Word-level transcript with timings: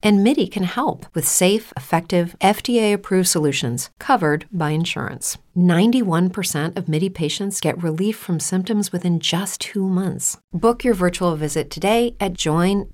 And 0.00 0.22
MIDI 0.22 0.46
can 0.46 0.62
help 0.62 1.06
with 1.14 1.26
safe, 1.26 1.72
effective, 1.76 2.36
FDA 2.40 2.92
approved 2.92 3.28
solutions 3.28 3.90
covered 3.98 4.46
by 4.52 4.70
insurance. 4.70 5.38
91% 5.56 6.76
of 6.76 6.88
MIDI 6.88 7.08
patients 7.08 7.60
get 7.60 7.82
relief 7.82 8.16
from 8.16 8.38
symptoms 8.38 8.92
within 8.92 9.18
just 9.18 9.60
two 9.60 9.88
months. 9.88 10.38
Book 10.52 10.84
your 10.84 10.94
virtual 10.94 11.34
visit 11.34 11.68
today 11.70 12.14
at 12.20 12.34
joinmidi.com. 12.34 12.88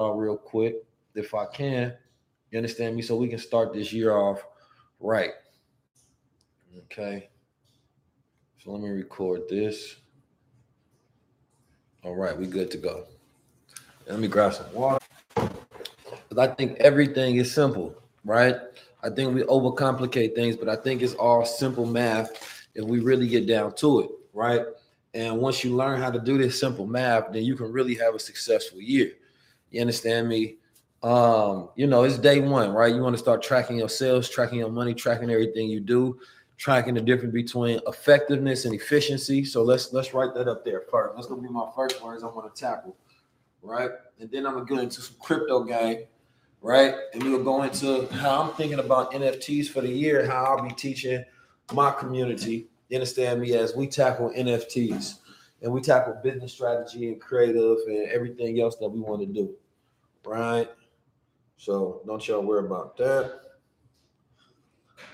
Uh, 0.00 0.12
real 0.12 0.36
quick, 0.36 0.74
if 1.14 1.32
I 1.34 1.46
can, 1.46 1.94
you 2.50 2.56
understand 2.58 2.96
me? 2.96 3.02
So 3.02 3.14
we 3.16 3.28
can 3.28 3.38
start 3.38 3.72
this 3.72 3.92
year 3.92 4.16
off 4.16 4.42
right. 4.98 5.30
Okay. 6.84 7.28
So 8.58 8.72
let 8.72 8.82
me 8.82 8.88
record 8.88 9.42
this. 9.48 9.96
All 12.02 12.16
right, 12.16 12.36
we're 12.36 12.46
good 12.46 12.70
to 12.72 12.78
go. 12.78 13.06
Let 14.08 14.18
me 14.20 14.28
grab 14.28 14.54
some 14.54 14.72
water. 14.72 15.04
Because 15.34 16.38
I 16.38 16.46
think 16.54 16.78
everything 16.78 17.36
is 17.36 17.52
simple, 17.52 17.94
right? 18.24 18.56
I 19.02 19.10
think 19.10 19.34
we 19.34 19.42
overcomplicate 19.42 20.34
things, 20.34 20.56
but 20.56 20.68
I 20.68 20.76
think 20.76 21.02
it's 21.02 21.14
all 21.14 21.44
simple 21.44 21.86
math 21.86 22.66
if 22.74 22.84
we 22.84 23.00
really 23.00 23.28
get 23.28 23.46
down 23.46 23.74
to 23.76 24.00
it, 24.00 24.10
right? 24.32 24.62
And 25.14 25.38
once 25.38 25.62
you 25.62 25.74
learn 25.74 26.00
how 26.00 26.10
to 26.10 26.18
do 26.18 26.38
this 26.38 26.58
simple 26.58 26.86
math, 26.86 27.32
then 27.32 27.44
you 27.44 27.54
can 27.54 27.70
really 27.70 27.94
have 27.96 28.14
a 28.14 28.18
successful 28.18 28.80
year. 28.80 29.12
You 29.70 29.80
understand 29.82 30.28
me? 30.28 30.56
Um, 31.02 31.70
you 31.76 31.86
know, 31.86 32.04
it's 32.04 32.18
day 32.18 32.40
one, 32.40 32.72
right? 32.72 32.94
You 32.94 33.02
want 33.02 33.14
to 33.14 33.18
start 33.18 33.42
tracking 33.42 33.78
your 33.78 33.88
sales, 33.88 34.28
tracking 34.28 34.58
your 34.58 34.70
money, 34.70 34.94
tracking 34.94 35.30
everything 35.30 35.68
you 35.68 35.80
do, 35.80 36.18
tracking 36.56 36.94
the 36.94 37.00
difference 37.00 37.32
between 37.32 37.80
effectiveness 37.86 38.64
and 38.64 38.74
efficiency. 38.74 39.44
So 39.44 39.62
let's 39.62 39.92
let's 39.92 40.12
write 40.12 40.34
that 40.34 40.48
up 40.48 40.64
there 40.64 40.82
first. 40.90 41.14
That's 41.14 41.28
gonna 41.28 41.42
be 41.42 41.48
my 41.48 41.68
first 41.74 42.02
words 42.02 42.22
I'm 42.22 42.34
gonna 42.34 42.50
tackle, 42.54 42.96
right? 43.62 43.90
And 44.20 44.30
then 44.30 44.46
I'm 44.46 44.54
gonna 44.54 44.66
get 44.66 44.78
into 44.78 45.00
some 45.00 45.16
crypto 45.20 45.64
game 45.64 46.04
right? 46.60 46.94
And 47.14 47.22
we'll 47.22 47.42
go 47.42 47.62
into 47.62 48.06
how 48.14 48.42
I'm 48.42 48.54
thinking 48.54 48.78
about 48.78 49.12
NFTs 49.12 49.68
for 49.68 49.80
the 49.80 49.88
year, 49.88 50.26
how 50.26 50.44
I'll 50.44 50.62
be 50.62 50.74
teaching 50.74 51.24
my 51.72 51.90
community. 51.90 52.68
You 52.88 52.96
understand 52.96 53.40
me 53.40 53.54
as 53.54 53.76
we 53.76 53.86
tackle 53.86 54.30
NFTs 54.30 55.18
and 55.62 55.72
we 55.72 55.80
tackle 55.80 56.18
business 56.22 56.52
strategy 56.52 57.08
and 57.08 57.20
creative 57.20 57.78
and 57.86 58.08
everything 58.08 58.60
else 58.60 58.76
that 58.76 58.88
we 58.88 59.00
want 59.00 59.20
to 59.20 59.26
do, 59.26 59.54
right? 60.24 60.68
So 61.56 62.02
don't 62.06 62.26
y'all 62.26 62.42
worry 62.42 62.64
about 62.64 62.96
that. 62.98 63.40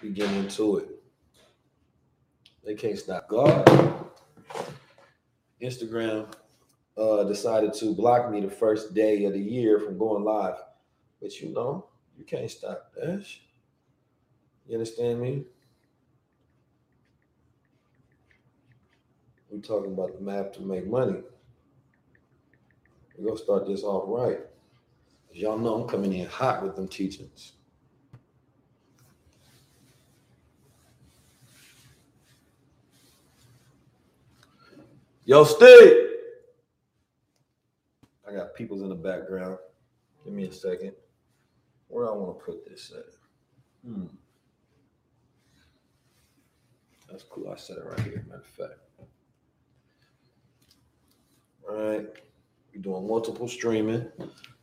We 0.02 0.10
get 0.10 0.30
into 0.32 0.78
it. 0.78 0.88
They 2.64 2.74
can't 2.74 2.98
stop 2.98 3.28
God. 3.28 3.66
Instagram 5.60 6.26
uh, 6.96 7.24
decided 7.24 7.72
to 7.74 7.94
block 7.94 8.30
me 8.30 8.40
the 8.40 8.50
first 8.50 8.94
day 8.94 9.24
of 9.24 9.32
the 9.32 9.40
year 9.40 9.80
from 9.80 9.98
going 9.98 10.24
live. 10.24 10.56
But 11.20 11.40
you 11.40 11.52
know, 11.52 11.86
you 12.16 12.24
can't 12.24 12.50
stop 12.50 12.92
that. 12.96 13.26
You 14.66 14.74
understand 14.74 15.20
me? 15.20 15.44
We're 19.50 19.60
talking 19.60 19.92
about 19.92 20.14
the 20.16 20.20
map 20.20 20.52
to 20.54 20.62
make 20.62 20.86
money. 20.86 21.20
We're 23.16 23.28
gonna 23.28 23.38
start 23.38 23.66
this 23.66 23.82
off 23.82 24.04
right. 24.06 24.40
As 25.30 25.36
y'all 25.36 25.58
know, 25.58 25.82
I'm 25.82 25.88
coming 25.88 26.12
in 26.12 26.26
hot 26.26 26.62
with 26.62 26.76
them 26.76 26.88
teachings. 26.88 27.52
Yo, 35.24 35.44
Steve. 35.44 36.13
I 38.28 38.32
got 38.32 38.54
peoples 38.54 38.82
in 38.82 38.88
the 38.88 38.94
background. 38.94 39.58
Give 40.24 40.32
me 40.32 40.44
a 40.46 40.52
second. 40.52 40.92
Where 41.88 42.08
I 42.08 42.12
want 42.12 42.38
to 42.38 42.44
put 42.44 42.68
this 42.68 42.92
at? 42.96 43.14
Hmm. 43.88 44.06
That's 47.10 47.22
cool. 47.24 47.50
I 47.50 47.56
set 47.56 47.76
it 47.76 47.84
right 47.84 48.00
here, 48.00 48.24
matter 48.28 48.40
of 48.40 48.46
fact. 48.46 48.80
All 51.68 51.76
right. 51.76 52.06
We're 52.74 52.82
doing 52.82 53.06
multiple 53.06 53.46
streaming. 53.46 54.06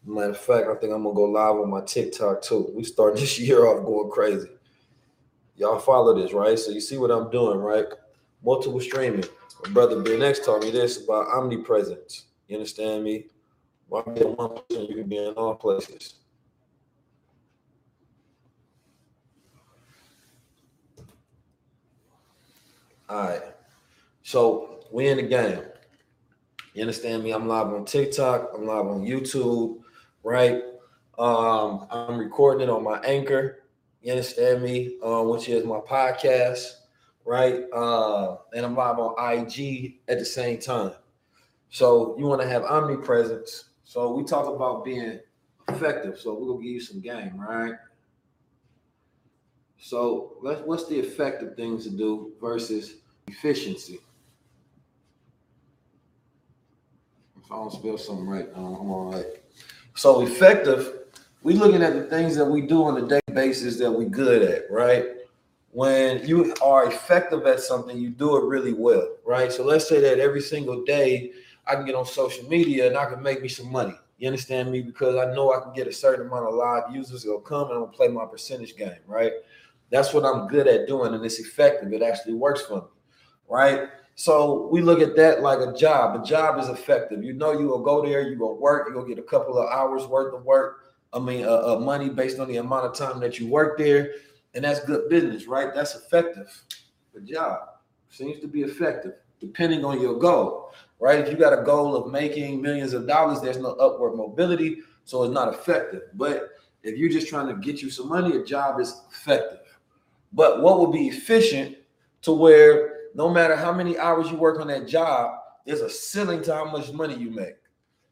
Matter 0.04 0.32
of 0.32 0.38
fact, 0.38 0.68
I 0.68 0.76
think 0.76 0.94
I'm 0.94 1.04
gonna 1.04 1.16
go 1.16 1.24
live 1.26 1.56
on 1.56 1.70
my 1.70 1.82
TikTok 1.82 2.42
too. 2.42 2.72
We 2.76 2.84
start 2.84 3.16
this 3.18 3.40
year 3.40 3.66
off 3.68 3.86
going 3.86 4.12
crazy. 4.12 4.50
Y'all 5.56 5.80
follow 5.80 6.20
this, 6.20 6.34
right? 6.34 6.58
So 6.58 6.72
you 6.72 6.82
see 6.82 6.98
what 6.98 7.12
I'm 7.12 7.30
doing, 7.30 7.60
right? 7.60 7.86
Multiple 8.44 8.82
streaming. 8.82 9.26
My 9.64 9.70
brother 9.72 10.02
Ben 10.02 10.20
taught 10.44 10.64
me 10.64 10.72
this 10.72 11.04
about 11.04 11.28
omnipresence. 11.28 12.26
You 12.48 12.58
understand 12.58 13.04
me? 13.04 13.28
Why 13.92 14.04
be 14.04 14.22
in 14.22 14.38
one 14.38 14.54
place 14.54 14.88
you 14.88 14.96
can 14.96 15.10
be 15.10 15.18
in 15.18 15.34
all 15.34 15.54
places? 15.54 16.14
All 23.10 23.18
right. 23.28 23.42
So 24.24 24.86
we 24.94 25.10
in 25.10 25.18
the 25.18 25.24
game. 25.24 25.60
You 26.74 26.84
understand 26.84 27.22
me? 27.22 27.32
I'm 27.32 27.50
live 27.50 27.68
on 27.68 27.84
TikTok. 27.84 28.52
I'm 28.56 28.66
live 28.66 28.86
on 28.86 29.02
YouTube, 29.02 29.82
right? 30.24 30.64
Um, 31.20 31.86
I'm 31.92 32.18
recording 32.18 32.70
it 32.70 32.72
on 32.72 32.86
my 32.86 32.98
anchor. 33.00 33.64
You 34.02 34.14
understand 34.14 34.64
me? 34.64 35.00
Uh, 35.04 35.24
which 35.24 35.50
is 35.50 35.66
my 35.66 35.80
podcast, 35.80 36.76
right? 37.26 37.66
Uh, 37.74 38.38
and 38.56 38.66
I'm 38.66 38.74
live 38.74 39.00
on 39.00 39.16
IG 39.20 40.00
at 40.08 40.18
the 40.18 40.24
same 40.24 40.60
time. 40.60 40.94
So 41.72 42.16
you 42.18 42.26
want 42.26 42.40
to 42.40 42.48
have 42.48 42.64
omnipresence. 42.64 43.66
So 43.92 44.10
we 44.14 44.24
talk 44.24 44.48
about 44.48 44.86
being 44.86 45.20
effective. 45.68 46.18
So 46.18 46.34
we're 46.34 46.48
gonna 46.48 46.64
give 46.64 46.72
you 46.72 46.80
some 46.80 47.02
game, 47.02 47.38
right? 47.38 47.74
So 49.80 50.38
let's 50.42 50.62
what's 50.62 50.88
the 50.88 50.98
effective 50.98 51.58
things 51.58 51.84
to 51.84 51.90
do 51.90 52.32
versus 52.40 53.00
efficiency? 53.28 54.00
If 57.38 57.52
I 57.52 57.56
don't 57.56 57.74
spell 57.74 57.98
something 57.98 58.26
right, 58.26 58.48
I'm 58.56 58.64
all 58.64 59.12
right. 59.12 59.26
So 59.96 60.22
effective, 60.22 60.94
we 61.44 61.56
looking 61.56 61.84
at 61.84 61.94
the 61.94 62.04
things 62.04 62.38
that 62.38 62.46
we 62.46 62.62
do 62.62 62.86
on 62.86 62.96
a 62.96 63.06
daily 63.06 63.22
basis 63.34 63.78
that 63.80 63.92
we 63.92 64.06
good 64.06 64.42
at, 64.42 64.72
right? 64.72 65.08
When 65.72 66.26
you 66.26 66.56
are 66.64 66.86
effective 66.86 67.46
at 67.46 67.60
something, 67.60 67.98
you 67.98 68.10
do 68.10 68.38
it 68.38 68.46
really 68.46 68.72
well, 68.72 69.18
right? 69.26 69.52
So 69.52 69.66
let's 69.66 69.90
say 69.90 70.00
that 70.00 70.18
every 70.20 70.42
single 70.42 70.86
day 70.86 71.34
I 71.66 71.76
can 71.76 71.86
get 71.86 71.96
on 71.96 72.06
social 72.06 72.48
media 72.48 72.88
and 72.88 72.98
I 72.98 73.06
can 73.06 73.22
make 73.22 73.42
me 73.42 73.48
some 73.48 73.72
money. 73.72 73.94
You 74.18 74.28
understand 74.28 74.72
me? 74.72 74.82
Because 74.82 75.16
I 75.16 75.34
know 75.34 75.54
I 75.54 75.62
can 75.62 75.74
get 75.74 75.88
a 75.88 75.94
certain 75.94 76.28
amount 76.28 76.46
of 76.46 76.54
live 76.54 76.84
users 76.94 77.24
that'll 77.24 77.40
come 77.40 77.72
and 77.72 77.80
gonna 77.80 77.88
play 77.88 78.08
my 78.08 78.26
percentage 78.26 78.76
game, 78.76 79.00
right? 79.08 79.34
That's 79.90 80.14
what 80.14 80.26
I'm 80.26 80.48
good 80.48 80.68
at 80.68 80.88
doing, 80.88 81.14
and 81.14 81.26
it's 81.26 81.40
effective. 81.40 81.92
It 81.92 82.02
actually 82.02 82.36
works 82.36 82.62
for 82.62 82.82
me, 82.82 82.88
right? 83.50 83.90
So 84.16 84.68
we 84.72 84.82
look 84.82 85.02
at 85.02 85.16
that 85.16 85.42
like 85.42 85.60
a 85.60 85.74
job. 85.74 86.22
A 86.22 86.26
job 86.26 86.60
is 86.60 86.70
effective. 86.70 87.24
You 87.24 87.34
know, 87.34 87.52
you 87.52 87.68
will 87.68 87.82
go 87.82 88.06
there, 88.06 88.22
you 88.22 88.36
go 88.36 88.54
work, 88.54 88.88
you 88.90 88.96
will 88.96 89.06
get 89.06 89.18
a 89.18 89.24
couple 89.24 89.58
of 89.58 89.70
hours 89.70 90.06
worth 90.06 90.34
of 90.34 90.46
work. 90.46 90.94
I 91.14 91.20
mean, 91.20 91.46
uh, 91.46 91.74
uh, 91.76 91.80
money 91.80 92.10
based 92.10 92.40
on 92.40 92.48
the 92.48 92.58
amount 92.58 92.86
of 92.86 92.96
time 92.96 93.20
that 93.22 93.40
you 93.40 93.48
work 93.48 93.78
there, 93.78 94.14
and 94.54 94.64
that's 94.64 94.80
good 94.86 95.10
business, 95.10 95.48
right? 95.48 95.74
That's 95.74 95.96
effective. 95.96 96.48
The 97.14 97.22
job 97.22 97.62
seems 98.10 98.40
to 98.42 98.48
be 98.48 98.62
effective 98.62 99.14
depending 99.42 99.84
on 99.84 100.00
your 100.00 100.18
goal, 100.20 100.72
right? 101.02 101.20
If 101.20 101.30
you 101.30 101.36
got 101.36 101.58
a 101.58 101.64
goal 101.64 101.96
of 101.96 102.12
making 102.12 102.62
millions 102.62 102.94
of 102.94 103.08
dollars, 103.08 103.42
there's 103.42 103.58
no 103.58 103.72
upward 103.72 104.16
mobility, 104.16 104.78
so 105.04 105.24
it's 105.24 105.34
not 105.34 105.52
effective. 105.52 106.04
But 106.14 106.50
if 106.84 106.96
you're 106.98 107.10
just 107.10 107.28
trying 107.28 107.48
to 107.48 107.56
get 107.56 107.82
you 107.82 107.90
some 107.90 108.08
money, 108.08 108.38
a 108.38 108.46
job 108.46 108.80
is 108.80 109.02
effective. 109.12 109.60
But 110.32 110.62
what 110.62 110.80
would 110.80 110.92
be 110.92 111.08
efficient 111.08 111.76
to 112.22 112.32
where 112.32 113.00
no 113.16 113.30
matter 113.30 113.56
how 113.56 113.74
many 113.74 113.98
hours 113.98 114.30
you 114.30 114.38
work 114.38 114.62
on 114.62 114.68
that 114.68 114.88
job, 114.88 115.40
there's 115.66 115.82
a 115.82 115.90
ceiling 115.90 116.44
to 116.44 116.54
how 116.54 116.66
much 116.66 116.94
money 116.94 117.16
you 117.16 117.32
make. 117.32 117.56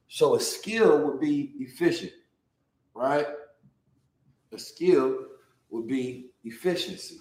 So 0.07 0.35
a 0.35 0.39
skill 0.39 1.05
would 1.05 1.19
be 1.19 1.53
efficient, 1.59 2.11
right? 2.95 3.27
A 4.51 4.57
skill 4.57 5.27
would 5.69 5.85
be 5.85 6.31
efficiency, 6.43 7.19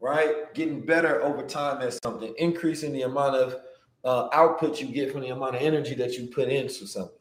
right? 0.00 0.52
Getting 0.54 0.80
better 0.80 1.22
over 1.22 1.46
time 1.46 1.82
at 1.82 1.98
something, 2.02 2.34
increasing 2.38 2.92
the 2.92 3.02
amount 3.02 3.36
of 3.36 3.56
uh, 4.04 4.28
output 4.32 4.80
you 4.80 4.88
get 4.88 5.12
from 5.12 5.20
the 5.20 5.28
amount 5.28 5.56
of 5.56 5.62
energy 5.62 5.94
that 5.94 6.14
you 6.14 6.26
put 6.26 6.48
into 6.48 6.86
something. 6.86 7.16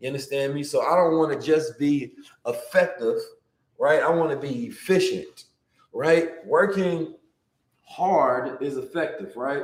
You 0.00 0.08
understand 0.08 0.54
me? 0.54 0.62
So 0.62 0.82
I 0.82 0.94
don't 0.96 1.18
want 1.18 1.38
to 1.38 1.46
just 1.46 1.78
be 1.78 2.12
effective, 2.46 3.16
right? 3.78 4.02
I 4.02 4.10
want 4.10 4.30
to 4.30 4.36
be 4.36 4.66
efficient, 4.66 5.44
right? 5.92 6.44
Working 6.44 7.14
hard 7.84 8.62
is 8.62 8.76
effective, 8.76 9.36
right? 9.36 9.62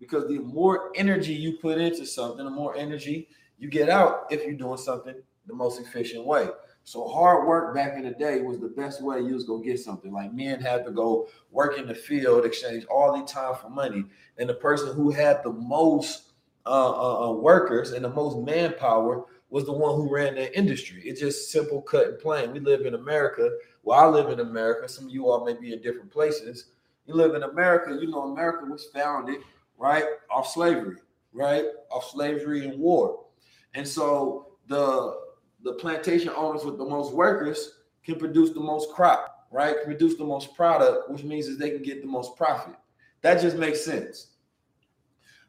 Because 0.00 0.26
the 0.26 0.38
more 0.38 0.90
energy 0.96 1.34
you 1.34 1.58
put 1.58 1.78
into 1.78 2.04
something, 2.04 2.44
the 2.44 2.50
more 2.50 2.76
energy 2.76 3.28
you 3.58 3.68
get 3.68 3.88
out 3.88 4.26
if 4.30 4.44
you're 4.44 4.54
doing 4.54 4.78
something 4.78 5.14
the 5.46 5.54
most 5.54 5.80
efficient 5.80 6.24
way. 6.24 6.48
So 6.84 7.06
hard 7.06 7.46
work 7.46 7.74
back 7.74 7.96
in 7.96 8.02
the 8.02 8.10
day 8.10 8.40
was 8.40 8.58
the 8.58 8.68
best 8.68 9.02
way 9.02 9.20
you 9.20 9.34
was 9.34 9.44
gonna 9.44 9.62
get 9.62 9.78
something. 9.78 10.12
Like 10.12 10.32
men 10.32 10.60
had 10.60 10.84
to 10.84 10.90
go 10.90 11.28
work 11.50 11.78
in 11.78 11.86
the 11.86 11.94
field, 11.94 12.44
exchange 12.44 12.84
all 12.86 13.16
the 13.16 13.24
time 13.24 13.54
for 13.54 13.70
money, 13.70 14.04
and 14.38 14.48
the 14.48 14.54
person 14.54 14.94
who 14.94 15.10
had 15.10 15.42
the 15.42 15.52
most 15.52 16.32
uh, 16.66 16.90
uh, 16.90 17.28
uh, 17.28 17.32
workers 17.32 17.92
and 17.92 18.04
the 18.04 18.08
most 18.08 18.38
manpower 18.38 19.24
was 19.50 19.64
the 19.64 19.72
one 19.72 19.96
who 19.96 20.12
ran 20.12 20.34
the 20.34 20.56
industry. 20.56 21.02
It's 21.04 21.20
just 21.20 21.50
simple, 21.50 21.82
cut 21.82 22.06
and 22.08 22.18
plain. 22.18 22.52
We 22.52 22.60
live 22.60 22.86
in 22.86 22.94
America. 22.94 23.50
Well, 23.82 23.98
I 23.98 24.06
live 24.06 24.30
in 24.30 24.40
America. 24.40 24.88
Some 24.88 25.06
of 25.06 25.10
you 25.10 25.28
all 25.28 25.44
may 25.44 25.54
be 25.54 25.72
in 25.72 25.82
different 25.82 26.10
places. 26.10 26.66
You 27.06 27.14
live 27.14 27.34
in 27.34 27.42
America. 27.42 27.98
You 28.00 28.10
know, 28.10 28.32
America 28.32 28.64
was 28.64 28.86
founded 28.94 29.40
right 29.76 30.04
off 30.30 30.48
slavery, 30.48 30.96
right 31.32 31.64
off 31.90 32.10
slavery 32.10 32.64
and 32.66 32.78
war, 32.78 33.24
and 33.74 33.86
so 33.86 34.52
the 34.68 35.31
the 35.62 35.74
plantation 35.74 36.30
owners 36.30 36.64
with 36.64 36.78
the 36.78 36.84
most 36.84 37.12
workers 37.12 37.78
can 38.04 38.16
produce 38.16 38.50
the 38.50 38.60
most 38.60 38.90
crop, 38.90 39.46
right? 39.50 39.76
Can 39.76 39.84
produce 39.84 40.16
the 40.16 40.24
most 40.24 40.54
product, 40.54 41.10
which 41.10 41.22
means 41.22 41.46
that 41.48 41.58
they 41.58 41.70
can 41.70 41.82
get 41.82 42.02
the 42.02 42.08
most 42.08 42.36
profit. 42.36 42.74
That 43.22 43.40
just 43.40 43.56
makes 43.56 43.84
sense. 43.84 44.28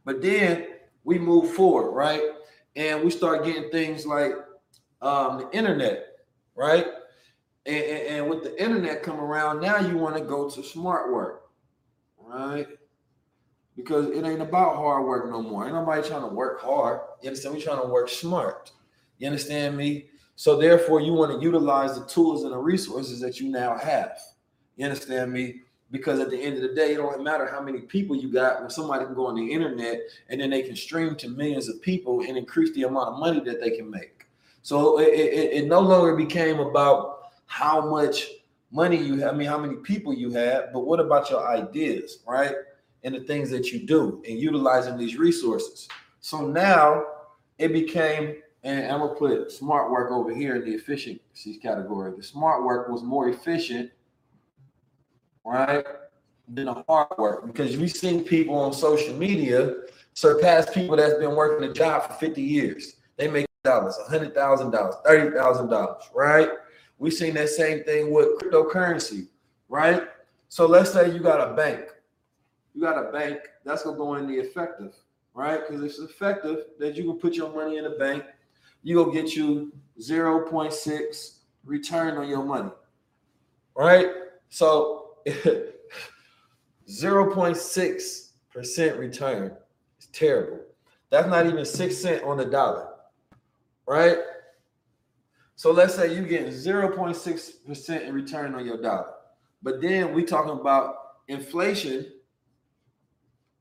But 0.06 0.22
then 0.22 0.68
we 1.04 1.18
move 1.18 1.52
forward, 1.52 1.92
right? 1.92 2.22
And 2.76 3.04
we 3.04 3.10
start 3.10 3.46
getting 3.46 3.70
things 3.72 4.06
like 4.06 4.34
um, 5.02 5.38
the 5.40 5.58
internet, 5.58 6.18
right? 6.56 6.86
And, 7.66 7.84
and, 7.84 8.08
and 8.08 8.30
with 8.30 8.44
the 8.44 8.62
internet 8.62 9.04
come 9.04 9.20
around, 9.20 9.62
now 9.62 9.80
you 9.80 9.98
want 9.98 10.16
to 10.18 10.24
go 10.24 10.50
to 10.50 10.64
smart 10.64 11.12
work, 11.12 11.44
right? 12.18 12.68
Because 13.76 14.10
it 14.10 14.24
ain't 14.24 14.42
about 14.42 14.76
hard 14.76 15.06
work 15.06 15.30
no 15.30 15.42
more. 15.42 15.66
Ain't 15.66 15.74
nobody 15.74 16.08
trying 16.08 16.22
to 16.22 16.36
work 16.36 16.62
hard. 16.62 17.02
You 17.22 17.30
understand? 17.30 17.56
We 17.56 17.62
trying 17.62 17.82
to 17.82 17.88
work 17.88 18.10
smart. 18.10 18.72
You 19.24 19.30
understand 19.30 19.78
me? 19.78 20.08
So 20.36 20.58
therefore, 20.58 21.00
you 21.00 21.14
want 21.14 21.32
to 21.32 21.42
utilize 21.42 21.98
the 21.98 22.06
tools 22.08 22.44
and 22.44 22.52
the 22.52 22.58
resources 22.58 23.22
that 23.22 23.40
you 23.40 23.48
now 23.48 23.78
have. 23.78 24.20
You 24.76 24.84
understand 24.84 25.32
me? 25.32 25.62
Because 25.92 26.20
at 26.20 26.30
the 26.30 26.38
end 26.38 26.58
of 26.58 26.62
the 26.62 26.76
day, 26.76 26.92
it 26.92 26.98
don't 26.98 27.24
matter 27.24 27.48
how 27.48 27.62
many 27.62 27.80
people 27.80 28.18
you 28.18 28.34
got 28.34 28.60
when 28.60 28.70
somebody 28.70 29.06
can 29.06 29.14
go 29.14 29.28
on 29.28 29.36
the 29.36 29.54
internet 29.54 30.02
and 30.28 30.42
then 30.42 30.50
they 30.50 30.62
can 30.62 30.76
stream 30.76 31.16
to 31.16 31.30
millions 31.30 31.70
of 31.70 31.82
people 31.82 32.20
and 32.28 32.38
increase 32.38 32.74
the 32.74 32.84
amount 32.84 33.14
of 33.14 33.20
money 33.20 33.40
that 33.46 33.62
they 33.62 33.70
can 33.70 33.90
make. 33.90 34.26
So 34.62 35.00
it, 35.00 35.14
it, 35.14 35.54
it 35.54 35.68
no 35.68 35.80
longer 35.80 36.18
became 36.18 36.60
about 36.60 37.30
how 37.46 37.90
much 37.90 38.28
money 38.72 38.98
you 38.98 39.20
have, 39.20 39.36
I 39.36 39.38
mean, 39.38 39.48
how 39.48 39.58
many 39.58 39.76
people 39.76 40.14
you 40.14 40.32
have, 40.32 40.74
but 40.74 40.82
what 40.82 41.00
about 41.00 41.30
your 41.30 41.48
ideas, 41.48 42.20
right? 42.28 42.56
And 43.06 43.16
the 43.16 43.22
things 43.22 43.50
that 43.52 43.72
you 43.72 43.88
do 43.88 44.22
and 44.28 44.38
utilizing 44.38 44.98
these 44.98 45.16
resources. 45.16 45.88
So 46.20 46.46
now 46.46 47.06
it 47.58 47.72
became 47.72 48.43
and 48.64 48.92
I'm 48.92 49.00
gonna 49.00 49.16
put 49.16 49.52
smart 49.52 49.92
work 49.92 50.12
over 50.12 50.34
here 50.34 50.56
in 50.56 50.66
the 50.66 50.72
efficiency 50.72 51.58
category. 51.58 52.14
The 52.16 52.24
smart 52.24 52.64
work 52.64 52.90
was 52.90 53.04
more 53.04 53.30
efficient, 53.30 53.92
right, 55.46 55.86
than 56.48 56.66
the 56.66 56.84
hard 56.88 57.08
work 57.18 57.46
because 57.46 57.78
we've 57.78 57.92
seen 57.92 58.24
people 58.24 58.56
on 58.56 58.74
social 58.74 59.16
media 59.16 59.76
surpass 60.14 60.74
people 60.74 60.96
that's 60.96 61.16
been 61.16 61.36
working 61.36 61.70
a 61.70 61.74
job 61.74 62.08
for 62.08 62.14
50 62.14 62.42
years. 62.42 62.96
They 63.18 63.28
make 63.28 63.48
dollars, 63.64 63.98
hundred 64.10 64.36
thousand 64.36 64.72
dollars, 64.72 64.96
thirty 65.06 65.36
thousand 65.36 65.70
dollars, 65.70 66.04
right? 66.14 66.50
We've 66.98 67.14
seen 67.14 67.34
that 67.36 67.50
same 67.50 67.84
thing 67.84 68.14
with 68.14 68.40
cryptocurrency, 68.40 69.28
right? 69.70 70.04
So 70.50 70.66
let's 70.66 70.92
say 70.92 71.12
you 71.12 71.20
got 71.20 71.52
a 71.52 71.54
bank, 71.54 71.86
you 72.74 72.82
got 72.82 72.98
a 72.98 73.12
bank 73.12 73.40
that's 73.64 73.84
gonna 73.84 73.98
go 73.98 74.16
in 74.16 74.28
the 74.28 74.36
effective, 74.36 74.94
right? 75.34 75.62
Because 75.66 75.84
it's 75.84 76.00
effective 76.00 76.66
that 76.80 76.96
you 76.96 77.06
can 77.06 77.20
put 77.20 77.34
your 77.36 77.54
money 77.54 77.78
in 77.78 77.86
a 77.86 77.92
bank 77.92 78.24
you 78.84 78.96
go 78.96 79.12
get 79.12 79.36
you 79.36 79.74
0.6 80.00 81.38
return 81.66 82.18
on 82.18 82.28
your 82.28 82.44
money. 82.44 82.72
Right? 83.76 84.08
So 84.50 85.16
0.6% 86.88 89.00
return 89.00 89.56
is 90.00 90.08
terrible. 90.08 90.60
That's 91.10 91.28
not 91.28 91.46
even 91.46 91.66
six 91.66 91.98
cent 91.98 92.24
on 92.24 92.38
the 92.38 92.46
dollar. 92.46 92.90
Right? 93.88 94.18
So 95.56 95.72
let's 95.72 95.96
say 95.96 96.14
you're 96.14 96.24
getting 96.24 96.52
0.6% 96.52 98.02
in 98.02 98.14
return 98.14 98.56
on 98.56 98.66
your 98.66 98.82
dollar. 98.82 99.14
But 99.62 99.82
then 99.82 100.14
we 100.14 100.24
talking 100.24 100.60
about 100.60 100.96
inflation. 101.28 102.08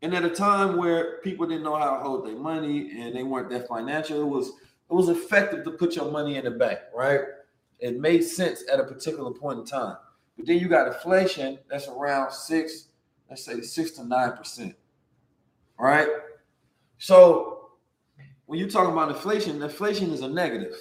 And 0.03 0.15
at 0.15 0.25
a 0.25 0.31
time 0.31 0.77
where 0.77 1.19
people 1.19 1.47
didn't 1.47 1.63
know 1.63 1.77
how 1.77 1.97
to 1.97 2.03
hold 2.03 2.27
their 2.27 2.35
money 2.35 3.01
and 3.01 3.15
they 3.15 3.23
weren't 3.23 3.51
that 3.51 3.69
financial, 3.69 4.21
it 4.21 4.27
was 4.27 4.53
it 4.93 4.95
was 4.95 5.09
effective 5.09 5.65
to 5.65 5.71
put 5.71 5.97
your 5.97 6.11
money 6.11 6.37
in 6.37 6.45
the 6.45 6.51
bank, 6.51 6.79
right? 6.95 7.21
It 7.79 7.99
made 7.99 8.23
sense 8.23 8.63
at 8.71 8.79
a 8.79 8.85
particular 8.85 9.31
point 9.31 9.61
in 9.61 9.65
time. 9.65 9.97
But 10.37 10.47
then 10.47 10.59
you 10.59 10.69
got 10.69 10.87
inflation 10.87 11.59
that's 11.71 11.89
around 11.89 12.31
six, 12.31 12.89
let's 13.31 13.43
say 13.43 13.63
six 13.63 13.93
to 13.93 14.05
nine 14.05 14.37
percent. 14.37 14.75
Right? 15.79 16.09
So 16.99 17.71
when 18.45 18.59
you're 18.59 18.69
talking 18.69 18.93
about 18.93 19.09
inflation, 19.09 19.63
inflation 19.63 20.11
is 20.11 20.21
a 20.21 20.29
negative. 20.29 20.75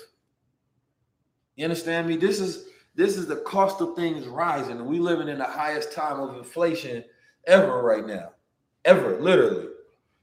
You 1.56 1.64
understand 1.64 2.06
me? 2.06 2.18
This 2.18 2.42
is 2.42 2.66
this 2.96 3.16
is 3.16 3.28
the 3.28 3.38
cost 3.38 3.80
of 3.80 3.96
things 3.96 4.28
rising, 4.28 4.78
and 4.78 4.88
we 4.88 5.00
living 5.00 5.30
in 5.30 5.38
the 5.38 5.46
highest 5.46 5.94
time 5.94 6.20
of 6.20 6.36
inflation 6.36 7.06
ever 7.48 7.82
right 7.82 8.06
now. 8.06 8.32
Ever, 8.84 9.22
literally. 9.22 9.70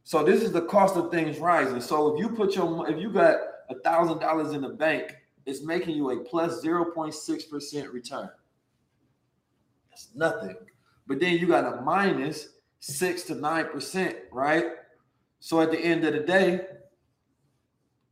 So 0.04 0.22
this 0.22 0.42
is 0.42 0.52
the 0.52 0.66
cost 0.66 0.96
of 0.96 1.10
things 1.10 1.38
rising. 1.38 1.80
So 1.80 2.14
if 2.14 2.20
you 2.20 2.28
put 2.28 2.54
your 2.54 2.86
if 2.90 3.00
you 3.00 3.10
got 3.10 3.36
a 3.70 3.74
thousand 3.80 4.18
dollars 4.18 4.52
in 4.52 4.62
the 4.62 4.68
bank, 4.68 5.14
it's 5.46 5.62
making 5.62 5.96
you 5.96 6.10
a 6.10 6.16
plus 6.18 6.64
0.6% 6.64 7.92
return. 7.92 8.30
That's 9.90 10.08
nothing. 10.14 10.56
But 11.06 11.20
then 11.20 11.38
you 11.38 11.46
got 11.46 11.64
a 11.64 11.80
minus 11.82 12.50
six 12.80 13.22
to 13.24 13.34
nine 13.34 13.66
percent, 13.66 14.16
right? 14.30 14.66
So 15.40 15.60
at 15.60 15.70
the 15.70 15.78
end 15.78 16.04
of 16.04 16.12
the 16.12 16.20
day, 16.20 16.66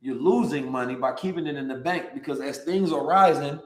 you're 0.01 0.15
losing 0.15 0.71
money 0.71 0.95
by 0.95 1.13
keeping 1.13 1.47
it 1.47 1.55
in 1.55 1.67
the 1.67 1.75
bank 1.75 2.13
because 2.13 2.39
as 2.39 2.59
things 2.59 2.91
are 2.91 3.05
rising, 3.05 3.59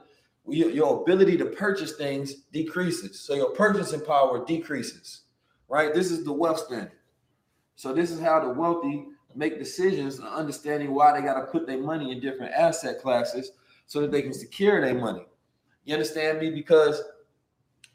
your 0.46 1.02
ability 1.02 1.36
to 1.38 1.46
purchase 1.46 1.92
things 1.92 2.34
decreases. 2.52 3.20
So 3.20 3.34
your 3.34 3.50
purchasing 3.50 4.00
power 4.00 4.44
decreases, 4.44 5.22
right? 5.68 5.94
This 5.94 6.10
is 6.10 6.24
the 6.24 6.32
wealth 6.32 6.58
standard. 6.58 6.92
So 7.76 7.92
this 7.92 8.10
is 8.10 8.20
how 8.20 8.40
the 8.40 8.48
wealthy 8.48 9.06
make 9.34 9.58
decisions 9.58 10.18
and 10.18 10.28
understanding 10.28 10.94
why 10.94 11.12
they 11.12 11.24
got 11.24 11.40
to 11.40 11.46
put 11.46 11.66
their 11.66 11.80
money 11.80 12.12
in 12.12 12.20
different 12.20 12.52
asset 12.52 13.00
classes 13.00 13.52
so 13.86 14.00
that 14.00 14.10
they 14.10 14.22
can 14.22 14.32
secure 14.32 14.80
their 14.80 14.94
money. 14.94 15.26
You 15.84 15.94
understand 15.94 16.38
me? 16.38 16.50
Because 16.50 17.02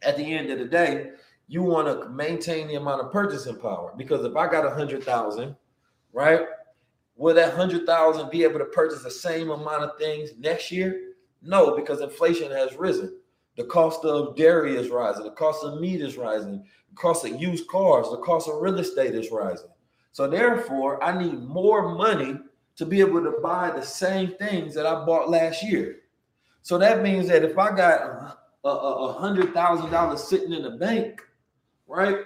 at 0.01 0.17
the 0.17 0.23
end 0.23 0.49
of 0.49 0.59
the 0.59 0.65
day, 0.65 1.11
you 1.47 1.63
want 1.63 1.87
to 1.87 2.09
maintain 2.09 2.67
the 2.67 2.75
amount 2.75 3.01
of 3.01 3.11
purchasing 3.11 3.57
power. 3.57 3.93
Because 3.97 4.25
if 4.25 4.35
I 4.35 4.49
got 4.49 4.65
a 4.65 4.75
hundred 4.75 5.03
thousand, 5.03 5.55
right, 6.13 6.41
will 7.15 7.35
that 7.35 7.53
hundred 7.53 7.85
thousand 7.85 8.29
be 8.29 8.43
able 8.43 8.59
to 8.59 8.65
purchase 8.65 9.03
the 9.03 9.11
same 9.11 9.49
amount 9.49 9.83
of 9.83 9.97
things 9.97 10.31
next 10.37 10.71
year? 10.71 11.13
No, 11.41 11.75
because 11.75 12.01
inflation 12.01 12.51
has 12.51 12.75
risen. 12.75 13.19
The 13.55 13.63
cost 13.63 14.05
of 14.05 14.35
dairy 14.35 14.75
is 14.75 14.89
rising. 14.89 15.23
The 15.23 15.31
cost 15.31 15.63
of 15.63 15.79
meat 15.79 16.01
is 16.01 16.17
rising. 16.17 16.63
The 16.89 16.95
cost 16.95 17.25
of 17.25 17.41
used 17.41 17.67
cars. 17.67 18.07
The 18.09 18.17
cost 18.17 18.49
of 18.49 18.61
real 18.61 18.77
estate 18.77 19.15
is 19.15 19.31
rising. 19.31 19.69
So 20.17 20.27
therefore, 20.27 21.03
I 21.03 21.15
need 21.15 21.43
more 21.43 21.93
money 21.93 22.39
to 22.75 22.87
be 22.87 23.01
able 23.01 23.21
to 23.21 23.35
buy 23.43 23.69
the 23.69 23.83
same 23.83 24.31
things 24.37 24.73
that 24.73 24.87
I 24.87 25.05
bought 25.05 25.29
last 25.29 25.61
year. 25.61 25.97
So 26.63 26.79
that 26.79 27.03
means 27.03 27.27
that 27.27 27.43
if 27.43 27.55
I 27.55 27.69
got 27.69 28.01
a, 28.63 28.67
a, 28.67 29.13
hundred 29.13 29.53
thousand 29.53 29.91
dollars 29.91 30.23
sitting 30.23 30.53
in 30.53 30.63
the 30.63 30.71
bank, 30.71 31.21
right? 31.85 32.25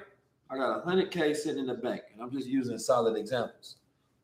I 0.50 0.56
got 0.56 0.80
a 0.80 0.82
hundred 0.84 1.12
K 1.12 1.34
sitting 1.34 1.60
in 1.60 1.68
the 1.68 1.74
bank, 1.74 2.04
and 2.14 2.24
I'm 2.24 2.32
just 2.32 2.48
using 2.48 2.78
solid 2.78 3.18
examples, 3.18 3.76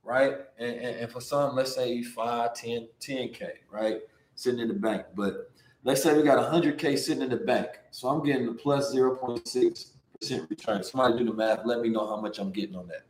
right? 0.02 0.38
And, 0.58 0.74
and, 0.74 1.00
and 1.02 1.12
for 1.12 1.20
some, 1.20 1.54
let's 1.54 1.76
say 1.76 2.02
5, 2.04 2.54
10, 2.54 2.88
10K, 3.02 3.50
right? 3.70 4.00
Sitting 4.36 4.62
in 4.62 4.70
the 4.70 4.76
bank. 4.76 5.08
But 5.14 5.52
let's 5.84 6.02
say 6.02 6.16
we 6.16 6.24
got 6.24 6.40
a 6.40 6.50
hundred 6.50 6.78
K 6.78 6.96
sitting 6.96 7.22
in 7.22 7.32
the 7.32 7.36
bank. 7.36 7.68
So 7.92 8.08
I'm 8.08 8.24
getting 8.24 8.46
the 8.46 8.54
plus 8.54 8.96
0.6% 8.96 10.50
return. 10.50 10.84
Somebody 10.86 11.18
do 11.18 11.26
the 11.26 11.34
math, 11.34 11.66
let 11.66 11.82
me 11.82 11.90
know 11.90 12.08
how 12.08 12.22
much 12.22 12.40
I'm 12.40 12.54
getting 12.54 12.78
on 12.78 12.88
that 12.88 13.02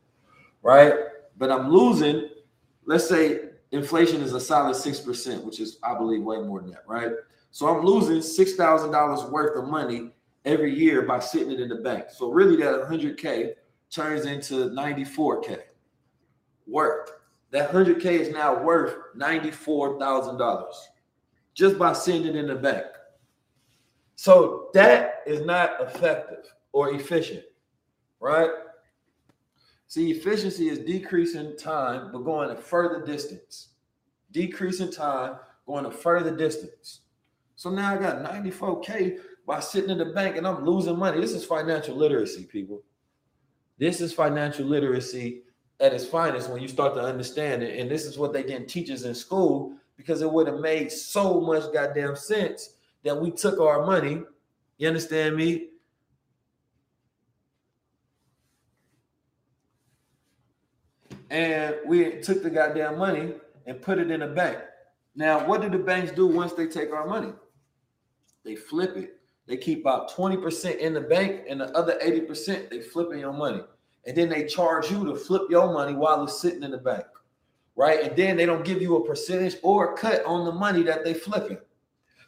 right? 0.61 0.93
But 1.37 1.51
I'm 1.51 1.69
losing, 1.69 2.29
let's 2.85 3.07
say 3.07 3.41
inflation 3.71 4.21
is 4.21 4.33
a 4.33 4.39
solid 4.39 4.75
6%, 4.75 5.43
which 5.43 5.59
is, 5.59 5.77
I 5.83 5.97
believe, 5.97 6.23
way 6.23 6.37
more 6.37 6.61
than 6.61 6.71
that, 6.71 6.83
right? 6.87 7.11
So 7.51 7.67
I'm 7.67 7.85
losing 7.85 8.17
$6,000 8.17 9.31
worth 9.31 9.57
of 9.57 9.69
money 9.69 10.11
every 10.45 10.73
year 10.73 11.01
by 11.01 11.19
sitting 11.19 11.51
it 11.51 11.59
in 11.59 11.69
the 11.69 11.75
bank. 11.75 12.05
So 12.09 12.31
really 12.31 12.55
that 12.57 12.89
100K 12.89 13.53
turns 13.89 14.25
into 14.25 14.69
94K 14.69 15.59
worth. 16.65 17.11
That 17.51 17.71
100K 17.71 18.05
is 18.05 18.29
now 18.33 18.61
worth 18.61 18.95
$94,000 19.17 20.71
just 21.53 21.77
by 21.77 21.93
sitting 21.93 22.27
it 22.27 22.35
in 22.35 22.47
the 22.47 22.55
bank. 22.55 22.85
So 24.15 24.69
that 24.73 25.21
is 25.25 25.45
not 25.45 25.81
effective 25.81 26.45
or 26.71 26.93
efficient, 26.93 27.43
right? 28.19 28.49
See, 29.87 30.11
efficiency 30.11 30.67
is 30.67 30.79
decreasing 30.79 31.55
time, 31.57 32.11
but 32.11 32.19
going 32.19 32.49
a 32.51 32.55
further 32.55 33.05
distance. 33.05 33.69
Decreasing 34.31 34.91
time, 34.91 35.37
going 35.65 35.85
a 35.85 35.91
further 35.91 36.35
distance. 36.35 37.01
So 37.55 37.69
now 37.69 37.95
I 37.95 37.97
got 37.97 38.23
94K 38.23 39.19
by 39.47 39.61
sitting 39.61 39.89
in 39.89 39.97
the 39.97 40.05
bank 40.05 40.35
and 40.35 40.45
I'm 40.45 40.65
losing 40.65 40.99
money. 40.99 41.21
This 41.21 41.31
is 41.31 41.45
financial 41.45 41.95
literacy, 41.95 42.43
people. 42.43 42.83
This 43.79 44.01
is 44.01 44.11
financial 44.11 44.65
literacy 44.65 45.43
at 45.79 45.93
its 45.93 46.05
finest 46.05 46.49
when 46.49 46.61
you 46.61 46.67
start 46.67 46.93
to 46.95 47.01
understand 47.01 47.63
it. 47.63 47.79
And 47.79 47.89
this 47.89 48.05
is 48.05 48.17
what 48.17 48.33
they 48.33 48.43
didn't 48.43 48.67
teach 48.67 48.91
us 48.91 49.03
in 49.03 49.15
school 49.15 49.73
because 49.95 50.21
it 50.21 50.31
would 50.31 50.47
have 50.47 50.59
made 50.59 50.91
so 50.91 51.39
much 51.39 51.71
goddamn 51.73 52.15
sense 52.15 52.73
that 53.03 53.19
we 53.19 53.31
took 53.31 53.59
our 53.59 53.85
money. 53.85 54.23
You 54.77 54.87
understand 54.87 55.35
me? 55.37 55.69
And 61.29 61.75
we 61.85 62.21
took 62.21 62.43
the 62.43 62.49
goddamn 62.49 62.97
money 62.97 63.33
and 63.65 63.81
put 63.81 63.99
it 63.99 64.11
in 64.11 64.21
a 64.21 64.27
bank. 64.27 64.57
Now, 65.15 65.45
what 65.45 65.61
do 65.61 65.69
the 65.69 65.79
banks 65.79 66.11
do 66.11 66.27
once 66.27 66.53
they 66.53 66.67
take 66.67 66.91
our 66.91 67.07
money? 67.07 67.33
They 68.45 68.55
flip 68.55 68.95
it. 68.95 69.19
They 69.47 69.57
keep 69.57 69.81
about 69.81 70.11
20% 70.11 70.77
in 70.77 70.93
the 70.93 71.01
bank 71.01 71.43
and 71.49 71.61
the 71.61 71.75
other 71.75 71.97
80% 72.03 72.69
they 72.69 72.81
flipping 72.81 73.19
your 73.19 73.33
money. 73.33 73.61
And 74.05 74.15
then 74.15 74.29
they 74.29 74.45
charge 74.45 74.91
you 74.91 75.05
to 75.05 75.15
flip 75.15 75.43
your 75.49 75.73
money 75.73 75.93
while 75.93 76.23
it's 76.23 76.39
sitting 76.39 76.63
in 76.63 76.71
the 76.71 76.77
bank. 76.77 77.05
Right. 77.75 78.03
And 78.03 78.15
then 78.15 78.37
they 78.37 78.45
don't 78.45 78.65
give 78.65 78.81
you 78.81 78.95
a 78.97 79.05
percentage 79.05 79.55
or 79.63 79.93
a 79.93 79.97
cut 79.97 80.25
on 80.25 80.45
the 80.45 80.51
money 80.51 80.83
that 80.83 81.03
they 81.03 81.13
flipping. 81.13 81.59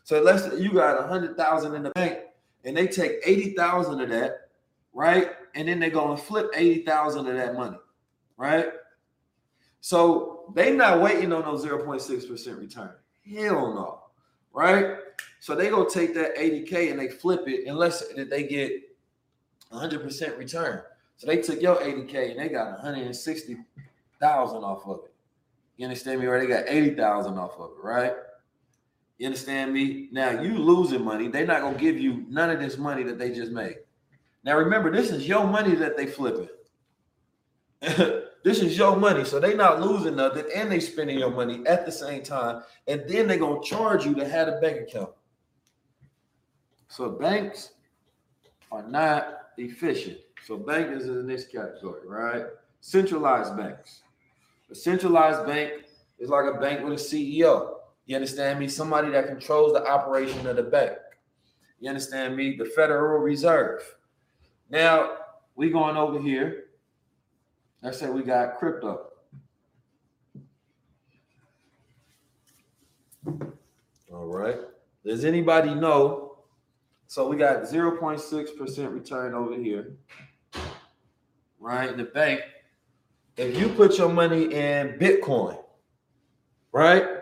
So 0.03 0.21
let's 0.21 0.43
say 0.43 0.59
you 0.59 0.73
got 0.73 0.99
a 0.99 1.07
hundred 1.07 1.37
thousand 1.37 1.75
in 1.75 1.83
the 1.83 1.91
bank 1.91 2.19
and 2.63 2.75
they 2.75 2.87
take 2.87 3.19
80,000 3.25 4.01
of 4.01 4.09
that, 4.09 4.49
right? 4.93 5.31
And 5.55 5.67
then 5.67 5.79
they 5.79 5.89
go 5.89 6.11
and 6.11 6.19
flip 6.19 6.49
80,000 6.53 7.27
of 7.27 7.35
that 7.35 7.55
money, 7.55 7.77
right? 8.37 8.67
So 9.81 10.51
they 10.55 10.71
not 10.71 11.01
waiting 11.01 11.31
on 11.31 11.43
those 11.43 11.65
0.6% 11.65 12.59
return. 12.59 12.91
Hell 13.33 13.73
no. 13.73 14.03
Right? 14.51 14.97
So 15.39 15.55
they 15.55 15.69
go 15.69 15.85
take 15.85 16.13
that 16.15 16.35
80K 16.35 16.91
and 16.91 16.99
they 16.99 17.07
flip 17.07 17.47
it 17.47 17.67
unless 17.67 18.03
they 18.15 18.43
get 18.43 18.73
100% 19.71 20.37
return. 20.37 20.81
So 21.17 21.27
they 21.27 21.37
took 21.37 21.61
your 21.61 21.77
80K 21.77 22.31
and 22.31 22.39
they 22.39 22.49
got 22.49 22.71
160,000 22.83 24.63
off 24.63 24.87
of 24.87 24.99
it. 25.05 25.13
You 25.77 25.85
understand 25.85 26.19
me? 26.19 26.25
Right? 26.27 26.41
They 26.41 26.47
got 26.47 26.65
80,000 26.67 27.37
off 27.37 27.57
of 27.59 27.71
it, 27.71 27.83
right? 27.83 28.13
You 29.17 29.27
understand 29.27 29.73
me? 29.73 30.07
Now 30.11 30.41
you 30.41 30.57
losing 30.57 31.03
money. 31.03 31.27
They're 31.27 31.45
not 31.45 31.61
gonna 31.61 31.77
give 31.77 31.99
you 31.99 32.25
none 32.29 32.49
of 32.49 32.59
this 32.59 32.77
money 32.77 33.03
that 33.03 33.19
they 33.19 33.31
just 33.31 33.51
made. 33.51 33.75
Now 34.43 34.57
remember, 34.57 34.91
this 34.91 35.11
is 35.11 35.27
your 35.27 35.45
money 35.45 35.75
that 35.75 35.97
they 35.97 36.05
flipping. 36.05 36.49
This 38.43 38.61
is 38.61 38.77
your 38.77 38.95
money. 38.95 39.25
So 39.25 39.39
they 39.39 39.55
not 39.55 39.81
losing 39.81 40.15
nothing 40.15 40.45
and 40.55 40.71
they 40.71 40.79
spending 40.79 41.19
your 41.19 41.31
money 41.31 41.65
at 41.67 41.85
the 41.85 41.91
same 41.91 42.23
time. 42.23 42.63
And 42.87 43.03
then 43.07 43.27
they're 43.27 43.37
gonna 43.37 43.61
charge 43.61 44.05
you 44.05 44.15
to 44.15 44.27
have 44.27 44.47
a 44.47 44.59
bank 44.61 44.87
account. 44.87 45.11
So 46.87 47.09
banks 47.09 47.71
are 48.71 48.87
not 48.87 49.39
efficient. 49.57 50.17
So 50.45 50.57
bank 50.57 50.91
is 50.91 51.07
in 51.07 51.27
this 51.27 51.45
category, 51.45 52.07
right? 52.07 52.45
Centralized 52.81 53.57
banks. 53.57 54.01
A 54.71 54.75
centralized 54.75 55.45
bank 55.45 55.83
is 56.17 56.29
like 56.29 56.45
a 56.45 56.59
bank 56.59 56.83
with 56.83 56.93
a 56.93 56.95
CEO. 56.95 57.75
You 58.05 58.15
understand 58.15 58.59
me? 58.59 58.67
Somebody 58.67 59.11
that 59.11 59.27
controls 59.27 59.73
the 59.73 59.85
operation 59.85 60.47
of 60.47 60.55
the 60.55 60.63
bank. 60.63 60.97
You 61.79 61.89
understand 61.89 62.35
me? 62.35 62.55
The 62.55 62.65
Federal 62.65 63.19
Reserve. 63.19 63.83
Now 64.69 65.17
we 65.55 65.69
going 65.69 65.97
over 65.97 66.19
here 66.19 66.68
Let's 67.81 67.99
say 67.99 68.09
we 68.09 68.23
got 68.23 68.57
crypto. 68.57 69.07
All 74.11 74.25
right. 74.25 74.57
Does 75.05 75.23
anybody 75.23 75.73
know? 75.73 76.37
So 77.07 77.27
we 77.27 77.37
got 77.37 77.63
0.6% 77.63 78.93
return 78.93 79.33
over 79.33 79.55
here, 79.55 79.93
right? 81.59 81.89
In 81.89 81.97
the 81.97 82.03
bank. 82.03 82.41
If 83.37 83.57
you 83.57 83.69
put 83.69 83.97
your 83.97 84.09
money 84.09 84.53
in 84.53 84.99
Bitcoin, 84.99 85.57
right? 86.71 87.19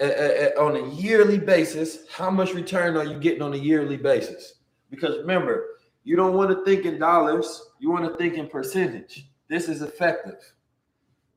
on 0.00 0.76
a 0.76 0.94
yearly 0.94 1.38
basis, 1.38 2.06
how 2.08 2.30
much 2.30 2.54
return 2.54 2.96
are 2.96 3.04
you 3.04 3.18
getting 3.18 3.42
on 3.42 3.52
a 3.52 3.56
yearly 3.56 3.96
basis? 3.96 4.54
Because 4.90 5.18
remember, 5.18 5.78
you 6.04 6.14
don't 6.14 6.34
want 6.34 6.50
to 6.50 6.64
think 6.64 6.84
in 6.84 6.98
dollars, 6.98 7.70
you 7.80 7.90
want 7.90 8.04
to 8.04 8.16
think 8.16 8.34
in 8.34 8.46
percentage. 8.46 9.28
This 9.48 9.68
is 9.68 9.82
effective. 9.82 10.52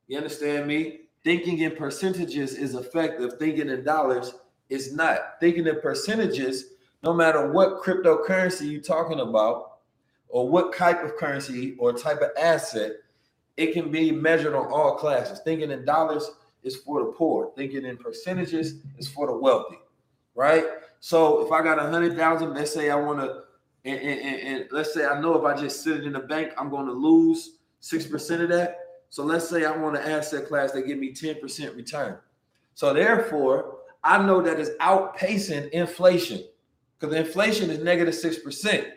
You 0.08 0.18
understand 0.18 0.68
me? 0.68 1.02
Thinking 1.24 1.60
in 1.60 1.76
percentages 1.76 2.56
is 2.56 2.76
effective. 2.76 3.34
Thinking 3.40 3.70
in 3.70 3.84
dollars 3.84 4.34
is 4.70 4.94
not. 4.94 5.40
Thinking 5.40 5.68
in 5.68 5.80
percentages, 5.82 6.72
no 7.04 7.14
matter 7.14 7.52
what 7.52 7.82
cryptocurrency 7.82 8.72
you're 8.72 8.82
talking 8.82 9.20
about, 9.20 9.72
or 10.32 10.48
what 10.48 10.76
type 10.76 11.04
of 11.04 11.16
currency 11.18 11.76
or 11.78 11.94
type 11.94 12.22
of 12.22 12.30
asset, 12.40 12.94
it 13.58 13.74
can 13.74 13.92
be 13.92 14.12
measured 14.12 14.56
on 14.56 14.68
all 14.68 14.96
classes. 14.96 15.40
Thinking 15.44 15.72
in 15.72 15.86
dollars 15.86 16.32
is 16.64 16.78
for 16.78 17.04
the 17.04 17.12
poor. 17.12 17.52
Thinking 17.56 17.86
in 17.86 17.98
percentages 17.98 18.76
is 18.98 19.08
for 19.10 19.28
the 19.28 19.34
wealthy, 19.34 19.80
right? 20.36 20.66
So 21.00 21.46
if 21.46 21.52
I 21.52 21.62
got 21.62 21.80
a 21.80 21.90
hundred 21.90 22.16
thousand, 22.16 22.54
let's 22.54 22.74
say 22.74 22.90
I 22.90 22.96
want 22.96 23.20
to, 23.20 23.44
and, 23.84 24.00
and, 24.00 24.40
and, 24.42 24.68
let's 24.72 24.94
say 24.94 25.06
I 25.06 25.20
know 25.20 25.38
if 25.38 25.44
I 25.44 25.60
just 25.60 25.84
sit 25.84 25.98
it 25.98 26.06
in 26.06 26.14
the 26.14 26.20
bank, 26.20 26.54
I'm 26.58 26.70
going 26.70 26.86
to 26.86 26.94
lose 26.94 27.58
6% 27.82 28.42
of 28.42 28.50
that. 28.50 28.78
So 29.10 29.24
let's 29.24 29.50
say 29.50 29.66
I 29.66 29.76
want 29.76 29.98
an 29.98 30.04
asset 30.04 30.48
class 30.48 30.72
that 30.72 30.88
give 30.88 30.98
me 30.98 31.12
10% 31.12 31.76
return. 31.76 32.18
So 32.76 32.94
therefore, 32.94 33.80
I 34.04 34.26
know 34.26 34.42
that 34.42 34.60
is 34.60 34.72
outpacing 34.80 35.70
inflation 35.72 36.44
because 36.98 37.16
inflation 37.16 37.70
is 37.70 37.80
negative 37.80 38.14
6%. 38.14 38.92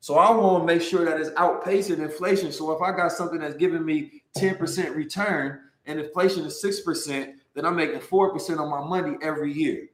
So 0.00 0.14
I 0.14 0.30
want 0.30 0.62
to 0.62 0.66
make 0.66 0.82
sure 0.82 1.04
that 1.04 1.20
it's 1.20 1.30
outpacing 1.30 1.98
inflation. 1.98 2.52
So 2.52 2.70
if 2.72 2.80
I 2.80 2.96
got 2.96 3.12
something 3.12 3.40
that's 3.40 3.56
giving 3.56 3.84
me 3.84 4.22
10% 4.36 4.94
return 4.94 5.60
and 5.86 6.00
inflation 6.00 6.44
is 6.44 6.62
6%, 6.64 7.34
then 7.54 7.66
I'm 7.66 7.76
making 7.76 8.00
4% 8.00 8.58
on 8.58 8.70
my 8.70 8.86
money 8.86 9.18
every 9.20 9.52
year. 9.52 9.88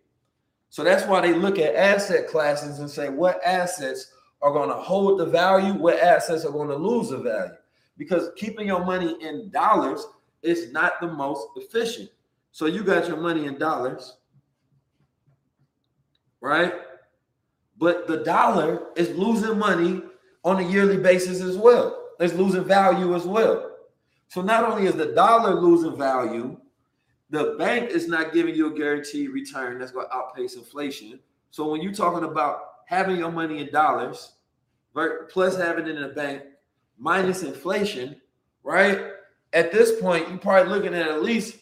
So 0.69 0.85
that's 0.85 1.07
why 1.07 1.21
they 1.21 1.33
look 1.33 1.59
at 1.59 1.75
asset 1.75 2.29
classes 2.29 2.79
and 2.81 2.91
say 2.91 3.09
what 3.09 3.41
assets 3.45 4.13
are 4.43 4.53
going 4.53 4.69
to 4.69 4.75
hold 4.75 5.19
the 5.19 5.27
value, 5.27 5.73
what 5.73 5.99
assets 5.99 6.45
are 6.45 6.53
going 6.53 6.69
to 6.69 6.77
lose 6.77 7.09
the 7.09 7.19
value 7.19 7.55
because 7.97 8.31
keeping 8.37 8.67
your 8.67 8.85
money 8.85 9.17
in 9.21 9.51
dollars 9.51 10.07
is 10.43 10.73
not 10.73 11.01
the 11.01 11.09
most 11.09 11.47
efficient. 11.57 12.11
So 12.53 12.67
you 12.67 12.85
got 12.85 13.09
your 13.09 13.17
money 13.17 13.47
in 13.47 13.59
dollars, 13.59 14.17
right? 16.41 16.75
But 17.79 18.07
the 18.07 18.19
dollar 18.19 18.89
is 18.97 19.11
losing 19.17 19.59
money 19.59 20.03
on 20.45 20.61
a 20.61 20.69
yearly 20.69 20.99
basis 20.99 21.41
as 21.41 21.57
well. 21.57 22.01
It's 22.21 22.35
losing 22.35 22.65
value 22.65 23.15
as 23.15 23.25
well. 23.25 23.73
So 24.29 24.43
not 24.43 24.65
only 24.65 24.87
is 24.87 24.95
the 24.95 25.13
dollar 25.15 25.55
losing 25.55 25.97
value, 25.97 26.57
the 27.31 27.57
bank 27.59 27.91
is 27.91 28.07
not 28.07 28.33
giving 28.33 28.55
you 28.55 28.73
a 28.73 28.79
guaranteed 28.79 29.31
return 29.31 29.79
that's 29.79 29.91
going 29.91 30.07
to 30.07 30.15
outpace 30.15 30.55
inflation. 30.55 31.19
So 31.51 31.71
when 31.71 31.81
you're 31.81 31.93
talking 31.93 32.25
about 32.25 32.61
having 32.87 33.17
your 33.17 33.33
money 33.33 33.61
in 33.61 33.73
dollars, 33.73 34.33
plus 35.31 35.57
having 35.57 35.87
it 35.89 35.97
in 35.97 36.05
a 36.05 36.09
bank, 36.09 36.43
minus 36.99 37.43
inflation, 37.43 38.21
right? 38.63 39.11
At 39.53 39.73
this 39.73 40.01
point, 40.01 40.29
you're 40.29 40.39
probably 40.39 40.73
looking 40.73 40.95
at 40.95 41.07
at 41.07 41.23
least, 41.23 41.57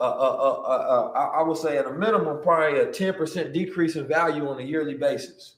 uh, 0.00 0.04
uh, 0.04 0.62
uh, 0.66 1.12
uh, 1.14 1.30
I 1.34 1.42
would 1.42 1.56
say 1.56 1.78
at 1.78 1.86
a 1.86 1.92
minimum, 1.92 2.42
probably 2.42 2.80
a 2.80 2.86
10% 2.86 3.52
decrease 3.52 3.96
in 3.96 4.06
value 4.06 4.48
on 4.48 4.60
a 4.60 4.64
yearly 4.64 4.94
basis, 4.94 5.56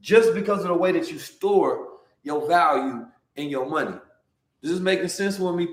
just 0.00 0.34
because 0.34 0.60
of 0.60 0.68
the 0.68 0.74
way 0.74 0.92
that 0.92 1.10
you 1.10 1.18
store 1.18 1.88
your 2.22 2.46
value 2.46 3.06
in 3.36 3.48
your 3.48 3.66
money. 3.66 3.96
This 4.60 4.72
is 4.72 4.80
making 4.80 5.08
sense 5.08 5.38
when 5.38 5.56
me. 5.56 5.68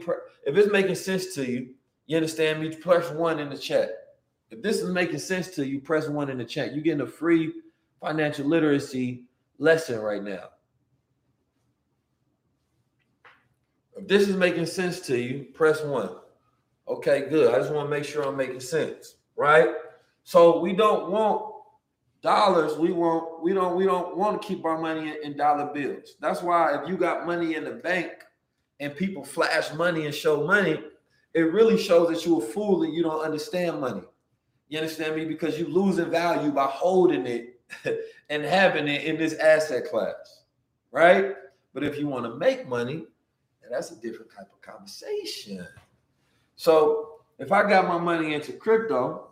If 0.45 0.55
it's 0.55 0.71
making 0.71 0.95
sense 0.95 1.33
to 1.35 1.43
you, 1.43 1.69
you 2.05 2.17
understand 2.17 2.61
me. 2.61 2.75
Press 2.75 3.09
one 3.11 3.39
in 3.39 3.49
the 3.49 3.57
chat. 3.57 3.89
If 4.51 4.61
this 4.61 4.77
is 4.79 4.89
making 4.91 5.19
sense 5.19 5.49
to 5.55 5.65
you, 5.65 5.81
press 5.81 6.07
one 6.07 6.29
in 6.29 6.37
the 6.37 6.45
chat. 6.45 6.73
You're 6.73 6.83
getting 6.83 7.01
a 7.01 7.07
free 7.07 7.51
financial 7.99 8.45
literacy 8.45 9.23
lesson 9.57 9.99
right 9.99 10.23
now. 10.23 10.49
If 13.95 14.07
this 14.07 14.27
is 14.27 14.35
making 14.35 14.65
sense 14.65 14.99
to 15.01 15.17
you, 15.17 15.45
press 15.53 15.81
one. 15.83 16.09
Okay, 16.87 17.27
good. 17.29 17.53
I 17.53 17.57
just 17.57 17.73
want 17.73 17.87
to 17.87 17.89
make 17.89 18.03
sure 18.03 18.23
I'm 18.23 18.37
making 18.37 18.59
sense, 18.59 19.15
right? 19.35 19.69
So 20.23 20.59
we 20.59 20.73
don't 20.73 21.09
want 21.11 21.53
dollars. 22.21 22.77
We 22.77 22.91
want 22.91 23.43
we 23.43 23.53
don't 23.53 23.75
we 23.75 23.85
don't 23.85 24.17
want 24.17 24.41
to 24.41 24.47
keep 24.47 24.65
our 24.65 24.79
money 24.79 25.13
in, 25.23 25.37
dollar 25.37 25.71
bills. 25.73 26.15
That's 26.19 26.41
why 26.41 26.81
if 26.81 26.89
you 26.89 26.97
got 26.97 27.25
money 27.25 27.55
in 27.55 27.63
the 27.63 27.71
bank 27.71 28.11
and 28.79 28.95
people 28.95 29.23
flash 29.23 29.73
money 29.73 30.05
and 30.05 30.13
show 30.13 30.45
money, 30.45 30.83
it 31.33 31.41
really 31.53 31.81
shows 31.81 32.09
that 32.09 32.25
you're 32.25 32.43
a 32.43 32.45
fool 32.45 32.83
and 32.83 32.93
you 32.93 33.03
don't 33.03 33.21
understand 33.21 33.79
money. 33.79 34.01
You 34.67 34.79
understand 34.79 35.15
me? 35.15 35.25
Because 35.25 35.59
you 35.59 35.67
losing 35.67 36.09
value 36.09 36.51
by 36.51 36.65
holding 36.65 37.27
it 37.27 37.59
and 38.29 38.43
having 38.43 38.87
it 38.87 39.03
in 39.03 39.17
this 39.17 39.35
asset 39.35 39.89
class, 39.89 40.43
right? 40.91 41.35
But 41.73 41.83
if 41.83 41.97
you 41.99 42.07
want 42.07 42.25
to 42.25 42.35
make 42.35 42.67
money, 42.67 43.05
and 43.65 43.73
that's 43.73 43.91
a 43.91 43.95
different 43.95 44.31
type 44.31 44.47
of 44.53 44.61
conversation. 44.61 45.67
So 46.55 47.19
if 47.39 47.51
I 47.51 47.67
got 47.67 47.87
my 47.87 47.97
money 47.97 48.33
into 48.33 48.53
crypto, 48.53 49.29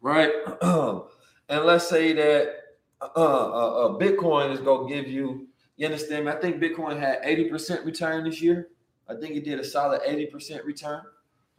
right? 0.00 0.30
and 0.62 1.64
let's 1.64 1.88
say 1.88 2.12
that 2.12 2.54
uh, 3.00 3.06
uh, 3.16 3.86
uh, 3.86 3.98
Bitcoin 3.98 4.52
is 4.52 4.60
gonna 4.60 4.88
give 4.88 5.08
you. 5.08 5.46
You 5.76 5.86
understand 5.86 6.26
me? 6.26 6.32
I 6.32 6.36
think 6.36 6.60
Bitcoin 6.60 6.98
had 6.98 7.22
80% 7.22 7.84
return 7.84 8.24
this 8.24 8.42
year. 8.42 8.70
I 9.08 9.14
think 9.14 9.36
it 9.36 9.44
did 9.44 9.60
a 9.60 9.64
solid 9.64 10.00
80% 10.02 10.64
return. 10.64 11.02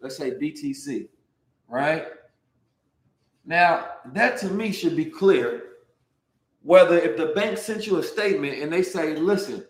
Let's 0.01 0.17
say 0.17 0.31
BTC, 0.31 1.07
right? 1.69 2.07
Now, 3.45 3.91
that 4.13 4.37
to 4.39 4.49
me 4.49 4.73
should 4.73 4.97
be 4.97 5.05
clear 5.05 5.63
whether 6.61 6.97
if 6.97 7.15
the 7.15 7.27
bank 7.27 7.57
sent 7.57 7.87
you 7.87 7.97
a 7.97 8.03
statement 8.03 8.61
and 8.61 8.71
they 8.71 8.83
say, 8.83 9.15
listen, 9.15 9.65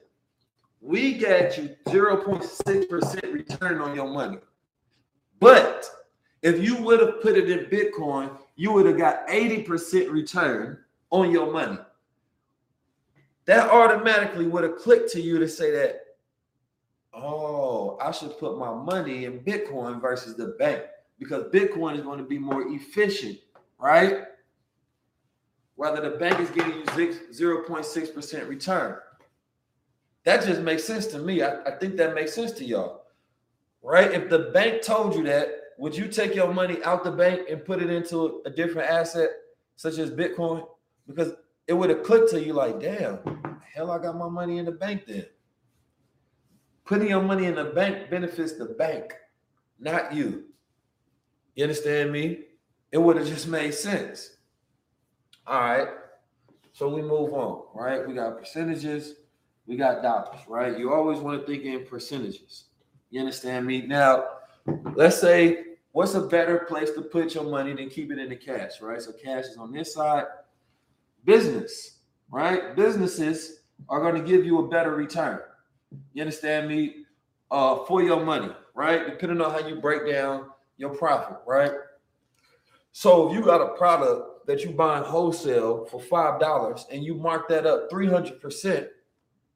we 0.82 1.18
got 1.18 1.58
you 1.58 1.76
0.6% 1.88 3.34
return 3.34 3.82
on 3.82 3.96
your 3.96 4.08
money. 4.08 4.38
But 5.40 5.90
if 6.42 6.64
you 6.64 6.78
would 6.78 7.00
have 7.00 7.22
put 7.22 7.38
it 7.38 7.50
in 7.50 7.66
Bitcoin, 7.66 8.38
you 8.56 8.72
would 8.72 8.86
have 8.86 8.98
got 8.98 9.28
80% 9.28 10.12
return 10.12 10.80
on 11.10 11.32
your 11.32 11.52
money. 11.52 11.78
That 13.46 13.70
automatically 13.70 14.48
would 14.48 14.64
have 14.64 14.78
clicked 14.78 15.12
to 15.14 15.22
you 15.22 15.40
to 15.40 15.48
say 15.48 15.72
that, 15.72 16.02
oh, 17.14 17.98
I 18.00 18.12
should 18.12 18.38
put 18.38 18.58
my 18.58 18.74
money 18.74 19.26
in 19.26 19.40
Bitcoin 19.40 20.00
versus 20.00 20.36
the 20.36 20.56
bank 20.60 20.84
because 21.18 21.46
Bitcoin 21.46 21.96
is 21.96 22.02
going 22.02 22.20
to 22.20 22.26
be 22.26 22.40
more 22.40 22.68
efficient, 22.68 23.40
right? 23.80 24.26
Whether 25.76 26.10
the 26.10 26.18
bank 26.18 26.40
is 26.40 26.50
giving 26.52 26.74
you 26.74 26.84
0.6% 26.86 28.48
return. 28.48 28.98
That 30.30 30.46
just 30.46 30.62
makes 30.62 30.84
sense 30.84 31.08
to 31.08 31.18
me. 31.18 31.42
I, 31.42 31.60
I 31.64 31.72
think 31.72 31.98
that 31.98 32.14
makes 32.14 32.36
sense 32.36 32.52
to 32.52 32.64
y'all, 32.64 33.06
right? 33.82 34.14
If 34.14 34.30
the 34.30 34.52
bank 34.54 34.84
told 34.84 35.16
you 35.16 35.24
that, 35.24 35.50
would 35.80 35.98
you 35.98 36.08
take 36.08 36.36
your 36.36 36.54
money 36.54 36.78
out 36.84 37.04
the 37.04 37.10
bank 37.10 37.50
and 37.50 37.66
put 37.66 37.82
it 37.82 37.90
into 37.90 38.44
a 38.46 38.52
different 38.52 38.92
asset 38.92 39.32
such 39.76 39.98
as 39.98 40.12
Bitcoin? 40.12 40.68
Because 41.08 41.34
it 41.66 41.74
would 41.74 41.90
have 41.90 42.04
clicked 42.04 42.30
to 42.30 42.46
you 42.46 42.54
like, 42.54 42.80
damn, 42.80 43.18
hell, 43.74 43.90
I 43.90 43.98
got 43.98 44.20
my 44.20 44.30
money 44.30 44.60
in 44.60 44.66
the 44.66 44.72
bank 44.72 45.08
then. 45.08 45.26
Putting 46.86 47.10
your 47.10 47.24
money 47.24 47.46
in 47.46 47.56
the 47.56 47.66
bank 47.66 48.12
benefits 48.12 48.56
the 48.56 48.66
bank, 48.66 49.16
not 49.80 50.14
you. 50.14 50.44
You 51.56 51.64
understand 51.64 52.12
me? 52.12 52.42
It 52.92 53.00
would 53.00 53.18
have 53.18 53.26
just 53.26 53.48
made 53.48 53.74
sense. 53.74 54.38
All 55.48 55.60
right. 55.60 55.88
So 56.74 56.88
we 56.88 57.02
move 57.02 57.34
on, 57.34 57.64
right? 57.74 58.08
We 58.08 58.14
got 58.14 58.38
percentages, 58.38 59.16
we 59.70 59.78
got 59.78 60.02
dollars, 60.02 60.40
right? 60.48 60.78
You 60.80 60.92
always 60.92 61.20
want 61.20 61.40
to 61.40 61.46
think 61.46 61.64
in 61.64 61.86
percentages. 61.86 62.66
You 63.12 63.20
understand 63.20 63.68
me? 63.68 63.84
Now, 63.84 64.26
let's 64.96 65.22
say 65.22 65.64
what's 65.92 66.16
a 66.16 66.22
better 66.22 66.66
place 66.68 66.90
to 66.94 67.04
put 67.04 67.36
your 67.36 67.44
money 67.44 67.74
than 67.74 67.88
keep 67.88 68.12
it 68.12 68.18
in 68.18 68.30
the 68.30 68.36
cash, 68.36 68.82
right? 68.82 69.00
So 69.00 69.12
cash 69.12 69.46
is 69.46 69.58
on 69.58 69.72
this 69.72 69.94
side. 69.94 70.26
Business, 71.24 72.00
right? 72.32 72.76
Businesses 72.76 73.60
are 73.90 74.02
going 74.02 74.16
to 74.16 74.28
give 74.28 74.44
you 74.44 74.58
a 74.58 74.68
better 74.68 74.96
return. 74.96 75.40
You 76.14 76.24
understand 76.24 76.68
me? 76.68 77.06
Uh, 77.52 77.84
for 77.86 78.04
your 78.04 78.24
money, 78.24 78.52
right? 78.76 79.08
Depending 79.08 79.42
on 79.42 79.52
how 79.52 79.68
you 79.68 79.82
break 79.82 80.08
down 80.08 80.50
your 80.78 80.92
profit, 80.92 81.38
right? 81.48 81.72
So 82.92 83.28
if 83.28 83.36
you 83.36 83.44
got 83.44 83.60
a 83.60 83.76
product 83.76 84.46
that 84.46 84.64
you 84.64 84.70
buy 84.70 85.00
wholesale 85.00 85.86
for 85.86 86.00
five 86.00 86.40
dollars 86.40 86.86
and 86.92 87.04
you 87.04 87.16
mark 87.16 87.50
that 87.50 87.66
up 87.66 87.90
300 87.90 88.40
percent 88.40 88.88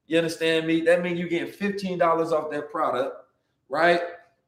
you 0.07 0.17
understand 0.17 0.67
me? 0.67 0.81
That 0.81 1.01
means 1.01 1.19
you're 1.19 1.29
getting 1.29 1.53
$15 1.53 2.31
off 2.31 2.51
that 2.51 2.71
product, 2.71 3.15
right? 3.69 4.01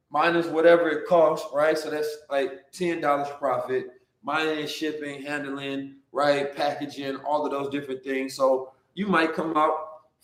Minus 0.10 0.48
whatever 0.48 0.90
it 0.90 1.08
costs, 1.08 1.48
right? 1.54 1.78
So 1.78 1.90
that's 1.90 2.18
like 2.30 2.72
$10 2.74 3.38
profit, 3.38 3.88
minus 4.24 4.72
shipping, 4.72 5.22
handling, 5.22 5.96
right? 6.12 6.56
Packaging, 6.56 7.18
all 7.18 7.46
of 7.46 7.52
those 7.52 7.70
different 7.70 8.04
things. 8.04 8.36
So 8.36 8.72
you 8.94 9.08
might 9.08 9.34
come 9.34 9.56
out 9.58 9.74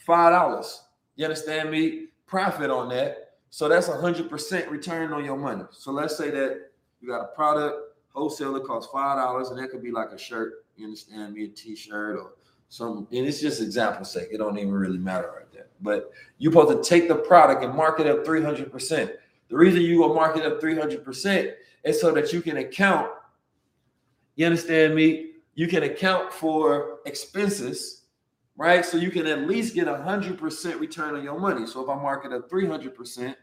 $5. 0.07 0.77
You 1.15 1.25
understand 1.25 1.71
me? 1.71 2.07
Profit 2.27 2.69
on 2.69 2.89
that. 2.89 3.33
So 3.49 3.67
that's 3.67 3.89
a 3.89 3.91
100% 3.91 4.69
return 4.69 5.11
on 5.11 5.25
your 5.25 5.37
money. 5.37 5.65
So 5.71 5.91
let's 5.91 6.17
say 6.17 6.29
that 6.31 6.69
you 7.01 7.09
got 7.09 7.21
a 7.21 7.35
product, 7.35 7.95
wholesaler 8.13 8.61
costs 8.61 8.91
$5, 8.93 9.49
and 9.51 9.59
that 9.59 9.69
could 9.69 9.83
be 9.83 9.91
like 9.91 10.11
a 10.11 10.17
shirt, 10.17 10.65
you 10.77 10.85
understand 10.85 11.33
me? 11.33 11.45
A 11.45 11.47
t 11.49 11.75
shirt 11.75 12.17
or 12.17 12.31
some 12.71 13.05
and 13.11 13.27
it's 13.27 13.41
just 13.41 13.61
example 13.61 14.05
sake 14.05 14.29
it 14.31 14.37
don't 14.37 14.57
even 14.57 14.71
really 14.71 14.97
matter 14.97 15.29
right 15.35 15.51
there. 15.51 15.67
But 15.81 16.11
you're 16.37 16.53
supposed 16.53 16.81
to 16.81 16.89
take 16.89 17.09
the 17.09 17.15
product 17.15 17.65
and 17.65 17.75
mark 17.75 17.99
it 17.99 18.07
up 18.07 18.25
300% 18.25 19.11
the 19.49 19.57
reason 19.57 19.81
you 19.81 19.99
will 19.99 20.13
mark 20.13 20.37
it 20.37 20.45
up 20.45 20.61
300% 20.61 21.53
is 21.83 21.99
so 21.99 22.13
that 22.13 22.31
you 22.31 22.41
can 22.41 22.57
account 22.57 23.11
you 24.37 24.45
understand 24.45 24.95
me? 24.95 25.31
You 25.55 25.67
can 25.67 25.83
account 25.83 26.31
for 26.31 26.99
expenses 27.05 28.03
right? 28.55 28.85
So 28.85 28.97
you 28.97 29.11
can 29.11 29.27
at 29.27 29.47
least 29.47 29.75
get 29.75 29.87
a 29.87 29.93
100% 29.93 30.79
return 30.79 31.15
on 31.15 31.23
your 31.23 31.39
money. 31.39 31.65
So 31.65 31.81
if 31.83 31.89
i 31.89 31.95
mark 31.95 32.25
it 32.25 32.31
up 32.31 32.49
300% 32.49 33.35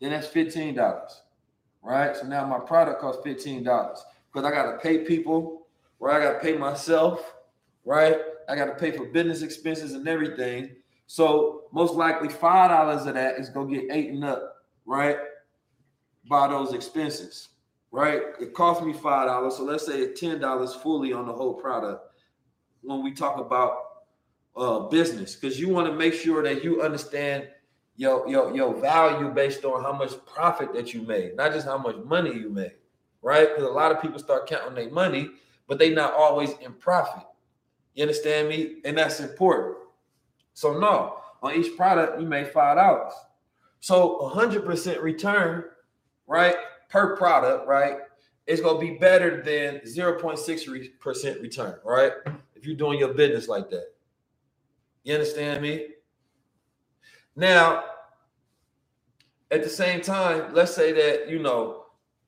then 0.00 0.10
that's 0.10 0.28
$15 0.28 1.10
right? 1.82 2.16
So 2.16 2.26
now 2.26 2.46
my 2.46 2.58
product 2.58 3.00
costs 3.00 3.22
$15 3.26 3.64
because 3.64 4.44
i 4.44 4.50
got 4.50 4.72
to 4.72 4.78
pay 4.78 4.98
people 4.98 5.67
where 5.98 6.12
I 6.12 6.22
got 6.22 6.34
to 6.34 6.38
pay 6.40 6.56
myself, 6.56 7.34
right? 7.84 8.16
I 8.48 8.56
got 8.56 8.66
to 8.66 8.74
pay 8.74 8.90
for 8.90 9.04
business 9.06 9.42
expenses 9.42 9.92
and 9.92 10.08
everything. 10.08 10.70
So 11.06 11.64
most 11.72 11.94
likely 11.94 12.28
five 12.28 12.70
dollars 12.70 13.06
of 13.06 13.14
that 13.14 13.38
is 13.38 13.48
gonna 13.48 13.70
get 13.74 13.96
eaten 13.96 14.22
up, 14.24 14.56
right? 14.84 15.16
By 16.28 16.48
those 16.48 16.74
expenses, 16.74 17.48
right? 17.90 18.20
It 18.40 18.52
cost 18.52 18.82
me 18.82 18.92
five 18.92 19.26
dollars. 19.26 19.56
So 19.56 19.64
let's 19.64 19.86
say 19.86 20.12
ten 20.12 20.38
dollars 20.38 20.74
fully 20.74 21.12
on 21.12 21.26
the 21.26 21.32
whole 21.32 21.54
product 21.54 22.04
when 22.82 23.02
we 23.02 23.12
talk 23.12 23.38
about 23.38 23.76
uh, 24.56 24.80
business, 24.80 25.34
because 25.34 25.58
you 25.58 25.68
want 25.68 25.86
to 25.86 25.94
make 25.94 26.12
sure 26.14 26.42
that 26.42 26.62
you 26.62 26.82
understand 26.82 27.48
your, 27.96 28.28
your 28.28 28.54
your 28.54 28.74
value 28.74 29.30
based 29.30 29.64
on 29.64 29.82
how 29.82 29.92
much 29.92 30.12
profit 30.26 30.74
that 30.74 30.92
you 30.92 31.02
made, 31.02 31.36
not 31.36 31.52
just 31.52 31.66
how 31.66 31.78
much 31.78 31.96
money 32.04 32.34
you 32.34 32.50
made, 32.50 32.74
right? 33.22 33.48
Because 33.48 33.64
a 33.64 33.72
lot 33.72 33.92
of 33.92 34.02
people 34.02 34.18
start 34.18 34.46
counting 34.46 34.74
their 34.74 34.90
money 34.90 35.30
but 35.68 35.78
they 35.78 35.90
not 35.90 36.14
always 36.14 36.52
in 36.60 36.72
profit. 36.72 37.24
You 37.94 38.02
understand 38.02 38.48
me? 38.48 38.76
And 38.84 38.98
that's 38.98 39.20
important. 39.20 39.76
So 40.54 40.78
no, 40.78 41.18
on 41.42 41.54
each 41.54 41.76
product, 41.76 42.20
you 42.20 42.26
made 42.26 42.48
five 42.48 42.76
dollars. 42.76 43.12
So 43.80 44.18
100% 44.34 45.02
return, 45.02 45.64
right, 46.26 46.56
per 46.88 47.16
product, 47.16 47.68
right, 47.68 47.98
is 48.46 48.60
gonna 48.60 48.78
be 48.78 48.98
better 48.98 49.42
than 49.42 49.80
0.6% 49.86 51.42
return, 51.42 51.78
right? 51.84 52.12
If 52.56 52.66
you're 52.66 52.76
doing 52.76 52.98
your 52.98 53.14
business 53.14 53.46
like 53.46 53.70
that. 53.70 53.94
You 55.04 55.14
understand 55.14 55.62
me? 55.62 55.88
Now, 57.36 57.84
at 59.50 59.62
the 59.62 59.68
same 59.68 60.00
time, 60.00 60.52
let's 60.54 60.74
say 60.74 60.92
that 60.92 61.30
you 61.30 61.38
know 61.38 61.77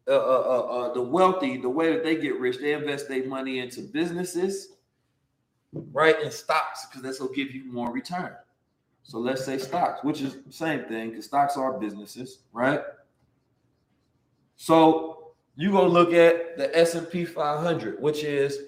uh, 0.09 0.13
uh, 0.13 0.17
uh, 0.17 0.61
uh, 0.61 0.95
the 0.95 1.03
wealthy, 1.03 1.57
the 1.57 1.69
way 1.69 1.93
that 1.93 2.03
they 2.03 2.17
get 2.17 2.39
rich, 2.41 2.59
they 2.59 2.73
invest 2.73 3.09
their 3.09 3.27
money 3.27 3.59
into 3.59 3.83
businesses, 3.83 4.69
right, 5.93 6.21
and 6.23 6.33
stocks 6.33 6.87
because 6.87 7.03
that's 7.03 7.19
gonna 7.19 7.33
give 7.35 7.53
you 7.53 7.71
more 7.71 7.93
return. 7.93 8.35
So 9.03 9.19
let's 9.19 9.45
say 9.45 9.59
stocks, 9.59 10.03
which 10.03 10.21
is 10.21 10.37
the 10.47 10.53
same 10.53 10.85
thing 10.85 11.11
because 11.11 11.27
stocks 11.27 11.57
are 11.57 11.79
businesses, 11.79 12.41
right? 12.53 12.81
So 14.57 15.33
you 15.57 15.71
gonna 15.73 15.89
look 15.89 16.13
at 16.13 16.57
the 16.57 16.77
S 16.77 16.95
and 16.95 17.09
P 17.11 17.25
500, 17.25 18.01
which 18.01 18.25
is 18.25 18.59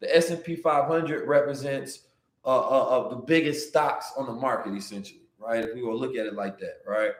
the 0.00 0.14
S 0.14 0.30
and 0.30 0.42
P 0.42 0.56
500 0.56 1.26
represents 1.26 2.00
uh, 2.44 2.48
uh, 2.48 2.88
of 2.88 3.10
the 3.10 3.16
biggest 3.16 3.68
stocks 3.68 4.12
on 4.16 4.26
the 4.26 4.32
market, 4.32 4.74
essentially, 4.74 5.22
right? 5.38 5.64
If 5.64 5.74
we 5.74 5.80
gonna 5.80 5.94
look 5.94 6.16
at 6.16 6.26
it 6.26 6.34
like 6.34 6.58
that, 6.60 6.82
right? 6.86 7.12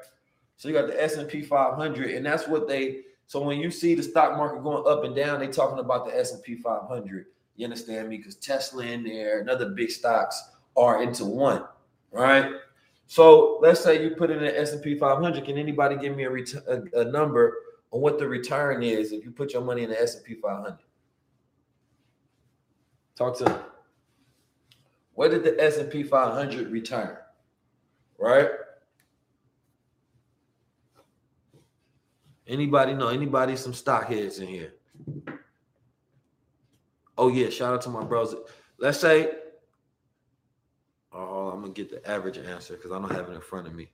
So 0.57 0.69
you 0.69 0.75
got 0.75 0.87
the 0.87 1.03
S 1.03 1.17
and 1.17 1.29
P 1.29 1.43
500, 1.43 2.11
and 2.11 2.25
that's 2.25 2.47
what 2.47 2.69
they 2.69 3.03
so 3.27 3.43
when 3.43 3.59
you 3.59 3.71
see 3.71 3.95
the 3.95 4.03
stock 4.03 4.37
market 4.37 4.63
going 4.63 4.85
up 4.87 5.05
and 5.05 5.15
down, 5.15 5.41
they 5.41 5.49
talking 5.49 5.79
about 5.79 6.07
the 6.07 6.17
S&P 6.19 6.57
500. 6.57 7.27
You 7.57 7.65
understand 7.65 8.09
me? 8.09 8.19
Because 8.19 8.37
Tesla 8.37 8.85
in 8.85 9.03
there 9.03 9.41
and 9.41 9.51
other 9.51 9.71
big 9.71 9.91
stocks 9.91 10.51
are 10.77 11.03
into 11.03 11.25
one, 11.25 11.65
right? 12.13 12.53
So 13.07 13.59
let's 13.63 13.81
say 13.83 14.03
you 14.03 14.11
put 14.11 14.31
in 14.31 14.41
the 14.41 14.59
S&P 14.61 14.97
500. 14.97 15.45
Can 15.45 15.59
anybody 15.59 15.97
give 15.97 16.17
me 16.17 16.25
a, 16.25 16.31
ret- 16.31 16.55
a, 16.69 17.01
a 17.01 17.05
number 17.05 17.57
on 17.91 18.01
what 18.01 18.19
the 18.19 18.29
return 18.29 18.83
is 18.83 19.13
if 19.13 19.25
you 19.25 19.31
put 19.31 19.53
your 19.53 19.63
money 19.63 19.83
in 19.83 19.91
the 19.91 20.01
S&P 20.01 20.35
500? 20.35 20.79
Talk 23.17 23.39
to 23.39 23.49
me. 23.49 23.57
What 25.15 25.31
did 25.31 25.45
the 25.45 25.61
S&P 25.61 26.03
500 26.03 26.71
return? 26.71 27.17
Right? 28.19 28.51
Anybody 32.49 32.95
know? 32.95 33.09
Anybody 33.09 33.57
some 33.57 33.75
stock 33.75 34.07
heads 34.07 34.39
in 34.39 34.49
here? 34.49 34.75
Oh 37.19 37.29
yeah, 37.29 37.51
shout 37.51 37.75
out 37.75 37.83
to 37.83 37.89
my 37.89 38.05
bros. 38.05 38.35
Let's 38.79 39.01
say, 39.01 39.33
oh, 41.13 41.49
I'm 41.49 41.63
gonna 41.63 41.73
get 41.73 41.91
the 41.91 42.09
average 42.09 42.39
answer 42.39 42.75
because 42.77 42.93
I 42.93 42.99
don't 43.01 43.11
have 43.11 43.29
it 43.29 43.35
in 43.35 43.41
front 43.41 43.67
of 43.67 43.75
me. 43.75 43.89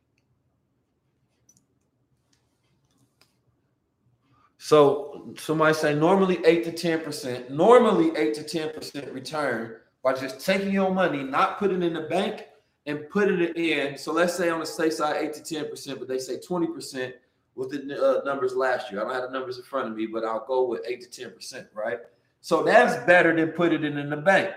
So 4.58 5.34
somebody 5.38 5.74
say 5.74 5.94
normally 5.94 6.44
eight 6.44 6.64
to 6.64 6.72
ten 6.72 7.00
percent, 7.00 7.50
normally 7.50 8.16
eight 8.16 8.34
to 8.34 8.42
ten 8.42 8.70
percent 8.70 9.10
return 9.12 9.76
by 10.02 10.12
just 10.12 10.44
taking 10.44 10.72
your 10.72 10.92
money, 10.92 11.22
not 11.22 11.58
putting 11.58 11.82
it 11.82 11.86
in 11.86 11.94
the 11.94 12.02
bank, 12.02 12.46
and 12.86 13.08
putting 13.08 13.40
it 13.40 13.56
in. 13.56 13.96
So 13.96 14.12
let's 14.12 14.34
say 14.34 14.50
on 14.50 14.60
the 14.60 14.66
safe 14.66 14.94
side, 14.94 15.16
eight 15.22 15.32
to 15.34 15.42
ten 15.42 15.68
percent, 15.68 15.98
but 16.00 16.08
they 16.08 16.18
say 16.18 16.38
twenty 16.38 16.66
percent 16.66 17.14
with 17.54 17.70
the 17.70 18.20
uh, 18.20 18.24
numbers 18.24 18.54
last 18.54 18.90
year. 18.90 19.00
I 19.00 19.04
don't 19.04 19.14
have 19.14 19.30
the 19.30 19.38
numbers 19.38 19.58
in 19.58 19.64
front 19.64 19.88
of 19.88 19.96
me, 19.96 20.06
but 20.06 20.24
I'll 20.24 20.46
go 20.46 20.66
with 20.66 20.82
eight 20.86 21.00
to 21.02 21.10
ten 21.10 21.32
percent, 21.32 21.66
right? 21.74 21.98
So 22.40 22.62
that's 22.62 23.04
better 23.06 23.34
than 23.34 23.48
putting 23.50 23.84
it 23.84 23.96
in 23.96 24.10
the 24.10 24.16
bank. 24.16 24.54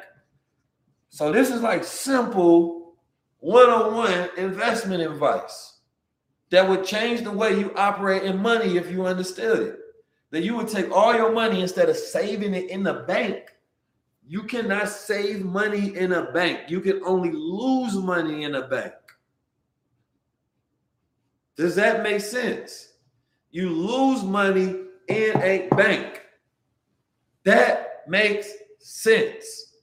So 1.09 1.31
this 1.31 1.49
is 1.49 1.61
like 1.61 1.83
simple 1.83 2.95
one-on-one 3.39 4.29
investment 4.37 5.03
advice 5.03 5.77
that 6.49 6.67
would 6.67 6.83
change 6.83 7.23
the 7.23 7.31
way 7.31 7.59
you 7.59 7.73
operate 7.75 8.23
in 8.23 8.41
money 8.41 8.77
if 8.77 8.89
you 8.89 9.05
understood 9.05 9.67
it. 9.67 9.79
That 10.31 10.43
you 10.43 10.55
would 10.55 10.67
take 10.67 10.91
all 10.91 11.13
your 11.13 11.31
money 11.31 11.61
instead 11.61 11.89
of 11.89 11.95
saving 11.95 12.53
it 12.53 12.69
in 12.69 12.83
the 12.83 13.05
bank 13.07 13.55
you 14.27 14.43
cannot 14.43 14.89
save 14.89 15.45
money 15.45 15.95
in 15.95 16.13
a 16.13 16.31
bank. 16.31 16.61
You 16.69 16.81
can 16.81 17.01
only 17.05 17.31
lose 17.31 17.95
money 17.95 18.43
in 18.43 18.55
a 18.55 18.67
bank. 18.67 18.93
Does 21.57 21.75
that 21.75 22.03
make 22.03 22.21
sense? 22.21 22.89
You 23.51 23.69
lose 23.69 24.23
money 24.23 24.75
in 25.07 25.41
a 25.41 25.67
bank. 25.75 26.21
That 27.43 28.03
makes 28.07 28.51
sense. 28.79 29.73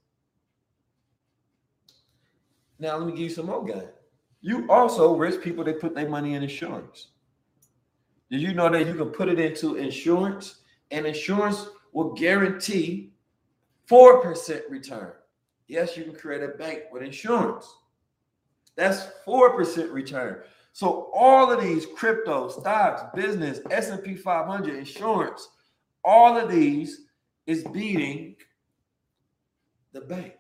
Now, 2.79 2.97
let 2.97 3.07
me 3.07 3.13
give 3.13 3.21
you 3.21 3.31
some 3.31 3.47
more 3.47 3.65
guy. 3.65 3.85
You 4.41 4.69
also 4.69 5.15
rich 5.15 5.41
people 5.41 5.63
they 5.63 5.73
put 5.73 5.95
their 5.95 6.09
money 6.09 6.35
in 6.35 6.43
insurance. 6.43 7.09
Did 8.31 8.41
you 8.41 8.55
know 8.55 8.69
that 8.69 8.87
you 8.87 8.95
can 8.95 9.11
put 9.11 9.29
it 9.29 9.39
into 9.39 9.77
insurance 9.77 10.63
and 10.91 11.07
insurance 11.07 11.69
will 11.93 12.13
guarantee 12.15 13.13
4% 13.89 14.63
return. 14.71 15.13
Yes, 15.69 15.97
you 15.97 16.05
can 16.05 16.15
create 16.15 16.43
a 16.43 16.49
bank 16.49 16.85
with 16.93 17.03
insurance. 17.03 17.73
That's 18.77 19.07
4% 19.27 19.93
return. 19.93 20.43
So 20.73 21.11
all 21.15 21.53
of 21.53 21.61
these 21.61 21.87
crypto, 21.87 22.49
stocks, 22.49 23.03
business, 23.15 23.61
S&P 23.71 24.15
500, 24.15 24.75
insurance, 24.75 25.49
all 26.05 26.37
of 26.39 26.51
these 26.51 27.03
is 27.47 27.63
beating 27.65 28.37
the 29.93 30.01
bank. 30.01 30.35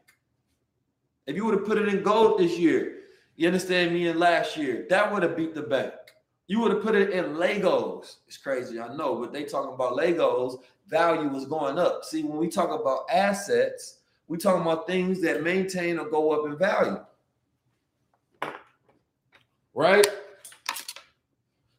If 1.26 1.36
you 1.36 1.44
would 1.44 1.54
have 1.54 1.66
put 1.66 1.78
it 1.78 1.88
in 1.88 2.02
gold 2.02 2.40
this 2.40 2.58
year, 2.58 3.00
you 3.36 3.46
understand 3.46 3.92
me, 3.92 4.08
in 4.08 4.18
last 4.18 4.56
year, 4.56 4.86
that 4.90 5.12
would 5.12 5.22
have 5.22 5.36
beat 5.36 5.54
the 5.54 5.62
bank. 5.62 5.92
You 6.46 6.60
would 6.60 6.72
have 6.72 6.82
put 6.82 6.94
it 6.94 7.10
in 7.10 7.34
Legos. 7.34 8.16
It's 8.26 8.36
crazy, 8.36 8.80
I 8.80 8.94
know, 8.94 9.16
but 9.16 9.32
they 9.32 9.44
talking 9.44 9.74
about 9.74 9.96
Legos 9.96 10.60
value 10.86 11.28
was 11.28 11.46
going 11.46 11.78
up. 11.78 12.04
See, 12.04 12.22
when 12.22 12.38
we 12.38 12.48
talk 12.48 12.68
about 12.78 13.06
assets, 13.10 13.98
we 14.28 14.38
talking 14.38 14.62
about 14.62 14.86
things 14.86 15.20
that 15.22 15.42
maintain 15.42 15.98
or 15.98 16.08
go 16.08 16.32
up 16.32 16.46
in 16.50 16.56
value. 16.56 17.00
Right? 19.74 20.06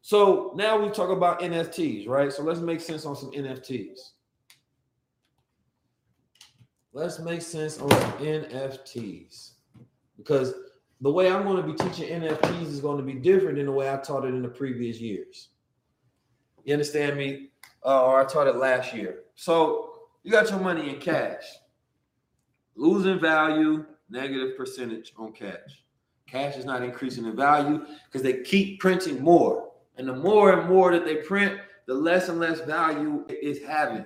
So 0.03 0.53
now 0.55 0.79
we 0.79 0.91
talk 0.91 1.09
about 1.09 1.39
NFTs, 1.39 2.07
right? 2.07 2.31
So 2.31 2.43
let's 2.43 2.59
make 2.59 2.79
sense 2.79 3.05
on 3.05 3.15
some 3.15 3.31
NFTs. 3.31 4.11
Let's 6.93 7.17
make 7.17 7.41
sense 7.41 7.79
on 7.79 7.89
NFTs 8.19 9.53
because 10.15 10.53
the 11.01 11.11
way 11.11 11.31
I'm 11.31 11.43
going 11.43 11.57
to 11.57 11.63
be 11.63 11.73
teaching 11.73 12.21
NFTs 12.21 12.67
is 12.67 12.79
going 12.79 12.97
to 12.97 13.03
be 13.03 13.13
different 13.13 13.57
than 13.57 13.65
the 13.65 13.71
way 13.71 13.91
I 13.91 13.97
taught 13.97 14.25
it 14.25 14.35
in 14.35 14.43
the 14.43 14.47
previous 14.47 14.99
years. 14.99 15.49
You 16.63 16.73
understand 16.73 17.17
me? 17.17 17.49
uh, 17.85 18.05
or 18.05 18.21
I 18.21 18.25
taught 18.25 18.47
it 18.47 18.55
last 18.55 18.93
year. 18.93 19.23
So 19.35 19.93
you 20.23 20.31
got 20.31 20.49
your 20.49 20.59
money 20.59 20.89
in 20.89 20.99
cash, 20.99 21.43
losing 22.75 23.19
value, 23.19 23.85
negative 24.09 24.57
percentage 24.57 25.13
on 25.17 25.33
cash. 25.33 25.83
Cash 26.27 26.57
is 26.57 26.65
not 26.65 26.83
increasing 26.83 27.25
in 27.25 27.35
value 27.35 27.85
because 28.05 28.21
they 28.21 28.41
keep 28.41 28.79
printing 28.79 29.21
more. 29.21 29.62
And 29.97 30.07
the 30.07 30.15
more 30.15 30.53
and 30.53 30.69
more 30.69 30.91
that 30.91 31.05
they 31.05 31.17
print, 31.17 31.59
the 31.85 31.93
less 31.93 32.29
and 32.29 32.39
less 32.39 32.61
value 32.61 33.25
it 33.29 33.43
is 33.43 33.61
having. 33.63 34.05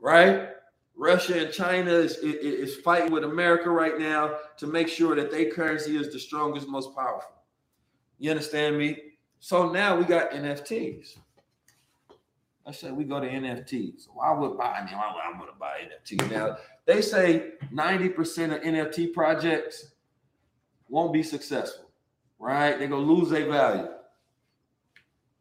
Right? 0.00 0.48
Russia 0.96 1.44
and 1.44 1.52
China 1.52 1.90
is, 1.90 2.16
is, 2.18 2.76
fighting 2.76 3.12
with 3.12 3.24
America 3.24 3.70
right 3.70 3.98
now 3.98 4.36
to 4.58 4.66
make 4.66 4.88
sure 4.88 5.16
that 5.16 5.30
their 5.30 5.50
currency 5.50 5.96
is 5.96 6.12
the 6.12 6.18
strongest, 6.18 6.68
most 6.68 6.94
powerful. 6.94 7.32
You 8.18 8.30
understand 8.30 8.78
me? 8.78 8.98
So 9.40 9.72
now 9.72 9.96
we 9.96 10.04
got 10.04 10.30
NFTs. 10.30 11.16
Let's 12.64 12.78
say 12.78 12.92
we 12.92 13.04
go 13.04 13.20
to 13.20 13.28
NFTs. 13.28 14.06
Why 14.12 14.32
would 14.32 14.56
buy? 14.56 14.66
I 14.66 14.78
I'm 14.80 15.38
going 15.38 15.50
to 15.50 15.58
buy 15.58 15.78
NFT. 15.80 16.30
Now 16.30 16.56
they 16.86 17.02
say 17.02 17.54
90% 17.72 18.56
of 18.56 18.62
NFT 18.62 19.12
projects 19.12 19.92
won't 20.88 21.12
be 21.12 21.22
successful, 21.22 21.90
right? 22.38 22.78
They're 22.78 22.88
gonna 22.88 23.02
lose 23.02 23.30
their 23.30 23.48
value. 23.48 23.88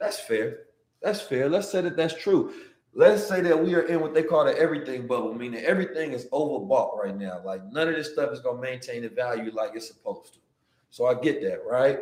That's 0.01 0.19
fair. 0.19 0.63
That's 1.03 1.21
fair. 1.21 1.47
Let's 1.47 1.71
say 1.71 1.81
that 1.81 1.95
that's 1.95 2.15
true. 2.15 2.53
Let's 2.93 3.25
say 3.25 3.39
that 3.41 3.63
we 3.63 3.75
are 3.75 3.83
in 3.83 4.01
what 4.01 4.15
they 4.15 4.23
call 4.23 4.43
the 4.43 4.57
everything 4.57 5.07
bubble, 5.07 5.33
meaning 5.33 5.63
everything 5.63 6.11
is 6.11 6.25
overbought 6.33 6.97
right 6.97 7.15
now. 7.15 7.39
Like 7.45 7.63
none 7.71 7.87
of 7.87 7.95
this 7.95 8.11
stuff 8.11 8.33
is 8.33 8.39
gonna 8.39 8.59
maintain 8.59 9.03
the 9.03 9.09
value 9.09 9.51
like 9.53 9.71
it's 9.75 9.87
supposed 9.87 10.33
to. 10.33 10.39
So 10.89 11.05
I 11.05 11.13
get 11.13 11.41
that, 11.43 11.61
right? 11.65 11.99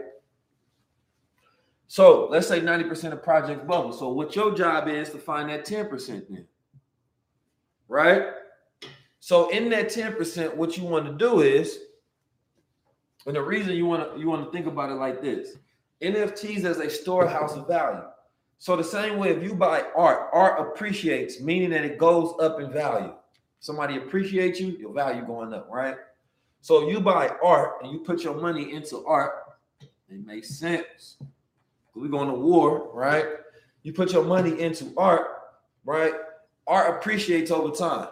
So 1.88 2.28
let's 2.32 2.48
say 2.48 2.62
90% 2.62 3.12
of 3.12 3.22
projects 3.22 3.68
bubble. 3.68 3.92
So 3.92 4.10
what 4.10 4.36
your 4.36 4.56
job 4.56 4.88
is 4.88 5.10
to 5.10 5.18
find 5.18 5.50
that 5.50 5.66
10% 5.66 6.08
then. 6.30 6.48
Right? 7.88 8.28
So 9.20 9.50
in 9.50 9.70
that 9.72 9.90
10%, 9.90 10.56
what 10.56 10.78
you 10.78 10.86
want 10.86 11.06
to 11.06 11.14
do 11.14 11.42
is, 11.42 11.80
and 13.26 13.36
the 13.36 13.42
reason 13.42 13.76
you 13.76 13.86
want 13.86 14.14
to 14.14 14.20
you 14.20 14.30
want 14.30 14.46
to 14.46 14.52
think 14.52 14.66
about 14.66 14.90
it 14.90 14.96
like 14.96 15.22
this: 15.22 15.58
NFTs 16.02 16.64
as 16.64 16.80
a 16.80 16.90
storehouse 16.90 17.56
of 17.56 17.68
value. 17.68 18.04
So 18.58 18.76
the 18.76 18.84
same 18.84 19.18
way 19.18 19.30
if 19.30 19.44
you 19.44 19.56
buy 19.56 19.86
art, 19.96 20.30
art 20.34 20.60
appreciates, 20.60 21.40
meaning 21.40 21.70
that 21.72 21.86
it 21.86 21.98
goes 21.98 22.34
up 22.42 22.60
in 22.60 22.72
value. 22.72 23.14
Somebody 23.60 23.98
appreciates 23.98 24.60
you, 24.60 24.70
your 24.78 24.94
value 24.94 25.26
going 25.26 25.54
up, 25.54 25.70
right? 25.72 25.96
So 26.62 26.90
you 26.90 27.00
buy 27.00 27.30
art 27.44 27.82
and 27.82 27.92
you 27.92 28.00
put 28.00 28.24
your 28.24 28.36
money 28.36 28.74
into 28.74 29.06
art, 29.06 29.34
it 29.82 30.26
makes 30.26 30.50
sense 30.50 31.18
we're 32.00 32.08
going 32.08 32.30
to 32.30 32.34
war, 32.34 32.90
right? 32.94 33.26
You 33.84 33.94
put 33.94 34.12
your 34.14 34.24
money 34.24 34.60
into 34.60 34.94
art, 34.98 35.28
right? 35.86 36.14
Art 36.68 36.98
appreciates 36.98 37.52
over 37.52 37.76
time. 37.76 38.10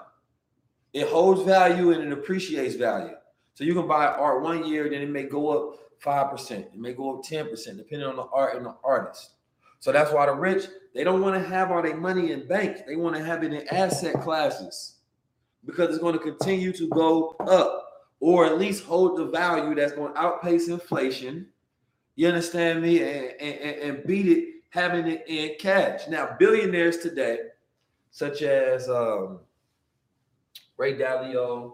It 0.94 1.08
holds 1.08 1.44
value 1.44 1.92
and 1.92 2.04
it 2.04 2.12
appreciates 2.12 2.76
value. 2.76 3.16
So 3.54 3.64
you 3.64 3.74
can 3.74 3.88
buy 3.88 4.06
art 4.06 4.42
one 4.42 4.66
year, 4.66 4.90
then 4.90 5.02
it 5.02 5.10
may 5.10 5.24
go 5.24 5.50
up 5.50 5.80
5%, 6.04 6.52
it 6.52 6.76
may 6.76 6.94
go 6.94 7.18
up 7.18 7.24
10%, 7.24 7.52
depending 7.78 8.08
on 8.08 8.16
the 8.16 8.28
art 8.34 8.56
and 8.56 8.66
the 8.66 8.76
artist. 8.84 9.32
So 9.80 9.92
that's 9.92 10.12
why 10.12 10.26
the 10.26 10.34
rich, 10.34 10.66
they 10.94 11.04
don't 11.04 11.22
want 11.22 11.42
to 11.42 11.50
have 11.50 11.72
all 11.72 11.82
their 11.82 11.96
money 11.96 12.32
in 12.32 12.48
bank. 12.48 12.80
They 12.88 12.96
want 12.96 13.16
to 13.16 13.24
have 13.24 13.44
it 13.44 13.54
in 13.54 13.68
asset 13.70 14.22
classes 14.22 14.96
because 15.66 15.90
it's 15.90 16.00
going 16.00 16.14
to 16.14 16.20
continue 16.20 16.72
to 16.74 16.88
go 16.90 17.36
up 17.42 17.84
or 18.20 18.46
at 18.46 18.58
least 18.58 18.84
hold 18.84 19.18
the 19.18 19.26
value 19.26 19.76
that's 19.76 19.94
going 19.94 20.14
to 20.14 20.20
outpace 20.20 20.68
inflation 20.70 21.48
you 22.18 22.28
understand 22.28 22.82
me? 22.82 23.02
And, 23.02 23.40
and, 23.40 23.76
and 23.80 24.08
beat 24.08 24.26
it 24.26 24.46
having 24.70 25.08
it 25.08 25.24
in 25.28 25.56
cash. 25.60 26.08
Now, 26.10 26.36
billionaires 26.38 26.98
today, 26.98 27.38
such 28.12 28.42
as 28.42 28.90
um, 28.90 29.40
Ray 30.78 30.96
Dalio, 30.96 31.74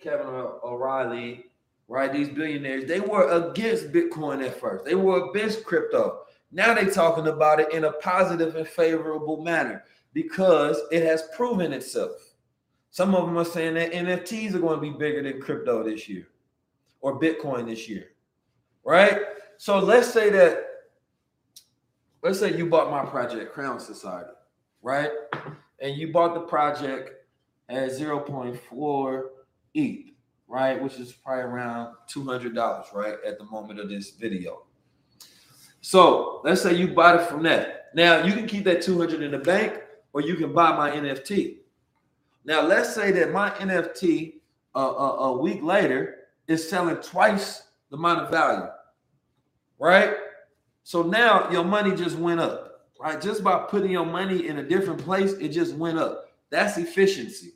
Kevin 0.00 0.26
O'Leary, 0.26 1.44
right? 1.92 2.10
These 2.10 2.30
billionaires, 2.30 2.86
they 2.86 3.00
were 3.00 3.28
against 3.28 3.92
Bitcoin 3.92 4.42
at 4.42 4.58
first. 4.58 4.86
They 4.86 4.94
were 4.94 5.28
against 5.28 5.62
crypto. 5.62 6.20
Now 6.50 6.72
they're 6.72 6.90
talking 6.90 7.28
about 7.28 7.60
it 7.60 7.70
in 7.70 7.84
a 7.84 7.92
positive 7.92 8.56
and 8.56 8.66
favorable 8.66 9.42
manner 9.42 9.84
because 10.14 10.80
it 10.90 11.02
has 11.02 11.28
proven 11.36 11.74
itself. 11.74 12.12
Some 12.92 13.14
of 13.14 13.26
them 13.26 13.36
are 13.36 13.44
saying 13.44 13.74
that 13.74 13.92
NFTs 13.92 14.54
are 14.54 14.58
going 14.58 14.76
to 14.76 14.80
be 14.80 14.98
bigger 14.98 15.22
than 15.22 15.42
crypto 15.42 15.82
this 15.82 16.08
year 16.08 16.28
or 17.02 17.20
Bitcoin 17.20 17.66
this 17.66 17.86
year, 17.90 18.12
right? 18.84 19.20
So 19.58 19.78
let's 19.78 20.10
say 20.10 20.30
that, 20.30 20.64
let's 22.22 22.38
say 22.38 22.56
you 22.56 22.70
bought 22.70 22.90
my 22.90 23.04
project, 23.04 23.52
Crown 23.52 23.78
Society, 23.78 24.30
right? 24.80 25.10
And 25.78 25.94
you 25.94 26.10
bought 26.10 26.32
the 26.32 26.40
project 26.40 27.10
at 27.68 27.90
0.4 27.90 29.22
ETH, 29.74 30.12
right? 30.52 30.80
Which 30.80 30.98
is 30.98 31.12
probably 31.12 31.44
around 31.44 31.94
$200, 32.08 32.94
right? 32.94 33.14
At 33.26 33.38
the 33.38 33.44
moment 33.46 33.80
of 33.80 33.88
this 33.88 34.10
video. 34.10 34.64
So 35.80 36.42
let's 36.44 36.60
say 36.60 36.74
you 36.74 36.88
bought 36.88 37.20
it 37.20 37.26
from 37.26 37.42
that. 37.44 37.86
Now 37.94 38.22
you 38.22 38.34
can 38.34 38.46
keep 38.46 38.64
that 38.64 38.82
200 38.82 39.22
in 39.22 39.30
the 39.30 39.38
bank 39.38 39.80
or 40.12 40.20
you 40.20 40.36
can 40.36 40.52
buy 40.52 40.76
my 40.76 40.90
NFT. 40.90 41.56
Now 42.44 42.60
let's 42.60 42.94
say 42.94 43.12
that 43.12 43.32
my 43.32 43.50
NFT 43.50 44.34
uh, 44.76 44.78
a, 44.78 45.16
a 45.30 45.38
week 45.38 45.62
later 45.62 46.18
is 46.46 46.68
selling 46.68 46.96
twice 46.96 47.62
the 47.90 47.96
amount 47.96 48.20
of 48.20 48.30
value 48.30 48.68
right? 49.78 50.14
So 50.84 51.02
now 51.02 51.50
your 51.50 51.64
money 51.64 51.94
just 51.96 52.16
went 52.16 52.38
up, 52.38 52.88
right? 53.00 53.20
Just 53.20 53.42
by 53.42 53.58
putting 53.68 53.90
your 53.90 54.06
money 54.06 54.46
in 54.46 54.58
a 54.58 54.62
different 54.62 55.02
place, 55.02 55.32
it 55.32 55.48
just 55.48 55.74
went 55.74 55.98
up. 55.98 56.26
That's 56.50 56.78
efficiency, 56.78 57.54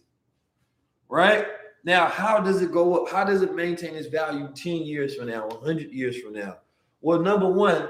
right? 1.08 1.46
Now, 1.86 2.08
how 2.08 2.40
does 2.40 2.62
it 2.62 2.72
go 2.72 2.96
up? 2.96 3.12
How 3.12 3.22
does 3.22 3.42
it 3.42 3.54
maintain 3.54 3.94
its 3.94 4.08
value 4.08 4.48
10 4.52 4.82
years 4.82 5.14
from 5.14 5.28
now, 5.28 5.46
100 5.46 5.92
years 5.92 6.20
from 6.20 6.32
now? 6.32 6.56
Well, 7.00 7.20
number 7.20 7.48
one, 7.48 7.88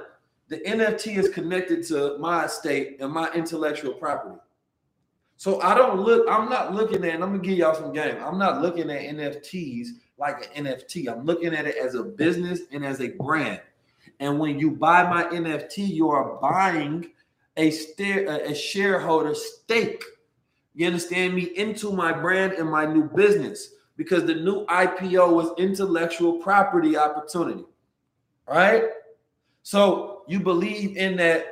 the 0.48 0.58
NFT 0.58 1.16
is 1.16 1.30
connected 1.30 1.82
to 1.88 2.18
my 2.18 2.44
estate 2.44 2.98
and 3.00 3.10
my 3.10 3.32
intellectual 3.32 3.94
property. 3.94 4.36
So 5.38 5.62
I 5.62 5.74
don't 5.74 6.00
look, 6.00 6.26
I'm 6.28 6.50
not 6.50 6.74
looking 6.74 7.06
at, 7.06 7.14
I'm 7.14 7.20
gonna 7.20 7.38
give 7.38 7.56
y'all 7.56 7.74
some 7.74 7.94
game. 7.94 8.18
I'm 8.22 8.38
not 8.38 8.60
looking 8.60 8.90
at 8.90 9.00
NFTs 9.00 9.88
like 10.18 10.46
an 10.54 10.66
NFT. 10.66 11.10
I'm 11.10 11.24
looking 11.24 11.54
at 11.54 11.66
it 11.66 11.76
as 11.76 11.94
a 11.94 12.02
business 12.02 12.60
and 12.72 12.84
as 12.84 13.00
a 13.00 13.08
brand. 13.08 13.62
And 14.20 14.38
when 14.38 14.58
you 14.58 14.72
buy 14.72 15.04
my 15.04 15.24
NFT, 15.24 15.88
you 15.88 16.10
are 16.10 16.38
buying 16.42 17.12
a, 17.56 17.68
a 17.70 18.54
shareholder 18.54 19.34
stake. 19.34 20.04
You 20.74 20.86
understand 20.86 21.34
me? 21.34 21.44
Into 21.56 21.92
my 21.92 22.12
brand 22.12 22.52
and 22.52 22.70
my 22.70 22.84
new 22.84 23.04
business 23.04 23.70
because 23.96 24.24
the 24.24 24.34
new 24.34 24.66
IPO 24.66 25.32
was 25.32 25.52
intellectual 25.58 26.34
property 26.38 26.96
opportunity. 26.96 27.64
Right? 28.48 28.84
So 29.62 30.22
you 30.28 30.40
believe 30.40 30.96
in 30.96 31.16
that 31.16 31.46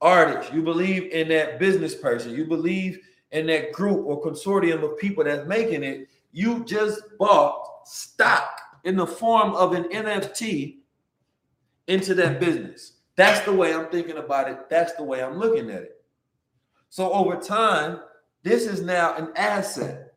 artist, 0.00 0.52
you 0.52 0.62
believe 0.62 1.12
in 1.12 1.28
that 1.28 1.58
business 1.58 1.94
person, 1.94 2.32
you 2.32 2.44
believe 2.44 2.98
in 3.32 3.46
that 3.46 3.72
group 3.72 4.06
or 4.06 4.22
consortium 4.22 4.82
of 4.82 4.98
people 4.98 5.24
that's 5.24 5.46
making 5.46 5.82
it. 5.82 6.08
You 6.32 6.64
just 6.64 7.02
bought 7.18 7.86
stock 7.86 8.60
in 8.84 8.96
the 8.96 9.06
form 9.06 9.54
of 9.54 9.74
an 9.74 9.84
NFT 9.84 10.78
into 11.86 12.14
that 12.14 12.40
business. 12.40 12.92
That's 13.16 13.44
the 13.44 13.52
way 13.52 13.74
I'm 13.74 13.86
thinking 13.86 14.18
about 14.18 14.50
it. 14.50 14.68
That's 14.68 14.92
the 14.94 15.02
way 15.02 15.22
I'm 15.22 15.38
looking 15.38 15.70
at 15.70 15.82
it. 15.82 16.02
So 16.88 17.12
over 17.12 17.36
time, 17.36 18.00
this 18.42 18.66
is 18.66 18.82
now 18.82 19.14
an 19.16 19.30
asset, 19.36 20.14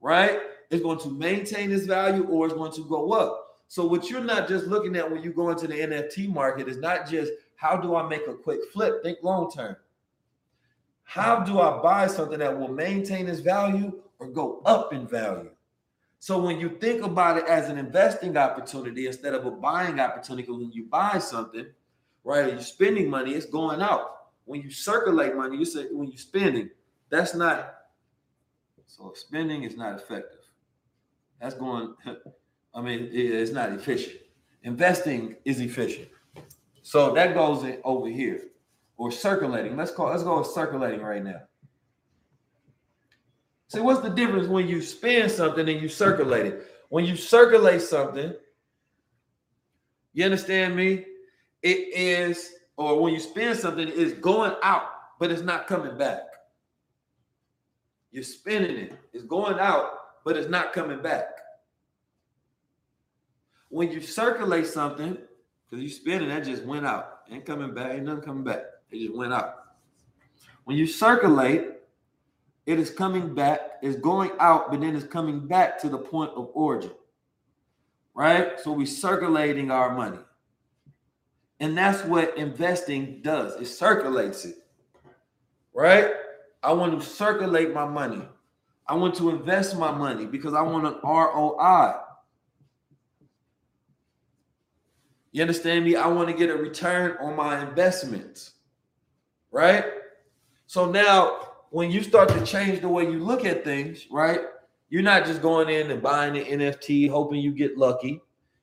right? 0.00 0.40
It's 0.72 0.82
going 0.82 0.98
to 1.00 1.10
maintain 1.10 1.70
its 1.70 1.84
value 1.84 2.24
or 2.24 2.46
it's 2.46 2.54
going 2.54 2.72
to 2.72 2.84
go 2.86 3.12
up. 3.12 3.60
So 3.68 3.86
what 3.86 4.08
you're 4.08 4.24
not 4.24 4.48
just 4.48 4.66
looking 4.66 4.96
at 4.96 5.08
when 5.08 5.22
you 5.22 5.30
go 5.30 5.50
into 5.50 5.66
the 5.66 5.74
NFT 5.74 6.32
market 6.32 6.66
is 6.66 6.78
not 6.78 7.08
just 7.08 7.30
how 7.56 7.76
do 7.76 7.94
I 7.94 8.08
make 8.08 8.26
a 8.26 8.34
quick 8.34 8.60
flip? 8.72 9.02
Think 9.02 9.18
long 9.22 9.52
term. 9.52 9.76
How 11.04 11.40
do 11.40 11.60
I 11.60 11.82
buy 11.82 12.06
something 12.06 12.38
that 12.38 12.58
will 12.58 12.72
maintain 12.72 13.28
its 13.28 13.40
value 13.40 14.00
or 14.18 14.28
go 14.28 14.62
up 14.64 14.94
in 14.94 15.06
value? 15.06 15.50
So 16.20 16.40
when 16.40 16.58
you 16.58 16.70
think 16.80 17.02
about 17.02 17.36
it 17.36 17.44
as 17.46 17.68
an 17.68 17.76
investing 17.76 18.36
opportunity 18.38 19.08
instead 19.08 19.34
of 19.34 19.44
a 19.44 19.50
buying 19.50 20.00
opportunity, 20.00 20.50
when 20.50 20.72
you 20.72 20.84
buy 20.84 21.18
something, 21.18 21.66
right, 22.24 22.50
you're 22.50 22.60
spending 22.60 23.10
money, 23.10 23.34
it's 23.34 23.44
going 23.44 23.82
out. 23.82 24.28
When 24.46 24.62
you 24.62 24.70
circulate 24.70 25.36
money, 25.36 25.58
you 25.58 25.66
say 25.66 25.88
when 25.90 26.08
you're 26.08 26.16
spending, 26.16 26.70
that's 27.10 27.34
not 27.34 27.74
so 28.86 29.12
spending 29.14 29.64
is 29.64 29.76
not 29.76 29.96
effective. 29.96 30.41
That's 31.42 31.56
going, 31.56 31.94
I 32.74 32.80
mean, 32.80 33.08
it's 33.12 33.50
not 33.50 33.72
efficient. 33.72 34.16
Investing 34.62 35.34
is 35.44 35.60
efficient. 35.60 36.08
So 36.82 37.12
that 37.14 37.34
goes 37.34 37.64
in 37.64 37.78
over 37.84 38.08
here 38.08 38.44
or 38.96 39.10
circulating. 39.10 39.76
Let's 39.76 39.90
call 39.90 40.10
let's 40.10 40.22
go 40.22 40.38
with 40.38 40.46
circulating 40.46 41.00
right 41.00 41.22
now. 41.22 41.42
See, 43.68 43.80
what's 43.80 44.00
the 44.00 44.10
difference 44.10 44.46
when 44.46 44.68
you 44.68 44.80
spend 44.80 45.32
something 45.32 45.68
and 45.68 45.82
you 45.82 45.88
circulate 45.88 46.46
it? 46.46 46.66
When 46.90 47.04
you 47.04 47.16
circulate 47.16 47.80
something, 47.80 48.34
you 50.12 50.24
understand 50.24 50.76
me? 50.76 51.06
It 51.62 51.94
is, 51.94 52.52
or 52.76 53.00
when 53.00 53.14
you 53.14 53.20
spend 53.20 53.58
something, 53.58 53.88
it's 53.88 54.12
going 54.20 54.54
out, 54.62 54.90
but 55.18 55.32
it's 55.32 55.42
not 55.42 55.66
coming 55.66 55.96
back. 55.96 56.20
You're 58.10 58.24
spending 58.24 58.76
it, 58.76 58.92
it's 59.12 59.24
going 59.24 59.58
out, 59.58 60.01
but 60.24 60.36
it's 60.36 60.50
not 60.50 60.72
coming 60.72 61.02
back. 61.02 61.26
When 63.68 63.90
you 63.90 64.00
circulate 64.00 64.66
something, 64.66 65.16
because 65.68 65.82
you 65.82 65.88
spending, 65.88 66.28
that 66.28 66.44
just 66.44 66.64
went 66.64 66.84
out. 66.86 67.20
Ain't 67.30 67.46
coming 67.46 67.72
back, 67.72 67.94
ain't 67.94 68.04
nothing 68.04 68.22
coming 68.22 68.44
back. 68.44 68.64
It 68.90 68.98
just 68.98 69.16
went 69.16 69.32
out. 69.32 69.54
When 70.64 70.76
you 70.76 70.86
circulate, 70.86 71.68
it 72.66 72.78
is 72.78 72.90
coming 72.90 73.34
back, 73.34 73.60
it's 73.82 73.96
going 73.96 74.32
out, 74.38 74.70
but 74.70 74.80
then 74.80 74.94
it's 74.94 75.06
coming 75.06 75.46
back 75.46 75.80
to 75.80 75.88
the 75.88 75.98
point 75.98 76.32
of 76.32 76.50
origin. 76.54 76.92
Right? 78.14 78.60
So 78.60 78.72
we're 78.72 78.86
circulating 78.86 79.70
our 79.70 79.94
money. 79.94 80.18
And 81.58 81.76
that's 81.78 82.04
what 82.04 82.36
investing 82.36 83.22
does. 83.22 83.56
It 83.60 83.66
circulates 83.66 84.44
it. 84.44 84.56
Right? 85.72 86.12
I 86.62 86.72
want 86.72 87.00
to 87.00 87.06
circulate 87.06 87.72
my 87.72 87.86
money. 87.86 88.28
I 88.86 88.94
want 88.94 89.14
to 89.16 89.30
invest 89.30 89.76
my 89.78 89.90
money 89.92 90.26
because 90.26 90.54
I 90.54 90.62
want 90.62 90.86
an 90.86 90.96
ROI. 91.04 91.94
You 95.30 95.42
understand 95.42 95.84
me? 95.84 95.96
I 95.96 96.06
want 96.08 96.28
to 96.28 96.34
get 96.34 96.50
a 96.50 96.56
return 96.56 97.16
on 97.20 97.36
my 97.36 97.66
investments. 97.66 98.52
Right? 99.50 99.84
So 100.66 100.90
now 100.90 101.52
when 101.70 101.90
you 101.90 102.02
start 102.02 102.28
to 102.28 102.44
change 102.44 102.80
the 102.80 102.88
way 102.88 103.04
you 103.04 103.18
look 103.18 103.46
at 103.46 103.64
things, 103.64 104.06
right? 104.10 104.40
You're 104.90 105.02
not 105.02 105.24
just 105.24 105.40
going 105.40 105.70
in 105.70 105.90
and 105.90 106.02
buying 106.02 106.36
an 106.36 106.60
NFT 106.60 107.08
hoping 107.08 107.40
you 107.40 107.50
get 107.50 107.78
lucky. 107.78 108.20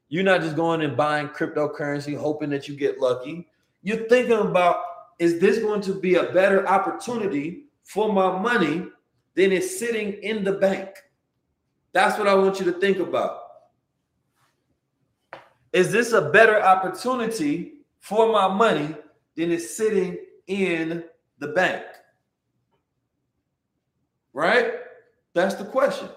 You're 0.09 0.23
not 0.23 0.41
just 0.41 0.55
going 0.55 0.81
and 0.81 0.95
buying 0.95 1.29
cryptocurrency 1.29 2.15
hoping 2.15 2.51
that 2.51 2.67
you 2.67 2.75
get 2.75 2.99
lucky. 2.99 3.47
You're 3.81 4.07
thinking 4.07 4.37
about 4.37 4.77
is 5.17 5.39
this 5.39 5.57
going 5.59 5.81
to 5.81 5.93
be 5.93 6.15
a 6.15 6.31
better 6.31 6.67
opportunity 6.67 7.63
for 7.83 8.13
my 8.13 8.39
money 8.39 8.85
than 9.39 9.53
it's 9.53 9.79
sitting 9.79 10.11
in 10.21 10.43
the 10.43 10.51
bank? 10.51 10.89
That's 11.93 12.19
what 12.19 12.27
I 12.27 12.33
want 12.33 12.59
you 12.59 12.65
to 12.65 12.73
think 12.73 12.99
about. 12.99 13.39
Is 15.71 15.93
this 15.93 16.11
a 16.11 16.29
better 16.29 16.61
opportunity 16.61 17.75
for 17.99 18.33
my 18.33 18.49
money 18.49 18.93
than 19.37 19.51
it's 19.53 19.77
sitting 19.77 20.17
in 20.47 21.05
the 21.37 21.47
bank? 21.47 21.85
Right? 24.33 24.73
That's 25.33 25.55
the 25.55 25.63
question. 25.63 26.09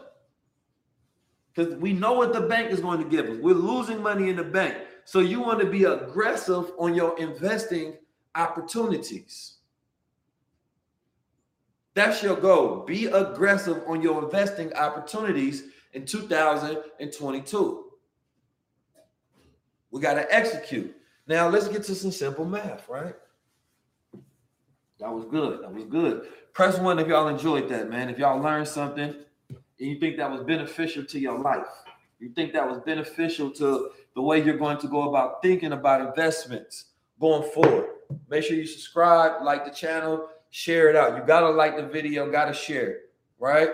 Because 1.55 1.77
we 1.77 1.93
know 1.93 2.15
what 2.15 2.33
the 2.33 2.41
bank 2.41 2.73
is 2.73 2.81
going 2.81 3.05
to 3.05 3.09
give 3.09 3.27
us. 3.27 3.39
We're 3.41 3.55
losing 3.55 4.03
money 4.03 4.31
in 4.31 4.37
the 4.37 4.43
bank. 4.43 4.79
So 5.05 5.21
you 5.21 5.41
want 5.41 5.61
to 5.61 5.67
be 5.67 5.85
aggressive 5.85 6.73
on 6.77 6.93
your 6.97 7.17
investing 7.21 7.99
opportunities. 8.35 9.59
That's 11.95 12.23
your 12.23 12.37
goal. 12.37 12.85
Be 12.87 13.07
aggressive 13.07 13.83
on 13.87 14.01
your 14.01 14.25
investing 14.25 14.73
opportunities 14.75 15.65
in 15.93 16.07
2022. 16.07 17.85
We 19.91 20.01
got 20.01 20.15
to 20.15 20.35
execute. 20.35 20.97
Now 21.27 21.49
let's 21.49 21.69
get 21.69 21.85
to 21.85 21.95
some 21.95 22.11
simple 22.11 22.47
math, 22.47 22.89
right? 22.89 23.15
That 24.99 25.13
was 25.13 25.27
good. 25.27 25.63
That 25.63 25.75
was 25.75 25.85
good. 25.85 26.29
Press 26.55 26.79
one 26.79 26.99
if 26.99 27.09
y'all 27.09 27.29
enjoyed 27.29 27.69
that, 27.69 27.91
man. 27.91 28.09
If 28.09 28.19
y'all 28.19 28.41
learned 28.41 28.69
something 28.69 29.15
and 29.51 29.59
you 29.79 29.99
think 29.99 30.17
that 30.17 30.31
was 30.31 30.43
beneficial 30.43 31.05
to 31.05 31.19
your 31.19 31.39
life, 31.39 31.67
you 32.21 32.31
think 32.31 32.53
that 32.53 32.69
was 32.69 32.79
beneficial 32.81 33.51
to 33.53 33.91
the 34.15 34.23
way 34.23 34.43
you're 34.43 34.57
going 34.57 34.79
to 34.79 34.89
go 34.89 35.09
about 35.09 35.43
thinking 35.43 35.73
about 35.73 36.01
investments 36.01 36.87
going 37.21 37.51
forward. 37.51 37.87
Make 38.29 38.45
sure 38.45 38.57
you 38.57 38.67
subscribe, 38.67 39.43
like 39.43 39.65
the 39.65 39.71
channel, 39.71 40.29
share 40.53 40.89
it 40.89 40.95
out. 40.95 41.17
You 41.17 41.25
got 41.25 41.41
to 41.41 41.51
like 41.51 41.77
the 41.77 41.83
video, 41.83 42.31
got 42.31 42.45
to 42.45 42.55
share 42.55 42.99
right? 43.43 43.71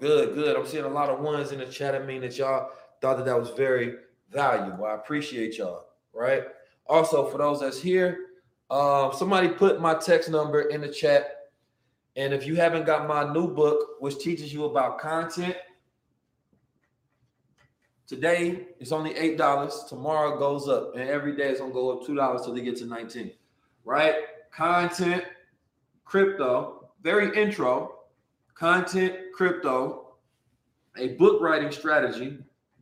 Good, 0.00 0.34
good. 0.34 0.56
I'm 0.56 0.66
seeing 0.66 0.84
a 0.84 0.88
lot 0.88 1.08
of 1.08 1.20
ones 1.20 1.52
in 1.52 1.60
the 1.60 1.66
chat. 1.66 1.94
I 1.94 2.00
mean 2.00 2.22
that 2.22 2.36
y'all 2.36 2.72
thought 3.00 3.18
that 3.18 3.24
that 3.26 3.38
was 3.38 3.50
very 3.50 3.94
valuable. 4.32 4.84
I 4.84 4.94
appreciate 4.94 5.56
y'all, 5.56 5.86
right? 6.12 6.42
Also, 6.86 7.30
for 7.30 7.38
those 7.38 7.60
that's 7.60 7.80
here, 7.80 8.18
uh, 8.68 9.12
somebody 9.12 9.48
put 9.48 9.80
my 9.80 9.94
text 9.94 10.28
number 10.28 10.62
in 10.62 10.80
the 10.80 10.88
chat. 10.88 11.50
And 12.16 12.34
if 12.34 12.46
you 12.46 12.56
haven't 12.56 12.84
got 12.84 13.06
my 13.06 13.32
new 13.32 13.46
book, 13.46 14.00
which 14.00 14.18
teaches 14.18 14.52
you 14.52 14.64
about 14.64 14.98
content, 14.98 15.56
today 18.08 18.66
it's 18.80 18.90
only 18.90 19.16
eight 19.16 19.38
dollars. 19.38 19.84
Tomorrow 19.88 20.36
goes 20.36 20.68
up, 20.68 20.96
and 20.96 21.08
every 21.08 21.36
day 21.36 21.50
it's 21.50 21.60
gonna 21.60 21.72
go 21.72 21.92
up 21.92 22.06
two 22.06 22.16
dollars 22.16 22.42
till 22.42 22.54
they 22.54 22.60
get 22.60 22.76
to 22.78 22.86
nineteen. 22.86 23.30
Right? 23.84 24.14
Content, 24.52 25.24
crypto, 26.04 26.90
very 27.02 27.36
intro. 27.36 27.98
Content, 28.54 29.16
crypto, 29.34 30.14
a 30.96 31.08
book 31.14 31.42
writing 31.42 31.72
strategy, 31.72 32.38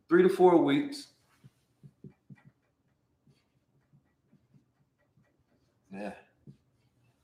three 0.08 0.22
to 0.22 0.28
four 0.28 0.56
weeks 0.62 1.12
Yeah. 5.92 6.12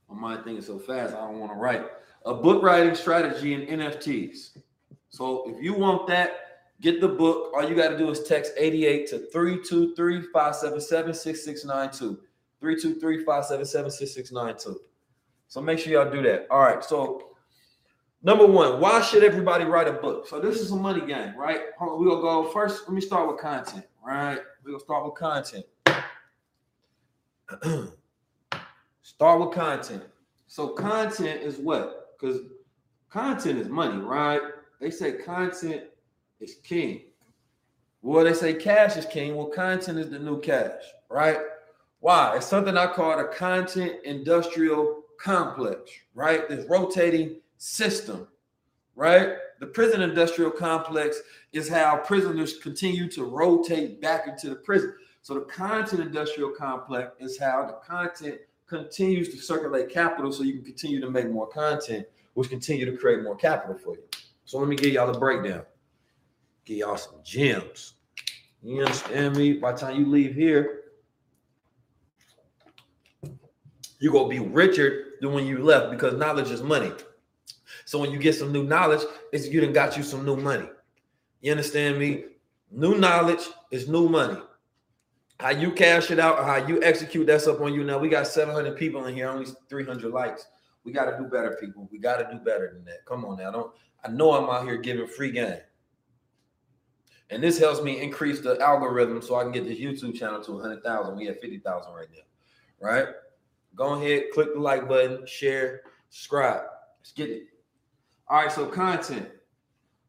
My 0.09 0.15
mind 0.15 0.43
thinking 0.43 0.63
so 0.63 0.77
fast, 0.77 1.13
I 1.13 1.19
don't 1.19 1.39
want 1.39 1.51
to 1.51 1.57
write. 1.57 1.85
A 2.25 2.33
book 2.33 2.61
writing 2.61 2.93
strategy 2.93 3.53
and 3.53 3.67
NFTs. 3.67 4.57
So 5.09 5.49
if 5.49 5.63
you 5.63 5.73
want 5.73 6.07
that, 6.07 6.31
get 6.81 7.01
the 7.01 7.07
book. 7.07 7.51
All 7.55 7.67
you 7.67 7.75
got 7.75 7.89
to 7.89 7.97
do 7.97 8.09
is 8.09 8.23
text 8.23 8.53
88 8.57 9.09
to 9.09 9.19
323 9.31 10.21
577 10.31 11.13
6692. 11.13 12.19
323-577-6692. 12.61 14.75
So 15.47 15.61
make 15.61 15.79
sure 15.79 15.93
y'all 15.93 16.11
do 16.11 16.21
that. 16.23 16.47
All 16.51 16.59
right. 16.59 16.83
So 16.83 17.29
number 18.21 18.45
one, 18.45 18.79
why 18.79 19.01
should 19.01 19.23
everybody 19.23 19.65
write 19.65 19.87
a 19.87 19.93
book? 19.93 20.27
So 20.27 20.39
this 20.39 20.59
is 20.59 20.71
a 20.71 20.75
money 20.75 21.05
game, 21.05 21.35
right? 21.37 21.61
We're 21.79 22.07
gonna 22.07 22.21
go 22.21 22.49
first. 22.49 22.83
Let 22.87 22.93
me 22.93 23.01
start 23.01 23.27
with 23.27 23.39
content, 23.39 23.85
right? 24.05 24.39
We're 24.63 24.71
gonna 24.71 24.83
start 24.83 25.05
with 25.05 25.15
content. 25.15 25.65
start 29.01 29.39
with 29.39 29.51
content. 29.51 30.03
So 30.47 30.69
content 30.69 31.41
is 31.41 31.57
what? 31.57 32.17
Because 32.19 32.41
content 33.09 33.59
is 33.59 33.67
money, 33.67 34.01
right? 34.01 34.41
They 34.79 34.91
say 34.91 35.13
content 35.13 35.83
is 36.39 36.55
king. 36.63 37.01
Well, 38.01 38.23
they 38.23 38.33
say 38.33 38.53
cash 38.53 38.95
is 38.97 39.05
king. 39.05 39.35
Well, 39.35 39.47
content 39.47 39.99
is 39.99 40.09
the 40.09 40.19
new 40.19 40.39
cash, 40.39 40.81
right? 41.09 41.37
Why? 42.01 42.37
It's 42.37 42.45
something 42.45 42.77
I 42.77 42.87
call 42.87 43.19
a 43.19 43.27
content 43.27 44.03
industrial 44.05 45.03
complex, 45.19 45.91
right? 46.15 46.47
This 46.47 46.65
rotating 46.69 47.37
system, 47.57 48.27
right? 48.95 49.33
The 49.59 49.67
prison 49.67 50.01
industrial 50.01 50.51
complex 50.51 51.19
is 51.51 51.67
how 51.67 51.97
prisoners 51.97 52.57
continue 52.59 53.09
to 53.09 53.25
rotate 53.25 54.01
back 54.01 54.27
into 54.27 54.49
the 54.49 54.55
prison. 54.55 54.93
So 55.21 55.33
the 55.33 55.41
content 55.41 56.01
industrial 56.01 56.51
complex 56.51 57.11
is 57.19 57.37
how 57.37 57.65
the 57.65 57.73
content 57.85 58.39
continues 58.67 59.29
to 59.29 59.37
circulate 59.37 59.89
capital 59.89 60.31
so 60.31 60.43
you 60.43 60.53
can 60.53 60.63
continue 60.63 61.01
to 61.01 61.09
make 61.09 61.29
more 61.29 61.47
content, 61.47 62.05
which 62.35 62.49
continue 62.49 62.85
to 62.85 62.95
create 62.95 63.23
more 63.23 63.35
capital 63.35 63.77
for 63.77 63.95
you. 63.95 64.03
So 64.45 64.57
let 64.59 64.69
me 64.69 64.77
give 64.77 64.93
y'all 64.93 65.11
the 65.11 65.19
breakdown. 65.19 65.63
Give 66.63 66.77
y'all 66.77 66.97
some 66.97 67.15
gems. 67.23 67.95
You 68.63 68.81
understand 68.81 69.35
me? 69.35 69.53
By 69.53 69.73
the 69.73 69.79
time 69.79 69.99
you 69.99 70.05
leave 70.05 70.35
here, 70.35 70.78
you're 73.99 74.13
gonna 74.13 74.29
be 74.29 74.39
richer 74.39 75.05
than 75.21 75.33
when 75.33 75.45
you 75.45 75.63
left 75.63 75.91
because 75.91 76.13
knowledge 76.15 76.49
is 76.49 76.61
money. 76.61 76.91
So 77.85 77.99
when 77.99 78.11
you 78.11 78.19
get 78.19 78.35
some 78.35 78.51
new 78.51 78.63
knowledge, 78.63 79.01
it's 79.31 79.47
you 79.47 79.61
done 79.61 79.73
got 79.73 79.97
you 79.97 80.03
some 80.03 80.25
new 80.25 80.35
money. 80.35 80.69
You 81.41 81.51
understand 81.51 81.97
me? 81.97 82.25
New 82.71 82.97
knowledge 82.97 83.47
is 83.71 83.87
new 83.87 84.09
money. 84.09 84.39
How 85.39 85.51
you 85.51 85.71
cash 85.71 86.11
it 86.11 86.19
out 86.19 86.37
or 86.37 86.43
how 86.43 86.67
you 86.67 86.83
execute, 86.83 87.25
that's 87.25 87.47
up 87.47 87.61
on 87.61 87.73
you. 87.73 87.83
Now 87.83 87.97
we 87.97 88.09
got 88.09 88.27
700 88.27 88.77
people 88.77 89.05
in 89.05 89.15
here, 89.15 89.29
only 89.29 89.47
300 89.69 90.11
likes. 90.11 90.45
We 90.83 90.91
got 90.91 91.05
to 91.05 91.17
do 91.17 91.25
better, 91.25 91.57
people. 91.61 91.87
We 91.91 91.97
got 91.97 92.17
to 92.17 92.27
do 92.31 92.39
better 92.43 92.71
than 92.73 92.83
that. 92.85 93.05
Come 93.05 93.25
on 93.25 93.37
now. 93.37 93.51
Don't 93.51 93.71
I 94.03 94.09
know 94.09 94.33
I'm 94.33 94.49
out 94.49 94.65
here 94.65 94.77
giving 94.77 95.07
free 95.07 95.31
game. 95.31 95.59
And 97.29 97.43
this 97.43 97.59
helps 97.59 97.81
me 97.81 98.01
increase 98.01 98.41
the 98.41 98.59
algorithm 98.59 99.21
so 99.21 99.35
I 99.35 99.43
can 99.43 99.51
get 99.51 99.65
this 99.65 99.77
YouTube 99.77 100.15
channel 100.15 100.41
to 100.43 100.51
100,000. 100.53 101.15
We 101.15 101.25
have 101.27 101.39
50,000 101.39 101.93
right 101.93 102.07
now. 102.11 102.87
Right? 102.87 103.07
Go 103.75 103.93
ahead, 103.93 104.23
click 104.33 104.53
the 104.53 104.59
like 104.59 104.87
button, 104.87 105.25
share, 105.25 105.81
subscribe. 106.09 106.63
Let's 106.99 107.11
get 107.11 107.29
it. 107.29 107.43
All 108.27 108.43
right, 108.43 108.51
so 108.51 108.65
content. 108.65 109.29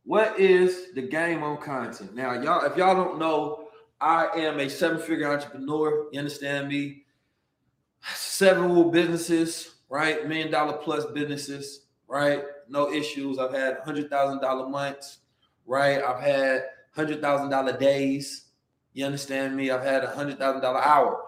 What 0.05 0.39
is 0.41 0.93
the 0.95 1.03
game 1.03 1.43
on 1.43 1.59
content? 1.59 2.15
Now, 2.15 2.33
y'all, 2.41 2.65
if 2.65 2.77
y'all 2.77 2.95
don't 2.95 3.19
know, 3.19 3.69
I 4.01 4.27
am 4.37 4.59
a 4.61 4.69
seven-figure 4.69 5.31
entrepreneur. 5.31 6.09
You 6.13 6.19
understand 6.19 6.69
me? 6.69 7.05
Several 8.15 8.91
businesses, 8.91 9.75
right? 9.89 10.27
Million 10.27 10.51
dollar 10.51 10.79
plus 10.79 11.05
businesses, 11.07 11.87
right? 12.09 12.43
No 12.69 12.91
issues. 12.91 13.39
I've 13.39 13.53
had 13.53 13.79
hundred 13.85 14.09
thousand 14.09 14.41
dollar 14.41 14.69
months, 14.69 15.19
right? 15.67 16.03
I've 16.03 16.23
had 16.23 16.65
hundred 16.95 17.21
thousand 17.21 17.51
dollar 17.51 17.77
days. 17.77 18.47
You 18.95 19.05
understand 19.05 19.55
me? 19.55 19.71
I've 19.71 19.85
had 19.85 20.03
a 20.03 20.11
hundred 20.11 20.39
thousand 20.39 20.63
dollar 20.63 20.83
hour, 20.83 21.23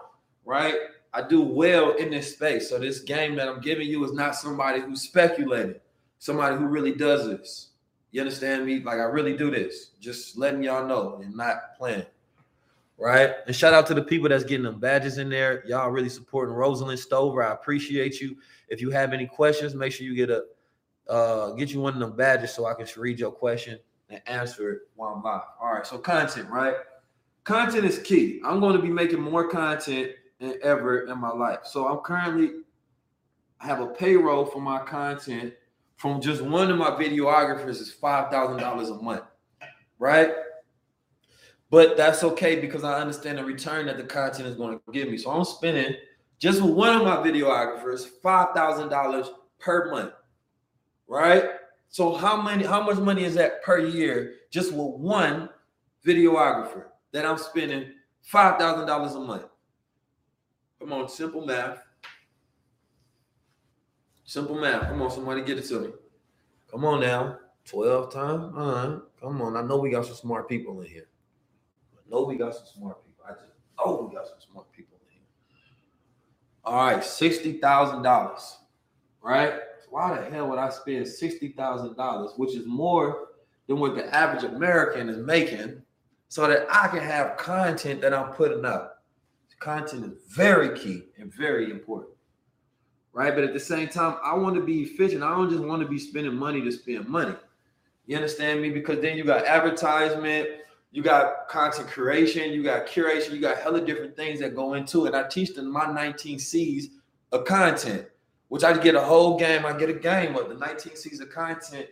right? 0.45 0.75
I 1.13 1.21
do 1.21 1.41
well 1.41 1.91
in 1.91 2.09
this 2.09 2.33
space. 2.33 2.69
So 2.69 2.79
this 2.79 2.99
game 2.99 3.35
that 3.35 3.47
I'm 3.47 3.61
giving 3.61 3.87
you 3.87 4.03
is 4.03 4.13
not 4.13 4.35
somebody 4.35 4.81
who's 4.81 5.01
speculating, 5.01 5.75
somebody 6.17 6.55
who 6.55 6.65
really 6.65 6.93
does 6.93 7.27
this. 7.27 7.69
You 8.11 8.21
understand 8.21 8.65
me? 8.65 8.79
Like 8.79 8.97
I 8.97 9.03
really 9.03 9.37
do 9.37 9.51
this. 9.51 9.91
Just 9.99 10.37
letting 10.37 10.63
y'all 10.63 10.87
know 10.87 11.19
and 11.23 11.35
not 11.35 11.75
playing. 11.77 12.05
Right. 12.97 13.31
And 13.47 13.55
shout 13.55 13.73
out 13.73 13.87
to 13.87 13.93
the 13.93 14.03
people 14.03 14.29
that's 14.29 14.43
getting 14.43 14.63
them 14.63 14.79
badges 14.79 15.17
in 15.17 15.29
there. 15.29 15.63
Y'all 15.67 15.89
really 15.89 16.09
supporting 16.09 16.55
Rosalind 16.55 16.99
Stover. 16.99 17.43
I 17.43 17.51
appreciate 17.51 18.21
you. 18.21 18.37
If 18.69 18.81
you 18.81 18.91
have 18.91 19.13
any 19.13 19.25
questions, 19.25 19.75
make 19.75 19.91
sure 19.91 20.05
you 20.05 20.15
get 20.15 20.29
a 20.29 20.45
uh 21.09 21.51
get 21.51 21.69
you 21.69 21.81
one 21.81 21.93
of 21.93 21.99
them 21.99 22.15
badges 22.15 22.53
so 22.53 22.65
I 22.65 22.73
can 22.75 22.87
read 22.97 23.19
your 23.19 23.31
question 23.31 23.77
and 24.09 24.21
answer 24.25 24.71
it 24.71 24.79
while 24.95 25.13
I'm 25.15 25.23
live. 25.23 25.41
All 25.59 25.73
right. 25.73 25.85
So 25.85 25.97
content, 25.97 26.49
right? 26.49 26.75
Content 27.43 27.83
is 27.83 27.99
key. 27.99 28.39
I'm 28.45 28.59
going 28.59 28.75
to 28.75 28.81
be 28.81 28.89
making 28.89 29.19
more 29.19 29.49
content 29.49 30.11
ever 30.61 31.07
in 31.07 31.19
my 31.19 31.31
life. 31.31 31.59
So 31.63 31.87
I'm 31.87 31.99
currently 31.99 32.63
I 33.59 33.67
have 33.67 33.79
a 33.79 33.87
payroll 33.87 34.45
for 34.45 34.59
my 34.59 34.79
content 34.79 35.53
from 35.95 36.19
just 36.19 36.41
one 36.41 36.69
of 36.69 36.77
my 36.77 36.89
videographers 36.89 37.79
is 37.79 37.91
five 37.91 38.29
thousand 38.29 38.57
dollars 38.57 38.89
a 38.89 38.95
month, 38.95 39.23
right? 39.99 40.31
But 41.69 41.95
that's 41.95 42.23
okay 42.23 42.59
because 42.59 42.83
I 42.83 42.99
understand 42.99 43.37
the 43.37 43.45
return 43.45 43.85
that 43.85 43.97
the 43.97 44.03
content 44.03 44.47
is 44.47 44.55
going 44.55 44.77
to 44.77 44.91
give 44.91 45.09
me. 45.09 45.17
So 45.17 45.31
I'm 45.31 45.45
spending 45.45 45.95
just 46.39 46.61
with 46.61 46.71
one 46.71 46.95
of 46.95 47.03
my 47.03 47.15
videographers 47.17 48.05
five 48.21 48.53
thousand 48.53 48.89
dollars 48.89 49.27
per 49.59 49.89
month, 49.89 50.11
right? 51.07 51.45
So 51.87 52.15
how 52.15 52.41
many? 52.41 52.65
How 52.65 52.83
much 52.83 52.97
money 52.97 53.23
is 53.23 53.35
that 53.35 53.63
per 53.63 53.79
year 53.79 54.33
just 54.51 54.73
with 54.73 54.95
one 54.99 55.49
videographer 56.05 56.87
that 57.13 57.25
I'm 57.25 57.37
spending 57.37 57.93
five 58.23 58.59
thousand 58.59 58.87
dollars 58.87 59.15
a 59.15 59.21
month? 59.21 59.45
Come 60.83 60.91
on, 60.91 61.07
simple 61.07 61.45
math. 61.45 61.81
Simple 64.25 64.59
math. 64.59 64.89
Come 64.89 65.01
on, 65.01 65.09
somebody 65.11 65.41
get 65.41 65.57
it 65.57 65.65
to 65.69 65.79
me. 65.79 65.89
Come 66.69 66.83
on 66.83 66.99
now. 66.99 67.37
12 67.63 68.11
times. 68.11 68.53
All 68.53 68.73
right. 68.73 68.99
Come 69.21 69.41
on. 69.41 69.55
I 69.55 69.61
know 69.61 69.77
we 69.77 69.91
got 69.91 70.05
some 70.05 70.15
smart 70.15 70.49
people 70.49 70.81
in 70.81 70.87
here. 70.87 71.07
I 71.95 72.01
know 72.09 72.25
we 72.25 72.35
got 72.35 72.53
some 72.53 72.65
smart 72.65 72.97
people. 73.05 73.23
I 73.25 73.31
just 73.31 73.45
know 73.79 74.09
we 74.09 74.13
got 74.13 74.27
some 74.27 74.39
smart 74.51 74.69
people 74.73 74.97
in 75.07 75.13
here. 75.13 75.21
All 76.65 76.85
right, 76.85 77.01
$60,000. 77.01 78.55
Right? 79.21 79.53
Why 79.89 80.19
the 80.19 80.29
hell 80.29 80.49
would 80.49 80.59
I 80.59 80.69
spend 80.69 81.05
$60,000, 81.05 82.37
which 82.37 82.55
is 82.55 82.65
more 82.65 83.29
than 83.67 83.79
what 83.79 83.95
the 83.95 84.13
average 84.13 84.43
American 84.43 85.07
is 85.07 85.25
making, 85.25 85.81
so 86.27 86.45
that 86.45 86.67
I 86.69 86.89
can 86.89 86.99
have 86.99 87.37
content 87.37 88.01
that 88.01 88.13
I'm 88.13 88.33
putting 88.33 88.65
up? 88.65 88.92
Content 89.63 90.03
is 90.03 90.11
very 90.27 90.77
key 90.77 91.03
and 91.17 91.33
very 91.33 91.71
important, 91.71 92.11
right? 93.13 93.33
But 93.33 93.45
at 93.45 93.53
the 93.53 93.59
same 93.61 93.87
time, 93.87 94.17
I 94.21 94.33
want 94.33 94.55
to 94.55 94.61
be 94.61 94.81
efficient. 94.81 95.23
I 95.23 95.29
don't 95.29 95.49
just 95.49 95.63
want 95.63 95.81
to 95.81 95.87
be 95.87 95.97
spending 95.97 96.35
money 96.35 96.61
to 96.61 96.69
spend 96.69 97.07
money. 97.07 97.33
You 98.05 98.17
understand 98.17 98.61
me? 98.61 98.71
Because 98.71 98.99
then 98.99 99.15
you 99.15 99.23
got 99.23 99.45
advertisement, 99.45 100.49
you 100.91 101.01
got 101.01 101.47
content 101.47 101.87
creation, 101.87 102.51
you 102.51 102.61
got 102.61 102.87
curation, 102.87 103.31
you 103.31 103.39
got 103.39 103.57
hella 103.57 103.79
different 103.79 104.17
things 104.17 104.41
that 104.41 104.53
go 104.53 104.73
into 104.73 105.05
it. 105.05 105.15
I 105.15 105.23
teach 105.29 105.55
them 105.55 105.71
my 105.71 105.89
19 105.89 106.39
C's 106.39 106.89
of 107.31 107.45
content, 107.45 108.05
which 108.49 108.65
I 108.65 108.77
get 108.77 108.95
a 108.95 109.01
whole 109.01 109.39
game. 109.39 109.65
I 109.65 109.71
get 109.77 109.89
a 109.89 109.93
game 109.93 110.35
of 110.35 110.49
the 110.49 110.55
19 110.55 110.97
C's 110.97 111.21
of 111.21 111.29
content. 111.29 111.87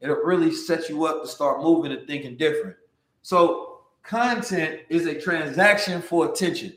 It'll 0.00 0.16
really 0.16 0.52
set 0.52 0.88
you 0.88 1.04
up 1.04 1.20
to 1.20 1.28
start 1.28 1.60
moving 1.60 1.92
and 1.92 2.06
thinking 2.06 2.38
different. 2.38 2.76
So, 3.20 3.82
content 4.02 4.80
is 4.88 5.04
a 5.04 5.20
transaction 5.20 6.00
for 6.00 6.32
attention. 6.32 6.72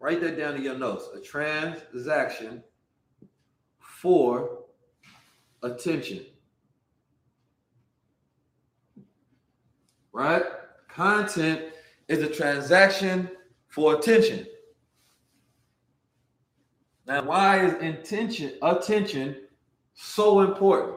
Write 0.00 0.22
that 0.22 0.38
down 0.38 0.56
in 0.56 0.62
your 0.62 0.78
notes. 0.78 1.08
A 1.14 1.20
transaction 1.20 2.64
for 3.78 4.60
attention. 5.62 6.24
Right? 10.12 10.42
Content 10.88 11.74
is 12.08 12.22
a 12.22 12.28
transaction 12.28 13.30
for 13.68 13.94
attention. 13.94 14.46
Now, 17.06 17.24
why 17.24 17.64
is 17.64 17.74
intention 17.82 18.54
attention 18.62 19.36
so 19.94 20.40
important? 20.40 20.96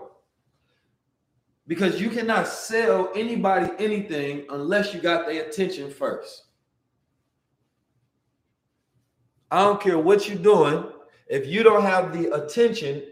Because 1.67 1.99
you 1.99 2.09
cannot 2.09 2.47
sell 2.47 3.11
anybody 3.15 3.71
anything 3.79 4.45
unless 4.49 4.93
you 4.93 5.01
got 5.01 5.25
their 5.25 5.43
attention 5.43 5.91
first. 5.91 6.43
I 9.53 9.63
don't 9.65 9.79
care 9.79 9.99
what 9.99 10.27
you're 10.27 10.39
doing. 10.39 10.83
If 11.27 11.45
you 11.45 11.61
don't 11.61 11.83
have 11.83 12.11
the 12.11 12.33
attention, 12.33 13.03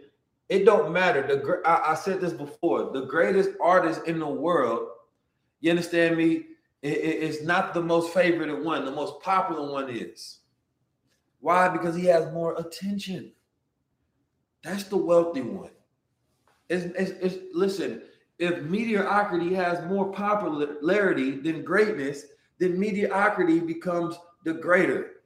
it 0.49 0.65
don't 0.65 0.91
matter. 0.91 1.21
The 1.21 1.61
I, 1.63 1.91
I 1.91 1.93
said 1.93 2.19
this 2.19 2.33
before. 2.33 2.91
The 2.91 3.05
greatest 3.05 3.51
artist 3.61 4.07
in 4.07 4.17
the 4.17 4.27
world, 4.27 4.87
you 5.59 5.69
understand 5.69 6.17
me? 6.17 6.47
It, 6.81 6.97
it, 6.97 7.23
it's 7.23 7.43
not 7.43 7.75
the 7.75 7.83
most 7.83 8.11
favorite 8.11 8.65
one. 8.65 8.85
The 8.85 8.91
most 8.91 9.21
popular 9.21 9.71
one 9.71 9.91
is. 9.91 10.39
Why? 11.41 11.67
Because 11.69 11.95
he 11.95 12.05
has 12.05 12.33
more 12.33 12.59
attention. 12.59 13.33
That's 14.63 14.85
the 14.85 14.97
wealthy 14.97 15.41
one. 15.41 15.69
It's, 16.69 16.85
it's, 16.97 17.11
it's, 17.21 17.37
listen, 17.53 18.01
if 18.39 18.63
mediocrity 18.63 19.53
has 19.53 19.87
more 19.87 20.11
popularity 20.11 21.35
than 21.35 21.63
greatness, 21.63 22.25
then 22.57 22.79
mediocrity 22.79 23.59
becomes 23.59 24.17
the 24.43 24.55
greater 24.55 25.20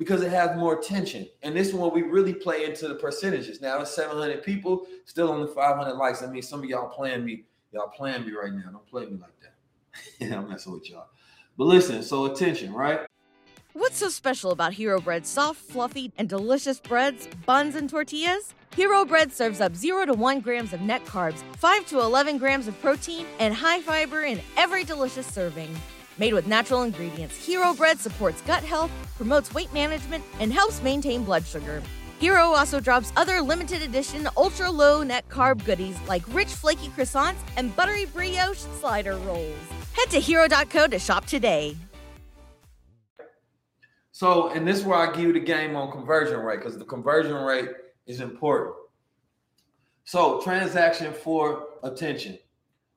because 0.00 0.22
it 0.22 0.30
has 0.30 0.56
more 0.56 0.80
attention. 0.80 1.28
And 1.42 1.54
this 1.54 1.74
one 1.74 1.92
we 1.92 2.00
really 2.00 2.32
play 2.32 2.64
into 2.64 2.88
the 2.88 2.94
percentages. 2.94 3.60
Now 3.60 3.82
it's 3.82 3.94
700 3.94 4.42
people, 4.42 4.86
still 5.04 5.28
only 5.28 5.52
500 5.52 5.92
likes. 5.92 6.22
I 6.22 6.26
mean, 6.26 6.40
some 6.40 6.60
of 6.60 6.64
y'all 6.64 6.88
playing 6.88 7.22
me, 7.22 7.44
y'all 7.70 7.90
playing 7.90 8.24
me 8.24 8.32
right 8.32 8.50
now. 8.50 8.70
Don't 8.72 8.86
play 8.86 9.04
me 9.04 9.18
like 9.20 9.34
that. 9.42 10.38
I'm 10.38 10.48
messing 10.48 10.72
with 10.72 10.88
y'all. 10.88 11.08
But 11.58 11.64
listen, 11.64 12.02
so 12.02 12.24
attention, 12.24 12.72
right? 12.72 13.00
What's 13.74 13.98
so 13.98 14.08
special 14.08 14.52
about 14.52 14.72
Hero 14.72 15.02
Bread's 15.02 15.28
soft, 15.28 15.60
fluffy, 15.60 16.12
and 16.16 16.30
delicious 16.30 16.80
breads, 16.80 17.28
buns, 17.44 17.74
and 17.74 17.88
tortillas? 17.88 18.54
Hero 18.74 19.04
Bread 19.04 19.30
serves 19.30 19.60
up 19.60 19.76
0 19.76 20.06
to 20.06 20.14
1 20.14 20.40
grams 20.40 20.72
of 20.72 20.80
net 20.80 21.04
carbs, 21.04 21.42
5 21.58 21.86
to 21.88 22.00
11 22.00 22.38
grams 22.38 22.68
of 22.68 22.80
protein, 22.80 23.26
and 23.38 23.52
high 23.52 23.82
fiber 23.82 24.22
in 24.22 24.40
every 24.56 24.82
delicious 24.82 25.26
serving. 25.26 25.68
Made 26.20 26.34
with 26.34 26.46
natural 26.46 26.82
ingredients, 26.82 27.34
Hero 27.34 27.72
Bread 27.72 27.98
supports 27.98 28.42
gut 28.42 28.62
health, 28.62 28.90
promotes 29.16 29.54
weight 29.54 29.72
management, 29.72 30.22
and 30.38 30.52
helps 30.52 30.82
maintain 30.82 31.24
blood 31.24 31.46
sugar. 31.46 31.82
Hero 32.18 32.42
also 32.42 32.78
drops 32.78 33.10
other 33.16 33.40
limited 33.40 33.80
edition 33.80 34.28
ultra 34.36 34.70
low 34.70 35.02
net 35.02 35.26
carb 35.30 35.64
goodies 35.64 35.96
like 36.06 36.22
rich 36.34 36.48
flaky 36.48 36.88
croissants 36.88 37.38
and 37.56 37.74
buttery 37.74 38.04
brioche 38.04 38.58
slider 38.80 39.16
rolls. 39.16 39.56
Head 39.94 40.10
to 40.10 40.20
hero.co 40.20 40.88
to 40.88 40.98
shop 40.98 41.24
today. 41.24 41.74
So, 44.12 44.50
and 44.50 44.68
this 44.68 44.80
is 44.80 44.84
where 44.84 44.98
I 44.98 45.12
give 45.12 45.24
you 45.24 45.32
the 45.32 45.40
game 45.40 45.74
on 45.74 45.90
conversion 45.90 46.40
rate 46.40 46.58
because 46.58 46.76
the 46.76 46.84
conversion 46.84 47.32
rate 47.32 47.70
is 48.06 48.20
important. 48.20 48.74
So, 50.04 50.42
transaction 50.42 51.14
for 51.14 51.68
attention. 51.82 52.38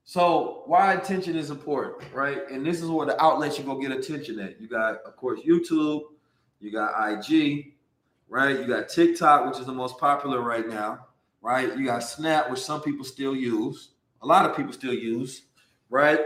So 0.06 0.64
why 0.66 0.94
attention 0.94 1.36
is 1.36 1.50
important, 1.50 2.12
right? 2.14 2.50
And 2.52 2.66
this 2.66 2.82
is 2.82 2.90
where 2.90 3.06
the 3.06 3.22
outlets 3.24 3.58
you 3.58 3.64
go 3.64 3.80
get 3.80 3.92
attention 3.92 4.40
at. 4.40 4.60
You 4.60 4.68
got, 4.68 5.02
of 5.04 5.16
course, 5.16 5.40
YouTube, 5.42 6.02
you 6.60 6.72
got 6.72 6.94
IG, 7.10 7.74
right? 8.28 8.60
You 8.60 8.68
got 8.68 8.90
TikTok, 8.90 9.48
which 9.48 9.60
is 9.60 9.66
the 9.66 9.74
most 9.74 9.98
popular 9.98 10.42
right 10.42 10.68
now, 10.68 11.08
right? 11.42 11.78
You 11.78 11.86
got 11.86 12.00
Snap, 12.00 12.50
which 12.50 12.60
some 12.60 12.82
people 12.82 13.06
still 13.06 13.36
use, 13.36 13.92
a 14.22 14.28
lot 14.28 14.50
of 14.50 14.56
people 14.56 14.74
still 14.74 14.94
use, 14.94 15.44
right? 15.90 16.20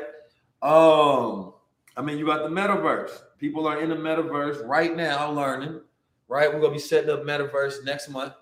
Um, 0.61 1.53
I 1.95 2.01
mean, 2.01 2.17
you 2.17 2.25
got 2.25 2.43
the 2.43 2.49
metaverse. 2.49 3.11
People 3.39 3.67
are 3.67 3.81
in 3.81 3.89
the 3.89 3.95
metaverse 3.95 4.65
right 4.67 4.95
now 4.95 5.31
learning, 5.31 5.81
right? 6.27 6.51
We're 6.51 6.61
gonna 6.61 6.73
be 6.73 6.79
setting 6.79 7.09
up 7.09 7.23
metaverse 7.23 7.83
next 7.83 8.09
month, 8.09 8.33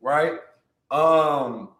right? 0.00 0.38
Um, 0.90 1.70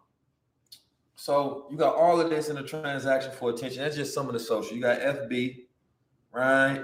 so 1.19 1.65
you 1.69 1.75
got 1.75 1.95
all 1.95 2.21
of 2.21 2.29
this 2.29 2.47
in 2.47 2.55
a 2.59 2.63
transaction 2.63 3.29
for 3.33 3.49
attention. 3.49 3.83
That's 3.83 3.97
just 3.97 4.13
some 4.13 4.27
of 4.27 4.33
the 4.33 4.39
social. 4.39 4.73
You 4.73 4.81
got 4.81 5.01
FB, 5.01 5.65
right? 6.31 6.81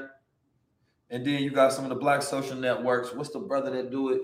And 1.09 1.25
then 1.25 1.41
you 1.41 1.51
got 1.51 1.71
some 1.71 1.85
of 1.85 1.89
the 1.89 1.95
black 1.95 2.21
social 2.21 2.57
networks. 2.57 3.13
What's 3.13 3.29
the 3.29 3.39
brother 3.39 3.71
that 3.71 3.91
do 3.91 4.09
it? 4.09 4.23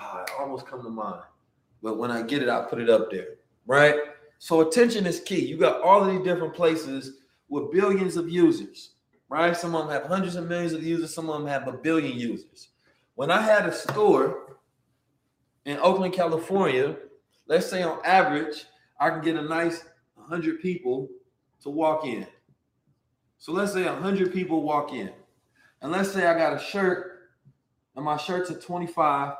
Oh, 0.00 0.24
it 0.26 0.30
almost 0.40 0.66
come 0.66 0.82
to 0.82 0.88
mind. 0.88 1.20
But 1.82 1.98
when 1.98 2.10
I 2.10 2.22
get 2.22 2.42
it, 2.42 2.48
I 2.48 2.62
put 2.62 2.80
it 2.80 2.88
up 2.88 3.10
there, 3.10 3.26
right? 3.66 3.96
So 4.38 4.66
attention 4.66 5.04
is 5.04 5.20
key. 5.20 5.44
You 5.44 5.58
got 5.58 5.82
all 5.82 6.02
of 6.02 6.10
these 6.10 6.24
different 6.24 6.54
places 6.54 7.18
with 7.50 7.70
billions 7.72 8.16
of 8.16 8.30
users, 8.30 8.92
right? 9.28 9.54
Some 9.54 9.74
of 9.74 9.86
them 9.86 9.92
have 9.92 10.08
hundreds 10.08 10.36
of 10.36 10.48
millions 10.48 10.72
of 10.72 10.82
users. 10.82 11.14
Some 11.14 11.28
of 11.28 11.38
them 11.38 11.46
have 11.46 11.68
a 11.68 11.72
billion 11.72 12.18
users. 12.18 12.68
When 13.16 13.30
I 13.30 13.42
had 13.42 13.66
a 13.66 13.72
store 13.74 14.56
in 15.66 15.76
Oakland, 15.76 16.14
California, 16.14 16.96
let's 17.48 17.68
say 17.68 17.82
on 17.82 17.98
average, 18.02 18.64
I 19.02 19.10
can 19.10 19.20
get 19.20 19.34
a 19.34 19.42
nice 19.42 19.82
100 20.14 20.60
people 20.60 21.08
to 21.62 21.70
walk 21.70 22.06
in. 22.06 22.24
So 23.38 23.50
let's 23.50 23.72
say 23.72 23.84
100 23.84 24.32
people 24.32 24.62
walk 24.62 24.92
in. 24.92 25.10
And 25.80 25.90
let's 25.90 26.12
say 26.12 26.24
I 26.24 26.38
got 26.38 26.52
a 26.54 26.60
shirt 26.60 27.30
and 27.96 28.04
my 28.04 28.16
shirt's 28.16 28.52
at 28.52 28.62
$25. 28.62 29.34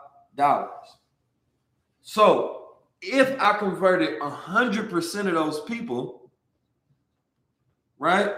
So 2.01 2.71
if 3.01 3.41
I 3.41 3.57
converted 3.57 4.19
100% 4.21 5.27
of 5.29 5.35
those 5.35 5.61
people, 5.61 6.33
right? 8.01 8.35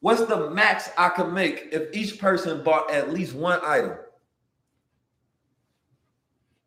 What's 0.00 0.26
the 0.26 0.50
max 0.50 0.90
I 0.98 1.08
can 1.08 1.32
make 1.32 1.68
if 1.72 1.96
each 1.96 2.18
person 2.18 2.62
bought 2.62 2.90
at 2.90 3.14
least 3.14 3.34
one 3.34 3.60
item? 3.64 3.96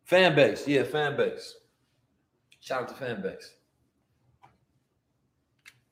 Fan 0.02 0.34
base. 0.34 0.66
Yeah, 0.66 0.82
Fanbase. 0.82 1.52
Shout 2.62 2.82
out 2.82 2.88
to 2.96 3.04
Fanbase. 3.04 3.48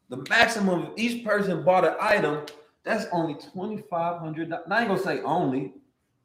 The 0.09 0.25
maximum 0.29 0.83
of 0.87 0.93
each 0.97 1.25
person 1.25 1.65
bought 1.65 1.85
an 1.85 1.95
item, 2.01 2.47
that's 2.85 3.07
only 3.11 3.35
$2,500. 3.35 3.91
I 4.71 4.81
ain't 4.81 4.89
gonna 4.89 4.97
say 4.97 5.21
only, 5.23 5.75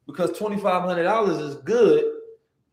because 0.06 0.30
$2,500 0.38 1.40
is 1.40 1.56
good 1.56 2.04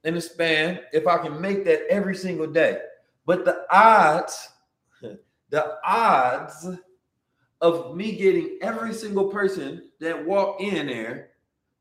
in 0.03 0.13
the 0.13 0.21
span 0.21 0.81
if 0.93 1.07
I 1.07 1.17
can 1.17 1.41
make 1.41 1.65
that 1.65 1.81
every 1.89 2.15
single 2.15 2.45
day. 2.45 2.79
But 3.25 3.43
the 3.43 3.65
odds, 3.71 4.49
the 5.49 5.77
odds 5.83 6.69
of 7.59 7.95
me 7.95 8.11
getting 8.11 8.59
every 8.61 8.93
single 8.93 9.29
person 9.29 9.89
that 9.99 10.23
walk 10.23 10.61
in 10.61 10.85
there 10.85 11.31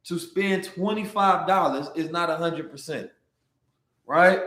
to 0.04 0.18
spend 0.18 0.64
$25 0.64 1.96
is 1.98 2.10
not 2.10 2.30
100%. 2.30 3.10
Right? 4.06 4.40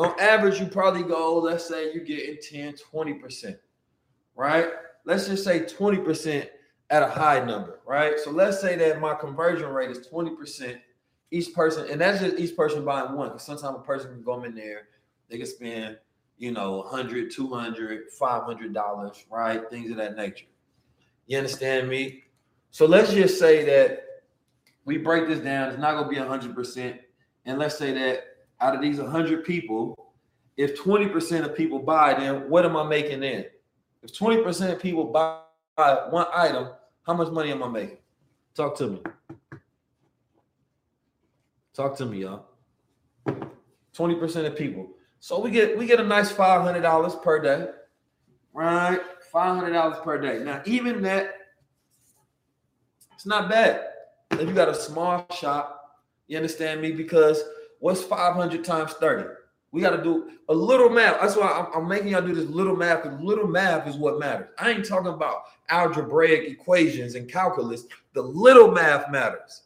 On 0.00 0.18
average, 0.18 0.58
you 0.58 0.66
probably 0.66 1.02
go, 1.02 1.38
let's 1.40 1.68
say 1.68 1.92
you're 1.92 2.02
getting 2.02 2.38
10, 2.40 2.74
20%, 2.90 3.58
right? 4.34 4.68
Let's 5.04 5.26
just 5.26 5.44
say 5.44 5.60
20% 5.60 6.48
at 6.88 7.02
a 7.02 7.06
high 7.06 7.44
number, 7.44 7.80
right? 7.86 8.18
So 8.18 8.30
let's 8.30 8.62
say 8.62 8.76
that 8.76 8.98
my 8.98 9.14
conversion 9.14 9.68
rate 9.68 9.90
is 9.90 10.08
20% 10.08 10.80
each 11.30 11.52
person, 11.52 11.86
and 11.90 12.00
that's 12.00 12.20
just 12.20 12.38
each 12.38 12.56
person 12.56 12.82
buying 12.82 13.14
one. 13.14 13.28
Because 13.28 13.44
sometimes 13.44 13.76
a 13.76 13.82
person 13.82 14.10
can 14.10 14.22
go 14.22 14.42
in 14.44 14.54
there, 14.54 14.88
they 15.28 15.36
can 15.36 15.46
spend, 15.46 15.98
you 16.38 16.50
know, 16.50 16.78
100, 16.78 17.30
200, 17.30 18.10
500 18.10 18.72
dollars, 18.72 19.26
right? 19.30 19.68
Things 19.68 19.90
of 19.90 19.98
that 19.98 20.16
nature. 20.16 20.46
You 21.26 21.36
understand 21.36 21.90
me? 21.90 22.24
So 22.70 22.86
let's 22.86 23.12
just 23.12 23.38
say 23.38 23.66
that 23.66 24.06
we 24.86 24.96
break 24.96 25.28
this 25.28 25.40
down. 25.40 25.68
It's 25.68 25.78
not 25.78 25.92
going 25.92 26.04
to 26.04 26.48
be 26.48 26.54
100%. 26.56 26.98
And 27.44 27.58
let's 27.58 27.76
say 27.76 27.92
that 27.92 28.29
out 28.60 28.74
of 28.74 28.82
these 28.82 28.98
100 28.98 29.44
people, 29.44 30.12
if 30.56 30.78
20% 30.80 31.44
of 31.44 31.56
people 31.56 31.78
buy, 31.78 32.14
then 32.14 32.48
what 32.50 32.64
am 32.64 32.76
I 32.76 32.84
making 32.84 33.20
then? 33.20 33.46
If 34.02 34.12
20% 34.12 34.72
of 34.72 34.80
people 34.80 35.04
buy 35.04 35.40
one 36.10 36.26
item, 36.34 36.70
how 37.06 37.14
much 37.14 37.30
money 37.30 37.50
am 37.50 37.62
I 37.62 37.68
making? 37.68 37.98
Talk 38.54 38.76
to 38.78 38.88
me. 38.88 39.02
Talk 41.74 41.96
to 41.96 42.06
me, 42.06 42.22
y'all. 42.22 42.46
20% 43.96 44.46
of 44.46 44.56
people. 44.56 44.90
So 45.18 45.40
we 45.40 45.50
get 45.50 45.76
we 45.78 45.86
get 45.86 46.00
a 46.00 46.04
nice 46.04 46.32
$500 46.32 47.22
per 47.22 47.40
day. 47.40 47.68
Right? 48.52 49.00
$500 49.32 50.02
per 50.02 50.20
day. 50.20 50.42
Now, 50.42 50.62
even 50.66 51.02
that 51.02 51.34
it's 53.14 53.26
not 53.26 53.48
bad. 53.48 53.86
If 54.32 54.48
you 54.48 54.54
got 54.54 54.68
a 54.68 54.74
small 54.74 55.26
shop, 55.30 56.00
you 56.26 56.36
understand 56.36 56.80
me? 56.80 56.92
Because 56.92 57.42
What's 57.80 58.02
500 58.02 58.64
times 58.64 58.92
30? 58.94 59.24
We 59.72 59.80
got 59.80 59.96
to 59.96 60.02
do 60.02 60.30
a 60.48 60.54
little 60.54 60.90
math. 60.90 61.20
That's 61.20 61.36
why 61.36 61.48
I'm, 61.50 61.82
I'm 61.82 61.88
making 61.88 62.08
y'all 62.08 62.22
do 62.22 62.34
this 62.34 62.48
little 62.48 62.76
math 62.76 63.02
because 63.02 63.20
little 63.20 63.46
math 63.46 63.86
is 63.86 63.96
what 63.96 64.18
matters. 64.18 64.48
I 64.58 64.70
ain't 64.70 64.86
talking 64.86 65.12
about 65.12 65.42
algebraic 65.68 66.48
equations 66.48 67.14
and 67.14 67.30
calculus. 67.30 67.84
The 68.14 68.22
little 68.22 68.70
math 68.70 69.10
matters. 69.10 69.62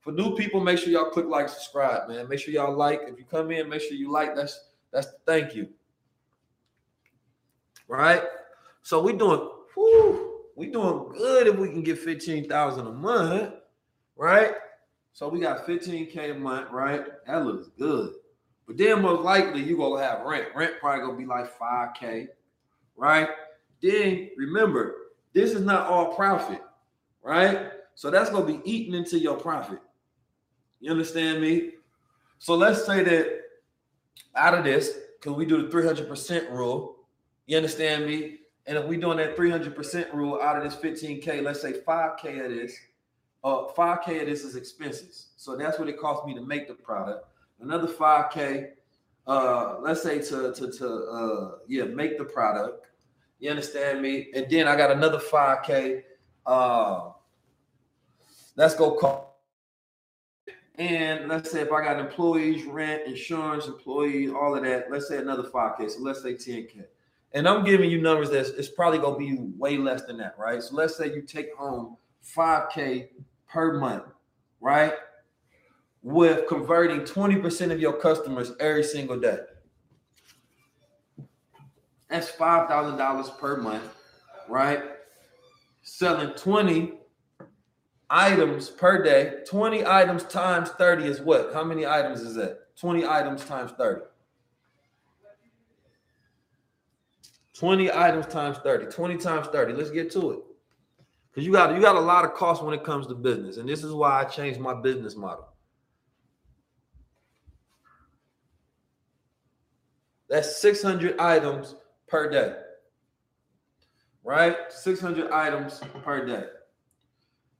For 0.00 0.12
new 0.12 0.36
people, 0.36 0.60
make 0.60 0.78
sure 0.78 0.90
y'all 0.90 1.10
click 1.10 1.26
like, 1.26 1.48
subscribe, 1.48 2.08
man. 2.08 2.28
Make 2.28 2.40
sure 2.40 2.54
y'all 2.54 2.76
like. 2.76 3.02
If 3.06 3.18
you 3.18 3.24
come 3.24 3.50
in, 3.50 3.68
make 3.68 3.82
sure 3.82 3.92
you 3.92 4.10
like. 4.10 4.34
That's 4.36 4.68
that's 4.92 5.08
thank 5.26 5.54
you. 5.54 5.68
Right? 7.88 8.22
So 8.82 9.02
we 9.02 9.12
doing 9.12 9.50
whew, 9.74 10.40
we 10.56 10.66
doing 10.66 11.08
good 11.16 11.46
if 11.46 11.56
we 11.56 11.68
can 11.68 11.82
get 11.82 11.98
15,000 11.98 12.86
a 12.86 12.92
month, 12.92 13.54
right? 14.16 14.52
So 15.18 15.28
we 15.28 15.40
got 15.40 15.66
15K 15.66 16.30
a 16.30 16.34
month, 16.34 16.70
right? 16.70 17.04
That 17.26 17.44
looks 17.44 17.70
good. 17.76 18.12
But 18.68 18.76
then 18.76 19.02
most 19.02 19.22
likely 19.22 19.64
you're 19.64 19.76
gonna 19.76 20.00
have 20.00 20.24
rent. 20.24 20.46
Rent 20.54 20.74
probably 20.78 21.04
gonna 21.04 21.18
be 21.18 21.26
like 21.26 21.58
5K, 21.58 22.28
right? 22.96 23.28
Then 23.82 24.30
remember, 24.36 24.94
this 25.32 25.54
is 25.54 25.62
not 25.62 25.88
all 25.88 26.14
profit, 26.14 26.62
right? 27.20 27.72
So 27.96 28.12
that's 28.12 28.30
gonna 28.30 28.46
be 28.46 28.60
eaten 28.64 28.94
into 28.94 29.18
your 29.18 29.34
profit. 29.34 29.80
You 30.78 30.92
understand 30.92 31.42
me? 31.42 31.72
So 32.38 32.54
let's 32.54 32.86
say 32.86 33.02
that 33.02 33.40
out 34.36 34.54
of 34.54 34.62
this, 34.62 34.98
because 35.18 35.36
we 35.36 35.46
do 35.46 35.66
the 35.66 35.68
300% 35.68 36.48
rule, 36.52 36.94
you 37.46 37.56
understand 37.56 38.06
me? 38.06 38.38
And 38.66 38.78
if 38.78 38.84
we're 38.84 39.00
doing 39.00 39.16
that 39.16 39.36
300% 39.36 40.14
rule 40.14 40.40
out 40.40 40.56
of 40.56 40.62
this 40.62 40.76
15K, 40.76 41.42
let's 41.42 41.60
say 41.60 41.72
5K 41.72 42.44
of 42.44 42.52
this 42.52 42.78
uh, 43.44 43.66
5K 43.76 44.22
of 44.22 44.26
this 44.26 44.42
is 44.42 44.56
expenses. 44.56 45.28
So 45.36 45.56
that's 45.56 45.78
what 45.78 45.88
it 45.88 45.98
cost 45.98 46.26
me 46.26 46.34
to 46.34 46.40
make 46.40 46.68
the 46.68 46.74
product. 46.74 47.26
Another 47.60 47.88
5K, 47.88 48.70
uh, 49.26 49.76
let's 49.80 50.02
say 50.02 50.20
to 50.20 50.52
to 50.54 50.72
to 50.72 50.88
uh 50.88 51.50
yeah, 51.66 51.84
make 51.84 52.18
the 52.18 52.24
product. 52.24 52.86
You 53.40 53.50
understand 53.50 54.02
me? 54.02 54.28
And 54.34 54.46
then 54.50 54.66
I 54.66 54.76
got 54.76 54.90
another 54.90 55.18
5K. 55.18 56.02
Uh 56.46 57.10
let's 58.56 58.74
go 58.74 58.92
call. 58.92 59.28
And 60.76 61.28
let's 61.28 61.50
say 61.50 61.60
if 61.60 61.72
I 61.72 61.82
got 61.82 61.98
employees, 61.98 62.64
rent, 62.64 63.02
insurance, 63.06 63.66
employees, 63.66 64.30
all 64.30 64.54
of 64.54 64.62
that, 64.62 64.90
let's 64.90 65.08
say 65.08 65.18
another 65.18 65.42
5K. 65.42 65.90
So 65.90 66.00
let's 66.00 66.22
say 66.22 66.34
10K. 66.34 66.84
And 67.32 67.48
I'm 67.48 67.64
giving 67.64 67.90
you 67.90 68.00
numbers 68.00 68.30
that's 68.30 68.50
it's 68.50 68.68
probably 68.68 68.98
gonna 68.98 69.18
be 69.18 69.36
way 69.56 69.76
less 69.76 70.04
than 70.04 70.16
that, 70.18 70.36
right? 70.38 70.62
So 70.62 70.74
let's 70.74 70.96
say 70.96 71.12
you 71.12 71.22
take 71.22 71.54
home 71.54 71.96
5K 72.24 73.08
per 73.48 73.78
month, 73.78 74.04
right? 74.60 74.92
With 76.02 76.46
converting 76.48 77.00
20% 77.00 77.72
of 77.72 77.80
your 77.80 77.94
customers 77.94 78.52
every 78.60 78.84
single 78.84 79.18
day. 79.18 79.38
That's 82.08 82.30
$5,000 82.30 83.38
per 83.38 83.56
month, 83.56 83.94
right? 84.48 84.82
Selling 85.82 86.34
20 86.34 86.94
items 88.10 88.70
per 88.70 89.02
day. 89.02 89.40
20 89.48 89.84
items 89.86 90.24
times 90.24 90.70
30 90.70 91.04
is 91.04 91.20
what? 91.20 91.52
How 91.52 91.64
many 91.64 91.86
items 91.86 92.20
is 92.22 92.34
that? 92.36 92.76
20 92.80 93.06
items 93.06 93.44
times 93.44 93.72
30. 93.72 94.02
20 97.58 97.92
items 97.92 98.26
times 98.26 98.58
30. 98.58 98.86
20 98.86 99.16
times 99.18 99.46
30. 99.48 99.72
Let's 99.72 99.90
get 99.90 100.10
to 100.12 100.30
it. 100.30 100.38
Because 101.30 101.46
you 101.46 101.52
got 101.52 101.74
you 101.74 101.80
got 101.80 101.96
a 101.96 102.00
lot 102.00 102.24
of 102.24 102.34
costs 102.34 102.62
when 102.62 102.74
it 102.74 102.84
comes 102.84 103.06
to 103.06 103.14
business. 103.14 103.56
And 103.58 103.68
this 103.68 103.84
is 103.84 103.92
why 103.92 104.20
I 104.20 104.24
changed 104.24 104.60
my 104.60 104.74
business 104.74 105.16
model. 105.16 105.48
That's 110.28 110.60
600 110.60 111.18
items 111.18 111.74
per 112.06 112.30
day. 112.30 112.54
Right? 114.22 114.56
600 114.68 115.30
items 115.30 115.80
per 116.04 116.26
day. 116.26 116.44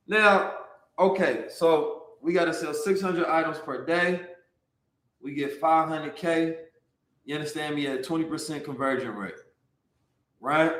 Now, 0.07 0.53
okay, 0.99 1.45
so 1.49 1.99
we 2.21 2.33
got 2.33 2.45
to 2.45 2.53
sell 2.53 2.73
600 2.73 3.25
items 3.25 3.57
per 3.59 3.85
day. 3.85 4.21
We 5.21 5.33
get 5.33 5.59
500K. 5.59 6.55
You 7.25 7.35
understand 7.35 7.75
me 7.75 7.87
at 7.87 8.03
20% 8.03 8.63
conversion 8.63 9.15
rate. 9.15 9.33
Right? 10.39 10.73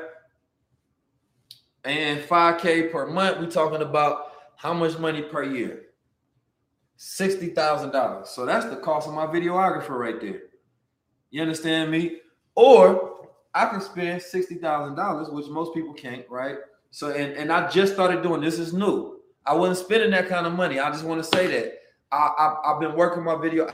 And 1.84 2.20
5K 2.20 2.92
per 2.92 3.06
month, 3.06 3.38
we're 3.38 3.50
talking 3.50 3.82
about 3.82 4.32
how 4.56 4.74
much 4.74 4.98
money 4.98 5.22
per 5.22 5.42
year? 5.42 5.86
$60,000. 6.98 8.26
So 8.26 8.44
that's 8.44 8.66
the 8.66 8.76
cost 8.76 9.08
of 9.08 9.14
my 9.14 9.26
videographer 9.26 9.98
right 9.98 10.20
there. 10.20 10.42
You 11.30 11.40
understand 11.40 11.90
me? 11.90 12.18
Or 12.54 13.28
I 13.54 13.66
can 13.66 13.80
spend 13.80 14.20
$60,000, 14.20 15.32
which 15.32 15.46
most 15.46 15.72
people 15.74 15.94
can't, 15.94 16.24
right? 16.28 16.56
So, 16.90 17.10
and, 17.10 17.32
and 17.34 17.50
I 17.50 17.68
just 17.70 17.94
started 17.94 18.22
doing 18.22 18.40
this 18.40 18.58
is 18.58 18.72
new. 18.74 19.20
I 19.46 19.54
wasn't 19.54 19.86
spending 19.86 20.10
that 20.10 20.28
kind 20.28 20.46
of 20.46 20.52
money. 20.52 20.78
I 20.78 20.90
just 20.90 21.04
want 21.04 21.22
to 21.22 21.36
say 21.36 21.46
that 21.46 21.78
I, 22.12 22.16
I, 22.16 22.72
I've 22.72 22.80
been 22.80 22.94
working 22.94 23.24
my 23.24 23.40
video 23.40 23.70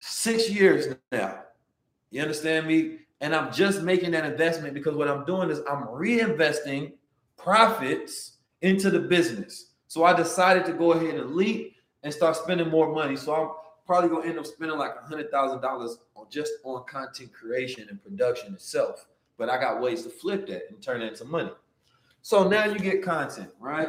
six 0.00 0.50
years 0.50 0.96
now. 1.12 1.44
You 2.10 2.22
understand 2.22 2.66
me? 2.66 2.98
And 3.22 3.34
I'm 3.34 3.52
just 3.52 3.82
making 3.82 4.10
that 4.10 4.24
investment 4.24 4.74
because 4.74 4.96
what 4.96 5.08
I'm 5.08 5.24
doing 5.24 5.48
is 5.48 5.60
I'm 5.60 5.84
reinvesting 5.84 6.92
profits 7.38 8.38
into 8.60 8.90
the 8.90 8.98
business. 8.98 9.70
So 9.86 10.04
I 10.04 10.12
decided 10.12 10.66
to 10.66 10.72
go 10.72 10.92
ahead 10.92 11.14
and 11.14 11.34
leap 11.34 11.76
and 12.02 12.12
start 12.12 12.36
spending 12.36 12.68
more 12.68 12.92
money. 12.92 13.16
So 13.16 13.34
I'm 13.34 13.50
probably 13.86 14.10
gonna 14.10 14.28
end 14.28 14.38
up 14.40 14.46
spending 14.46 14.76
like 14.76 14.96
a 15.00 15.06
hundred 15.06 15.30
thousand 15.30 15.60
dollars 15.60 15.98
just 16.30 16.52
on 16.64 16.84
content 16.84 17.32
creation 17.32 17.86
and 17.90 18.02
production 18.02 18.54
itself. 18.54 19.06
But 19.38 19.48
I 19.48 19.58
got 19.58 19.80
ways 19.80 20.02
to 20.02 20.10
flip 20.10 20.46
that 20.48 20.62
and 20.70 20.82
turn 20.82 21.02
it 21.02 21.12
into 21.12 21.24
money. 21.24 21.52
So 22.22 22.48
now 22.48 22.64
you 22.64 22.78
get 22.78 23.02
content, 23.02 23.50
right? 23.60 23.88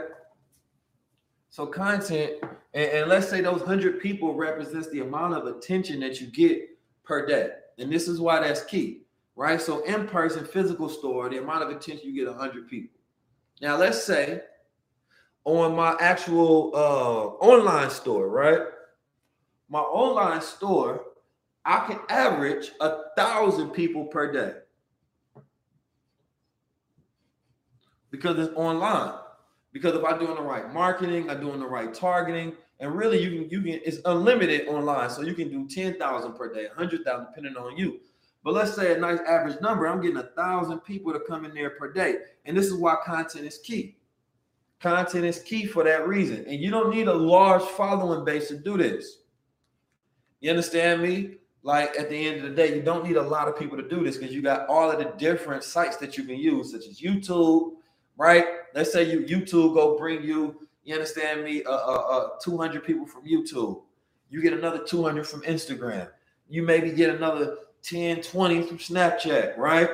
So 1.50 1.68
content, 1.68 2.34
and, 2.74 2.92
and 2.92 3.10
let's 3.10 3.30
say 3.30 3.42
those 3.42 3.62
hundred 3.62 4.00
people 4.00 4.34
represents 4.36 4.90
the 4.90 5.02
amount 5.02 5.36
of 5.36 5.46
attention 5.46 6.00
that 6.02 6.20
you 6.20 6.28
get 6.28 6.62
per 7.04 7.26
day. 7.26 7.50
And 7.78 7.92
this 7.92 8.08
is 8.08 8.20
why 8.20 8.40
that's 8.40 8.64
key, 8.64 9.03
right? 9.36 9.62
So 9.62 9.84
in 9.84 10.08
person, 10.08 10.46
physical 10.46 10.90
store, 10.90 11.30
the 11.30 11.38
amount 11.38 11.64
of 11.64 11.70
attention 11.70 12.08
you 12.08 12.14
get 12.14 12.28
100 12.28 12.68
people. 12.68 13.00
Now 13.62 13.78
let's 13.78 14.04
say 14.04 14.42
on 15.46 15.76
my 15.76 15.96
actual 16.00 16.72
uh, 16.74 17.46
online 17.46 17.90
store, 17.90 18.30
right? 18.30 18.60
My 19.70 19.80
online 19.80 20.42
store, 20.42 21.04
I 21.66 21.86
can 21.88 22.00
average 22.10 22.72
a 22.82 22.98
thousand 23.18 23.72
people 23.72 24.06
per 24.06 24.32
day 24.32 24.54
because 28.12 28.38
it's 28.38 28.56
online. 28.56 29.20
Because 29.72 29.96
if 29.96 30.06
I'm 30.06 30.20
doing 30.20 30.36
the 30.36 30.42
right 30.42 30.72
marketing, 30.72 31.32
I'm 31.32 31.42
doing 31.42 31.60
the 31.60 31.66
right 31.66 31.92
targeting, 31.92 32.54
and 32.80 32.96
really 32.96 33.22
you 33.22 33.30
can 33.32 33.50
you 33.50 33.62
can 33.62 33.82
it's 33.84 33.98
unlimited 34.06 34.68
online, 34.68 35.10
so 35.10 35.24
you 35.24 35.34
can 35.34 35.50
do 35.50 35.68
ten 35.68 35.98
thousand 35.98 36.34
per 36.34 36.54
day, 36.54 36.68
hundred 36.76 37.04
thousand 37.04 37.28
depending 37.34 37.58
on 37.58 37.76
you. 37.76 38.00
But 38.44 38.54
let's 38.54 38.76
say 38.76 38.94
a 38.94 38.98
nice 38.98 39.20
average 39.22 39.62
number, 39.62 39.88
I'm 39.88 40.02
getting 40.02 40.18
a 40.18 40.30
thousand 40.36 40.80
people 40.80 41.14
to 41.14 41.20
come 41.22 41.46
in 41.46 41.54
there 41.54 41.72
per 41.72 41.92
day, 41.92 42.18
and 42.46 42.58
this 42.58 42.66
is 42.66 42.74
why 42.74 42.98
content 43.06 43.46
is 43.46 43.60
key. 43.60 43.96
Content 44.82 45.24
is 45.24 45.40
key 45.40 45.66
for 45.66 45.84
that 45.86 46.08
reason, 46.08 46.44
and 46.46 46.60
you 46.60 46.70
don't 46.70 46.94
need 46.94 47.08
a 47.08 47.14
large 47.14 47.64
following 47.64 48.26
base 48.26 48.50
to 48.50 48.58
do 48.58 48.78
this. 48.78 49.20
You 50.42 50.50
understand 50.50 51.02
me? 51.02 51.36
Like 51.66 51.98
at 51.98 52.10
the 52.10 52.28
end 52.28 52.44
of 52.44 52.44
the 52.44 52.50
day, 52.50 52.76
you 52.76 52.82
don't 52.82 53.06
need 53.08 53.16
a 53.16 53.22
lot 53.22 53.48
of 53.48 53.58
people 53.58 53.78
to 53.78 53.88
do 53.88 54.04
this 54.04 54.18
because 54.18 54.36
you 54.36 54.42
got 54.42 54.68
all 54.68 54.92
of 54.92 55.00
the 55.00 55.14
different 55.18 55.64
sites 55.64 55.96
that 55.98 56.18
you 56.18 56.26
can 56.26 56.36
use, 56.36 56.72
such 56.72 56.86
as 56.86 57.00
YouTube, 57.00 57.76
right? 58.18 58.46
Let's 58.76 58.92
say 58.92 59.10
you 59.10 59.22
YouTube 59.22 59.74
go 59.74 59.98
bring 59.98 60.22
you, 60.22 60.68
you 60.84 60.94
understand 60.94 61.46
me, 61.46 61.64
uh, 61.64 61.72
uh, 61.72 62.34
uh 62.36 62.40
200 62.44 62.84
people 62.84 63.06
from 63.06 63.24
YouTube. 63.26 63.84
You 64.30 64.42
get 64.42 64.52
another 64.52 64.84
200 64.84 65.26
from 65.26 65.44
Instagram. 65.44 66.10
You 66.50 66.64
maybe 66.64 66.92
get 66.92 67.16
another 67.16 67.56
10, 67.84 68.22
20 68.22 68.62
from 68.64 68.78
Snapchat, 68.78 69.58
right? 69.58 69.90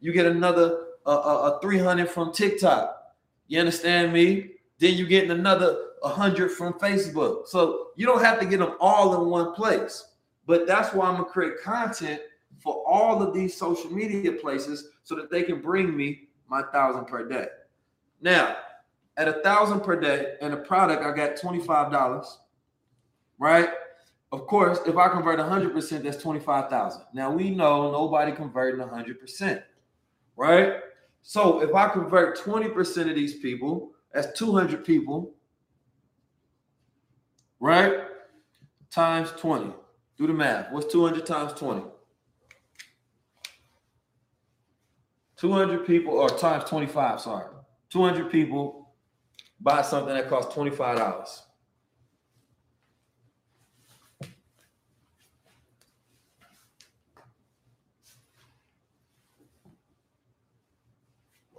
You 0.00 0.12
get 0.12 0.26
another 0.26 0.86
uh, 1.06 1.10
uh, 1.10 1.60
300 1.60 2.08
from 2.08 2.32
TikTok. 2.32 3.14
You 3.48 3.58
understand 3.60 4.12
me? 4.12 4.52
Then 4.78 4.94
you 4.94 5.06
getting 5.06 5.30
another 5.30 5.76
100 6.00 6.50
from 6.52 6.74
Facebook. 6.74 7.48
So 7.48 7.88
you 7.96 8.06
don't 8.06 8.22
have 8.22 8.40
to 8.40 8.46
get 8.46 8.58
them 8.58 8.76
all 8.80 9.20
in 9.20 9.28
one 9.28 9.54
place. 9.54 10.08
But 10.46 10.66
that's 10.66 10.92
why 10.92 11.06
I'm 11.06 11.16
gonna 11.16 11.26
create 11.26 11.62
content 11.62 12.20
for 12.58 12.84
all 12.86 13.22
of 13.22 13.34
these 13.34 13.56
social 13.56 13.90
media 13.90 14.32
places 14.32 14.88
so 15.02 15.14
that 15.16 15.30
they 15.30 15.42
can 15.42 15.60
bring 15.60 15.96
me 15.96 16.28
my 16.48 16.62
thousand 16.72 17.06
per 17.06 17.28
day. 17.28 17.46
Now, 18.20 18.56
at 19.16 19.28
a 19.28 19.34
thousand 19.42 19.80
per 19.80 19.98
day 19.98 20.34
and 20.40 20.54
a 20.54 20.56
product, 20.56 21.02
I 21.02 21.14
got 21.14 21.36
$25, 21.36 22.26
right? 23.38 23.68
Of 24.32 24.46
course, 24.46 24.78
if 24.86 24.96
I 24.96 25.08
convert 25.10 25.38
100%, 25.38 26.02
that's 26.02 26.16
25,000. 26.22 27.02
Now 27.12 27.30
we 27.30 27.50
know 27.50 27.92
nobody 27.92 28.32
converting 28.32 28.80
100%, 28.80 29.62
right? 30.36 30.76
So 31.20 31.60
if 31.62 31.74
I 31.74 31.88
convert 31.90 32.38
20% 32.38 33.10
of 33.10 33.14
these 33.14 33.34
people, 33.36 33.92
that's 34.12 34.38
200 34.38 34.86
people, 34.86 35.34
right? 37.60 38.04
Times 38.90 39.32
20. 39.36 39.74
Do 40.16 40.26
the 40.26 40.32
math. 40.32 40.72
What's 40.72 40.90
200 40.90 41.26
times 41.26 41.52
20? 41.52 41.82
200 45.36 45.86
people 45.86 46.14
or 46.14 46.30
times 46.30 46.64
25, 46.64 47.20
sorry. 47.20 47.46
200 47.90 48.30
people 48.30 48.94
buy 49.60 49.82
something 49.82 50.14
that 50.14 50.28
costs 50.28 50.54
$25. 50.54 51.42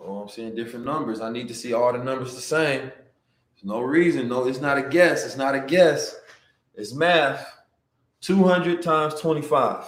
Oh, 0.06 0.18
I'm 0.18 0.30
seeing 0.30 0.54
different 0.54 0.86
numbers. 0.86 1.22
I 1.22 1.32
need 1.32 1.48
to 1.48 1.54
see 1.54 1.74
all 1.74 1.94
the 1.94 2.04
numbers 2.04 2.36
the 2.36 2.42
same. 2.42 2.82
There's 2.82 3.64
no 3.64 3.80
reason. 3.80 4.28
No, 4.28 4.46
it's 4.48 4.60
not 4.60 4.78
a 4.78 4.84
guess. 4.84 5.26
It's 5.26 5.38
not 5.38 5.56
a 5.56 5.62
guess. 5.62 6.16
It's 6.76 6.94
math. 6.94 7.48
200 8.22 8.82
times 8.82 9.16
25. 9.16 9.86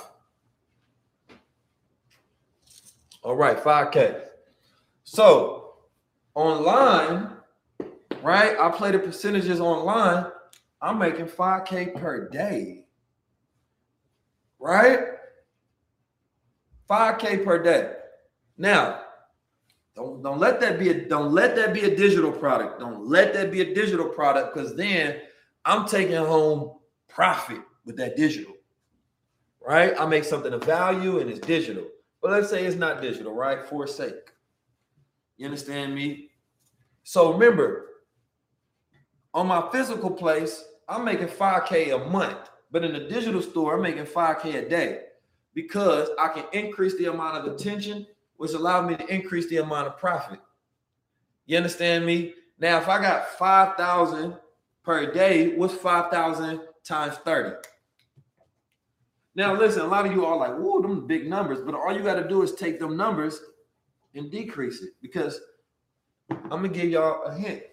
All 3.24 3.36
right, 3.36 3.58
5K. 3.58 4.22
So 5.04 5.74
online, 6.34 7.32
right? 8.22 8.58
I 8.60 8.70
play 8.70 8.92
the 8.92 9.00
percentages 9.00 9.60
online. 9.60 10.28
I'm 10.82 11.00
making 11.00 11.26
5K 11.26 12.00
per 12.00 12.30
day, 12.30 12.86
right? 14.60 15.00
5K 16.90 17.44
per 17.44 17.64
day. 17.64 17.94
Now, 18.58 19.05
don't 19.96 20.22
don't 20.22 20.40
let 20.40 20.60
that 20.62 20.78
be 20.78 20.90
a 20.90 21.08
don't 21.08 21.32
let 21.32 21.56
that 21.56 21.74
be 21.74 21.82
a 21.82 21.96
digital 21.96 22.32
product. 22.32 22.80
Don't 22.80 23.08
let 23.08 23.34
that 23.34 23.52
be 23.52 23.62
a 23.62 23.74
digital 23.74 24.10
product 24.10 24.54
because 24.54 24.76
then 24.76 25.22
I'm 25.64 25.88
taking 25.88 26.16
home 26.16 26.78
profit 27.08 27.62
with 27.86 27.96
that 27.98 28.16
digital. 28.16 28.54
Right? 29.66 29.94
I 29.98 30.06
make 30.06 30.26
something 30.26 30.54
of 30.54 30.64
value 30.64 31.20
and 31.20 31.30
it's 31.30 31.40
digital. 31.40 31.86
But 32.22 32.32
let's 32.32 32.50
say 32.50 32.66
it's 32.66 32.76
not 32.76 33.02
digital, 33.02 33.34
right? 33.34 33.66
For 33.68 33.88
sake. 33.88 34.32
You 35.38 35.46
understand 35.46 35.96
me? 35.96 36.30
So 37.04 37.34
remember, 37.34 37.86
On 39.36 39.48
my 39.48 39.70
physical 39.70 40.10
place, 40.10 40.64
I'm 40.88 41.04
making 41.04 41.28
5K 41.28 41.94
a 41.94 42.10
month, 42.10 42.50
but 42.72 42.86
in 42.86 42.94
the 42.94 43.02
digital 43.02 43.42
store, 43.42 43.76
I'm 43.76 43.82
making 43.82 44.06
5K 44.06 44.66
a 44.66 44.70
day 44.70 45.02
because 45.54 46.08
I 46.18 46.30
can 46.30 46.46
increase 46.54 46.98
the 46.98 47.08
amount 47.12 47.46
of 47.46 47.54
attention, 47.54 48.08
which 48.38 48.54
allowed 48.54 48.88
me 48.88 48.96
to 48.96 49.14
increase 49.14 49.48
the 49.48 49.58
amount 49.58 49.88
of 49.88 49.98
profit. 49.98 50.40
You 51.46 51.58
understand 51.58 52.06
me? 52.06 52.34
Now, 52.60 52.78
if 52.78 52.88
I 52.88 53.02
got 53.02 53.30
5,000 53.38 54.36
per 54.84 55.12
day, 55.12 55.56
what's 55.56 55.74
5,000 55.74 56.62
times 56.84 57.18
30? 57.18 57.56
Now, 59.36 59.54
listen, 59.54 59.82
a 59.82 59.88
lot 59.88 60.06
of 60.06 60.14
you 60.14 60.26
are 60.26 60.38
like, 60.38 60.56
whoa, 60.56 60.82
them 60.82 61.06
big 61.06 61.28
numbers, 61.28 61.60
but 61.62 61.76
all 61.76 61.94
you 61.94 62.02
got 62.02 62.16
to 62.16 62.28
do 62.28 62.42
is 62.42 62.56
take 62.56 62.80
them 62.80 62.96
numbers 62.96 63.42
and 64.16 64.32
decrease 64.32 64.82
it 64.82 64.92
because 65.02 65.42
I'm 66.30 66.62
going 66.62 66.72
to 66.72 66.80
give 66.80 66.90
y'all 66.90 67.24
a 67.24 67.36
hint. 67.36 67.64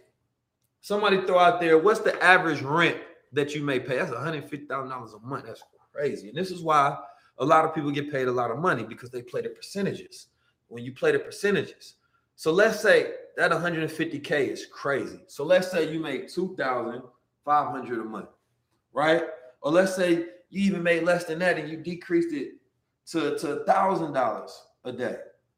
Somebody 0.80 1.20
throw 1.22 1.38
out 1.38 1.60
there, 1.60 1.78
what's 1.78 2.00
the 2.00 2.20
average 2.22 2.60
rent 2.62 2.98
that 3.32 3.54
you 3.54 3.62
may 3.62 3.78
pay? 3.78 3.96
That's 3.96 4.10
$150,000 4.10 4.68
a 4.68 5.26
month. 5.26 5.46
That's 5.46 5.62
crazy. 5.92 6.28
And 6.28 6.36
this 6.36 6.50
is 6.50 6.60
why 6.60 6.98
a 7.38 7.44
lot 7.44 7.64
of 7.64 7.74
people 7.74 7.92
get 7.92 8.10
paid 8.10 8.26
a 8.26 8.32
lot 8.32 8.50
of 8.50 8.58
money 8.58 8.82
because 8.82 9.10
they 9.10 9.22
play 9.22 9.42
the 9.42 9.50
percentages. 9.50 10.26
When 10.72 10.84
you 10.84 10.92
play 10.92 11.12
the 11.12 11.18
percentages. 11.18 11.96
So 12.34 12.50
let's 12.50 12.80
say 12.80 13.12
that 13.36 13.50
150K 13.50 14.48
is 14.48 14.66
crazy. 14.66 15.20
So 15.26 15.44
let's 15.44 15.70
say 15.70 15.92
you 15.92 16.00
make 16.00 16.32
2,500 16.32 18.00
a 18.00 18.04
month, 18.04 18.28
right? 18.94 19.24
Or 19.60 19.70
let's 19.70 19.94
say 19.94 20.26
you 20.48 20.62
even 20.62 20.82
made 20.82 21.04
less 21.04 21.24
than 21.24 21.40
that 21.40 21.58
and 21.58 21.68
you 21.68 21.76
decreased 21.76 22.32
it 22.32 22.54
to, 23.08 23.38
to 23.38 23.64
$1,000 23.68 24.50
a 24.84 24.92
day. 24.92 25.16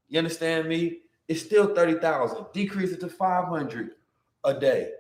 You 0.09 0.19
understand 0.19 0.69
me? 0.69 0.99
It's 1.29 1.43
still 1.43 1.73
30,000. 1.73 2.47
Decrease 2.53 2.91
it 2.91 3.01
to 3.01 3.09
500 3.09 3.91
a 4.45 4.55
day. 4.55 4.91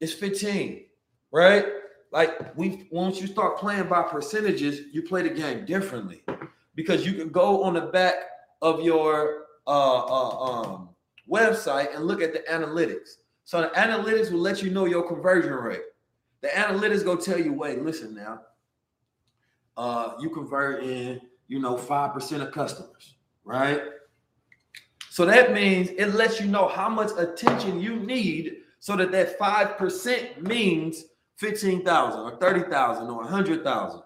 It's 0.00 0.12
15, 0.12 0.84
right? 1.32 1.66
Like 2.12 2.56
we 2.56 2.86
once 2.92 3.20
you 3.20 3.26
start 3.26 3.58
playing 3.58 3.88
by 3.88 4.02
percentages, 4.02 4.82
you 4.92 5.02
play 5.02 5.22
the 5.22 5.30
game 5.30 5.64
differently 5.64 6.22
because 6.76 7.04
you 7.04 7.14
can 7.14 7.30
go 7.30 7.64
on 7.64 7.74
the 7.74 7.80
back 7.80 8.14
of 8.62 8.82
your 8.82 9.43
uh, 9.66 10.04
uh, 10.04 10.38
um, 10.38 10.88
website 11.30 11.94
and 11.94 12.04
look 12.04 12.22
at 12.22 12.32
the 12.32 12.40
analytics. 12.50 13.16
So 13.44 13.60
the 13.62 13.68
analytics 13.68 14.30
will 14.30 14.40
let 14.40 14.62
you 14.62 14.70
know 14.70 14.86
your 14.86 15.06
conversion 15.06 15.52
rate. 15.52 15.82
The 16.40 16.48
analytics 16.48 17.04
go 17.04 17.16
tell 17.16 17.38
you, 17.38 17.52
wait, 17.52 17.82
listen 17.82 18.14
now, 18.14 18.40
uh, 19.76 20.14
you 20.20 20.30
convert 20.30 20.84
in, 20.84 21.20
you 21.48 21.58
know, 21.58 21.76
five 21.76 22.12
percent 22.12 22.42
of 22.42 22.52
customers, 22.52 23.14
right? 23.44 23.80
So 25.10 25.24
that 25.26 25.52
means 25.52 25.90
it 25.90 26.14
lets 26.14 26.40
you 26.40 26.46
know 26.48 26.66
how 26.66 26.88
much 26.88 27.10
attention 27.16 27.80
you 27.80 27.96
need 27.96 28.56
so 28.80 28.96
that 28.96 29.12
that 29.12 29.38
5% 29.38 30.42
means 30.42 31.04
15,000 31.36 32.20
or 32.20 32.36
30,000 32.36 33.06
or 33.06 33.18
100,000. 33.18 34.02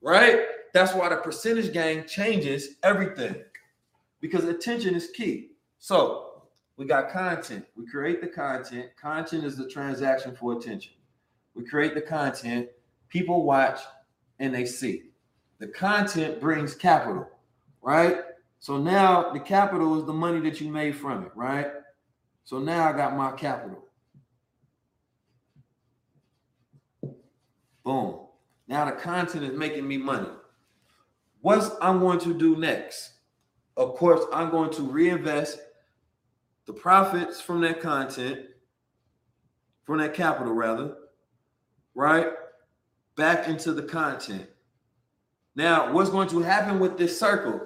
Right? 0.00 0.40
That's 0.74 0.94
why 0.94 1.10
the 1.10 1.16
percentage 1.18 1.72
game 1.72 2.04
changes 2.08 2.76
everything 2.82 3.36
because 4.20 4.44
attention 4.44 4.94
is 4.94 5.10
key. 5.10 5.50
So, 5.78 6.42
we 6.76 6.86
got 6.86 7.10
content. 7.10 7.66
We 7.76 7.86
create 7.86 8.20
the 8.20 8.28
content. 8.28 8.90
Content 9.00 9.44
is 9.44 9.56
the 9.56 9.68
transaction 9.68 10.36
for 10.36 10.56
attention. 10.56 10.92
We 11.54 11.64
create 11.64 11.94
the 11.94 12.00
content, 12.00 12.68
people 13.08 13.42
watch 13.42 13.80
and 14.38 14.54
they 14.54 14.64
see. 14.64 15.10
The 15.58 15.66
content 15.66 16.40
brings 16.40 16.76
capital, 16.76 17.28
right? 17.82 18.18
So 18.60 18.78
now 18.78 19.32
the 19.32 19.40
capital 19.40 19.98
is 19.98 20.06
the 20.06 20.12
money 20.12 20.40
that 20.48 20.60
you 20.60 20.70
made 20.70 20.94
from 20.94 21.24
it, 21.24 21.32
right? 21.34 21.66
So 22.44 22.60
now 22.60 22.88
I 22.88 22.92
got 22.92 23.16
my 23.16 23.32
capital. 23.32 23.84
Boom. 27.84 28.20
Now 28.68 28.84
the 28.84 28.92
content 28.92 29.44
is 29.44 29.56
making 29.56 29.88
me 29.88 29.96
money. 29.96 30.28
What's 31.40 31.70
I'm 31.80 31.98
going 31.98 32.20
to 32.20 32.34
do 32.34 32.56
next? 32.56 33.14
Of 33.78 33.94
course, 33.94 34.24
I'm 34.32 34.50
going 34.50 34.70
to 34.72 34.82
reinvest 34.82 35.60
the 36.66 36.72
profits 36.72 37.40
from 37.40 37.60
that 37.60 37.80
content, 37.80 38.40
from 39.84 39.98
that 39.98 40.14
capital 40.14 40.52
rather, 40.52 40.96
right? 41.94 42.26
Back 43.16 43.46
into 43.46 43.72
the 43.72 43.84
content. 43.84 44.48
Now, 45.54 45.92
what's 45.92 46.10
going 46.10 46.28
to 46.30 46.40
happen 46.40 46.80
with 46.80 46.98
this 46.98 47.18
circle? 47.18 47.60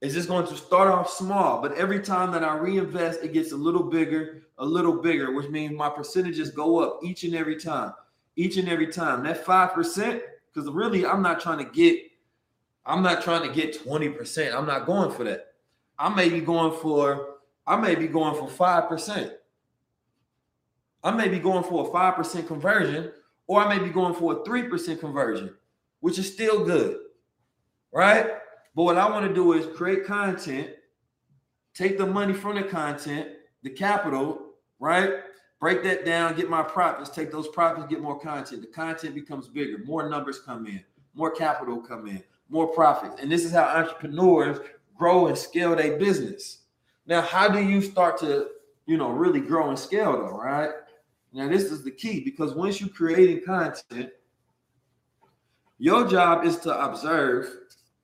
Is 0.00 0.14
it's 0.14 0.14
just 0.14 0.28
going 0.28 0.46
to 0.46 0.56
start 0.56 0.88
off 0.88 1.10
small, 1.10 1.60
but 1.60 1.72
every 1.72 2.00
time 2.00 2.30
that 2.30 2.44
I 2.44 2.56
reinvest, 2.56 3.24
it 3.24 3.32
gets 3.32 3.50
a 3.50 3.56
little 3.56 3.82
bigger, 3.82 4.42
a 4.58 4.64
little 4.64 5.02
bigger, 5.02 5.32
which 5.32 5.48
means 5.48 5.74
my 5.74 5.88
percentages 5.88 6.50
go 6.50 6.78
up 6.78 7.00
each 7.02 7.24
and 7.24 7.34
every 7.34 7.56
time, 7.56 7.92
each 8.36 8.56
and 8.56 8.68
every 8.68 8.86
time. 8.86 9.24
That 9.24 9.44
5%, 9.44 10.20
because 10.54 10.70
really 10.70 11.04
I'm 11.04 11.22
not 11.22 11.40
trying 11.40 11.58
to 11.58 11.72
get, 11.72 11.98
I'm 12.84 13.02
not 13.02 13.20
trying 13.20 13.48
to 13.48 13.52
get 13.52 13.84
20%. 13.84 14.54
I'm 14.54 14.66
not 14.66 14.86
going 14.86 15.10
for 15.10 15.24
that. 15.24 15.54
I 15.98 16.14
may 16.14 16.28
be 16.28 16.40
going 16.40 16.78
for, 16.80 17.36
I 17.66 17.76
may 17.76 17.94
be 17.94 18.06
going 18.06 18.34
for 18.34 18.48
5%. 18.48 19.32
I 21.02 21.10
may 21.10 21.28
be 21.28 21.38
going 21.38 21.64
for 21.64 21.86
a 21.86 21.90
5% 21.90 22.46
conversion, 22.46 23.12
or 23.46 23.60
I 23.60 23.76
may 23.76 23.82
be 23.82 23.90
going 23.90 24.14
for 24.14 24.32
a 24.32 24.36
3% 24.36 24.98
conversion, 24.98 25.54
which 26.00 26.18
is 26.18 26.32
still 26.32 26.64
good. 26.64 26.98
Right? 27.92 28.26
But 28.74 28.82
what 28.82 28.98
I 28.98 29.08
want 29.08 29.26
to 29.26 29.34
do 29.34 29.54
is 29.54 29.74
create 29.74 30.04
content, 30.04 30.70
take 31.72 31.96
the 31.96 32.06
money 32.06 32.34
from 32.34 32.56
the 32.56 32.62
content, 32.62 33.30
the 33.62 33.70
capital, 33.70 34.52
right? 34.78 35.14
Break 35.60 35.82
that 35.84 36.04
down, 36.04 36.36
get 36.36 36.50
my 36.50 36.62
profits, 36.62 37.08
take 37.08 37.32
those 37.32 37.48
profits, 37.48 37.86
get 37.88 38.02
more 38.02 38.18
content. 38.18 38.60
The 38.60 38.68
content 38.68 39.14
becomes 39.14 39.48
bigger, 39.48 39.78
more 39.84 40.08
numbers 40.08 40.40
come 40.40 40.66
in, 40.66 40.84
more 41.14 41.30
capital 41.30 41.78
come 41.80 42.06
in, 42.06 42.22
more 42.50 42.66
profits. 42.68 43.20
And 43.20 43.32
this 43.32 43.44
is 43.44 43.52
how 43.52 43.64
entrepreneurs 43.64 44.58
grow 44.96 45.26
and 45.26 45.36
scale 45.36 45.76
their 45.76 45.96
business. 45.98 46.58
Now, 47.06 47.20
how 47.20 47.48
do 47.48 47.62
you 47.62 47.80
start 47.80 48.18
to, 48.20 48.48
you 48.86 48.96
know, 48.96 49.10
really 49.10 49.40
grow 49.40 49.68
and 49.68 49.78
scale 49.78 50.12
though, 50.12 50.38
right? 50.38 50.70
Now, 51.32 51.48
this 51.48 51.64
is 51.64 51.84
the 51.84 51.90
key 51.90 52.20
because 52.20 52.54
once 52.54 52.80
you're 52.80 52.88
creating 52.88 53.44
content, 53.44 54.10
your 55.78 56.08
job 56.08 56.44
is 56.44 56.56
to 56.60 56.84
observe 56.84 57.48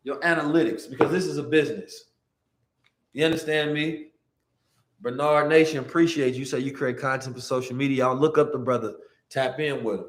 your 0.04 0.20
analytics 0.20 0.88
because 0.90 1.10
this 1.10 1.24
is 1.24 1.38
a 1.38 1.42
business. 1.42 2.04
You 3.12 3.24
understand 3.24 3.72
me? 3.72 4.08
Bernard 5.00 5.48
Nation, 5.48 5.78
appreciate 5.78 6.34
you. 6.34 6.44
Say 6.44 6.60
you 6.60 6.72
create 6.72 6.98
content 6.98 7.34
for 7.34 7.42
social 7.42 7.74
media. 7.74 8.06
I'll 8.06 8.14
look 8.14 8.38
up 8.38 8.52
the 8.52 8.58
brother, 8.58 8.94
tap 9.30 9.58
in 9.58 9.82
with 9.82 10.00
him. 10.00 10.06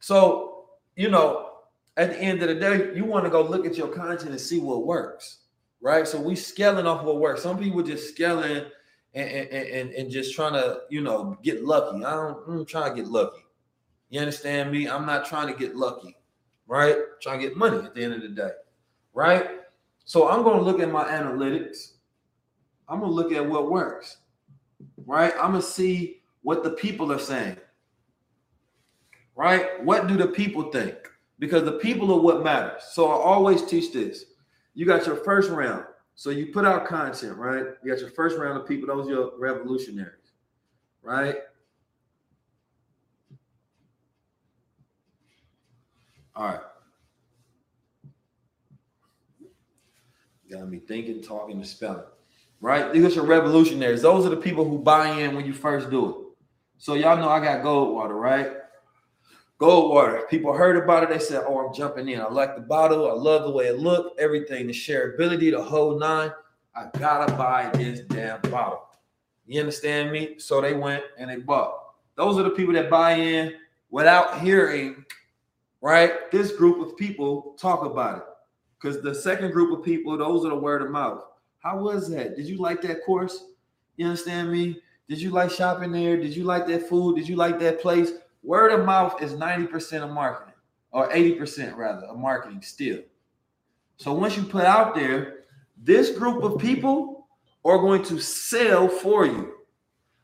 So, 0.00 0.66
you 0.94 1.08
know, 1.08 1.50
at 1.96 2.10
the 2.10 2.18
end 2.18 2.42
of 2.42 2.48
the 2.48 2.54
day, 2.54 2.94
you 2.94 3.04
want 3.04 3.24
to 3.24 3.30
go 3.30 3.42
look 3.42 3.64
at 3.64 3.76
your 3.76 3.88
content 3.88 4.30
and 4.30 4.40
see 4.40 4.60
what 4.60 4.86
works, 4.86 5.38
right? 5.80 6.06
So 6.06 6.20
we 6.20 6.36
scaling 6.36 6.86
off 6.86 7.04
what 7.04 7.18
works. 7.18 7.42
Some 7.42 7.58
people 7.58 7.82
just 7.82 8.08
scaling 8.08 8.64
and, 9.14 9.30
and, 9.30 9.68
and, 9.68 9.90
and 9.90 10.10
just 10.10 10.34
trying 10.34 10.54
to, 10.54 10.80
you 10.90 11.00
know, 11.00 11.38
get 11.42 11.64
lucky. 11.64 12.04
I 12.04 12.14
don't, 12.14 12.38
I'm 12.48 12.66
trying 12.66 12.94
to 12.94 13.02
get 13.02 13.10
lucky. 13.10 13.44
You 14.10 14.20
understand 14.20 14.70
me? 14.70 14.88
I'm 14.88 15.06
not 15.06 15.26
trying 15.26 15.52
to 15.52 15.58
get 15.58 15.76
lucky, 15.76 16.16
right? 16.66 16.96
I'm 16.96 17.04
trying 17.20 17.40
to 17.40 17.48
get 17.48 17.56
money 17.56 17.78
at 17.78 17.94
the 17.94 18.04
end 18.04 18.14
of 18.14 18.22
the 18.22 18.28
day 18.28 18.50
right? 19.16 19.48
So 20.04 20.28
I'm 20.28 20.44
going 20.44 20.58
to 20.58 20.62
look 20.62 20.78
at 20.78 20.92
my 20.92 21.04
analytics. 21.04 21.94
I'm 22.88 23.00
going 23.00 23.10
to 23.10 23.14
look 23.14 23.32
at 23.32 23.44
what 23.44 23.68
works, 23.68 24.18
right? 25.06 25.32
I'm 25.40 25.50
going 25.50 25.62
to 25.62 25.66
see 25.66 26.20
what 26.42 26.62
the 26.62 26.70
people 26.70 27.10
are 27.10 27.18
saying, 27.18 27.56
right? 29.34 29.82
What 29.82 30.06
do 30.06 30.16
the 30.16 30.28
people 30.28 30.70
think? 30.70 30.94
Because 31.40 31.64
the 31.64 31.72
people 31.72 32.12
are 32.12 32.20
what 32.20 32.44
matters. 32.44 32.82
So 32.92 33.08
I 33.08 33.14
always 33.14 33.64
teach 33.64 33.92
this. 33.92 34.26
You 34.76 34.84
got 34.84 35.06
your 35.06 35.16
first 35.16 35.50
round. 35.50 35.86
So 36.14 36.28
you 36.30 36.46
put 36.52 36.66
out 36.66 36.86
content, 36.86 37.36
right? 37.36 37.64
You 37.82 37.90
got 37.90 38.00
your 38.00 38.10
first 38.10 38.38
round 38.38 38.58
of 38.58 38.68
people. 38.68 38.86
Those 38.86 39.08
are 39.08 39.10
your 39.10 39.32
revolutionaries, 39.38 40.32
right? 41.02 41.36
All 46.34 46.44
right. 46.44 46.60
Got 50.50 50.68
me 50.68 50.78
thinking, 50.78 51.22
talking, 51.22 51.56
and 51.56 51.66
spelling. 51.66 52.04
Right? 52.60 52.92
These 52.92 53.04
are 53.04 53.10
your 53.10 53.26
revolutionaries. 53.26 54.02
Those 54.02 54.26
are 54.26 54.30
the 54.30 54.36
people 54.36 54.68
who 54.68 54.78
buy 54.78 55.08
in 55.08 55.34
when 55.34 55.46
you 55.46 55.54
first 55.54 55.90
do 55.90 56.10
it. 56.10 56.16
So 56.78 56.94
y'all 56.94 57.16
know 57.16 57.30
I 57.30 57.40
got 57.40 57.64
Goldwater, 57.64 58.18
right? 58.18 58.52
Goldwater. 59.58 60.28
People 60.28 60.52
heard 60.52 60.76
about 60.76 61.02
it. 61.02 61.08
They 61.08 61.18
said, 61.18 61.44
"Oh, 61.46 61.66
I'm 61.66 61.74
jumping 61.74 62.08
in. 62.08 62.20
I 62.20 62.28
like 62.28 62.56
the 62.56 62.60
bottle. 62.60 63.10
I 63.10 63.14
love 63.14 63.44
the 63.44 63.50
way 63.50 63.68
it 63.68 63.78
looked. 63.78 64.20
Everything, 64.20 64.66
the 64.66 64.72
shareability, 64.72 65.50
the 65.50 65.62
whole 65.62 65.98
nine. 65.98 66.30
I 66.74 66.88
gotta 66.98 67.32
buy 67.32 67.70
this 67.72 68.00
damn 68.00 68.40
bottle." 68.42 68.82
You 69.46 69.60
understand 69.60 70.12
me? 70.12 70.38
So 70.38 70.60
they 70.60 70.74
went 70.74 71.04
and 71.16 71.30
they 71.30 71.36
bought. 71.36 71.94
Those 72.16 72.38
are 72.38 72.42
the 72.42 72.50
people 72.50 72.74
that 72.74 72.90
buy 72.90 73.12
in 73.12 73.54
without 73.90 74.40
hearing, 74.40 75.04
right? 75.80 76.30
This 76.30 76.52
group 76.52 76.86
of 76.86 76.96
people 76.96 77.56
talk 77.58 77.84
about 77.84 78.18
it. 78.18 78.24
Because 78.78 79.00
the 79.02 79.14
second 79.14 79.52
group 79.52 79.78
of 79.78 79.84
people, 79.84 80.18
those 80.18 80.44
are 80.44 80.50
the 80.50 80.56
word 80.56 80.82
of 80.82 80.90
mouth. 80.90 81.22
How 81.60 81.78
was 81.78 82.10
that? 82.10 82.36
Did 82.36 82.46
you 82.46 82.58
like 82.58 82.82
that 82.82 83.04
course? 83.04 83.44
You 83.96 84.06
understand 84.06 84.52
me? 84.52 84.82
Did 85.08 85.20
you 85.20 85.30
like 85.30 85.50
shopping 85.50 85.92
there? 85.92 86.16
Did 86.16 86.36
you 86.36 86.44
like 86.44 86.66
that 86.66 86.88
food? 86.88 87.16
Did 87.16 87.28
you 87.28 87.36
like 87.36 87.58
that 87.60 87.80
place? 87.80 88.12
Word 88.46 88.70
of 88.70 88.86
mouth 88.86 89.20
is 89.20 89.32
90% 89.32 90.04
of 90.04 90.10
marketing, 90.10 90.54
or 90.92 91.10
80% 91.10 91.76
rather, 91.76 92.06
of 92.06 92.16
marketing 92.16 92.62
still. 92.62 93.00
So 93.96 94.12
once 94.12 94.36
you 94.36 94.44
put 94.44 94.64
out 94.64 94.94
there, 94.94 95.40
this 95.76 96.16
group 96.16 96.44
of 96.44 96.56
people 96.60 97.26
are 97.64 97.78
going 97.78 98.04
to 98.04 98.20
sell 98.20 98.88
for 98.88 99.26
you. 99.26 99.54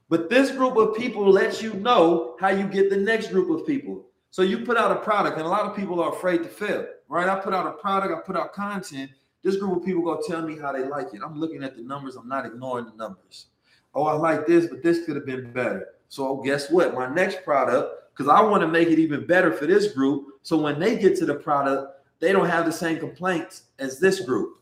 But 0.08 0.30
this 0.30 0.52
group 0.52 0.76
of 0.76 0.94
people 0.94 1.28
lets 1.28 1.60
you 1.60 1.74
know 1.74 2.36
how 2.38 2.50
you 2.50 2.68
get 2.68 2.90
the 2.90 2.96
next 2.96 3.32
group 3.32 3.50
of 3.50 3.66
people. 3.66 4.04
So 4.30 4.42
you 4.42 4.64
put 4.64 4.76
out 4.76 4.92
a 4.92 5.00
product, 5.00 5.36
and 5.36 5.44
a 5.44 5.48
lot 5.48 5.66
of 5.66 5.74
people 5.74 6.00
are 6.00 6.12
afraid 6.12 6.44
to 6.44 6.48
fail, 6.48 6.86
right? 7.08 7.28
I 7.28 7.40
put 7.40 7.52
out 7.52 7.66
a 7.66 7.72
product, 7.72 8.14
I 8.16 8.20
put 8.24 8.36
out 8.36 8.52
content. 8.52 9.10
This 9.42 9.56
group 9.56 9.78
of 9.78 9.84
people 9.84 10.02
gonna 10.02 10.20
tell 10.24 10.42
me 10.42 10.56
how 10.56 10.70
they 10.70 10.84
like 10.84 11.12
it. 11.12 11.22
I'm 11.24 11.40
looking 11.40 11.64
at 11.64 11.74
the 11.76 11.82
numbers, 11.82 12.14
I'm 12.14 12.28
not 12.28 12.46
ignoring 12.46 12.84
the 12.84 12.94
numbers. 12.94 13.46
Oh, 13.94 14.04
I 14.04 14.12
like 14.12 14.46
this, 14.46 14.68
but 14.68 14.80
this 14.80 15.04
could 15.04 15.16
have 15.16 15.26
been 15.26 15.52
better. 15.52 15.88
So 16.08 16.36
guess 16.36 16.70
what? 16.70 16.94
My 16.94 17.12
next 17.12 17.42
product, 17.42 18.01
because 18.14 18.28
I 18.28 18.42
want 18.42 18.62
to 18.62 18.68
make 18.68 18.88
it 18.88 18.98
even 18.98 19.26
better 19.26 19.52
for 19.52 19.66
this 19.66 19.92
group. 19.92 20.26
So 20.42 20.58
when 20.58 20.78
they 20.78 20.98
get 20.98 21.16
to 21.18 21.26
the 21.26 21.34
product, 21.34 22.04
they 22.20 22.32
don't 22.32 22.48
have 22.48 22.66
the 22.66 22.72
same 22.72 22.98
complaints 22.98 23.64
as 23.78 23.98
this 23.98 24.20
group, 24.20 24.60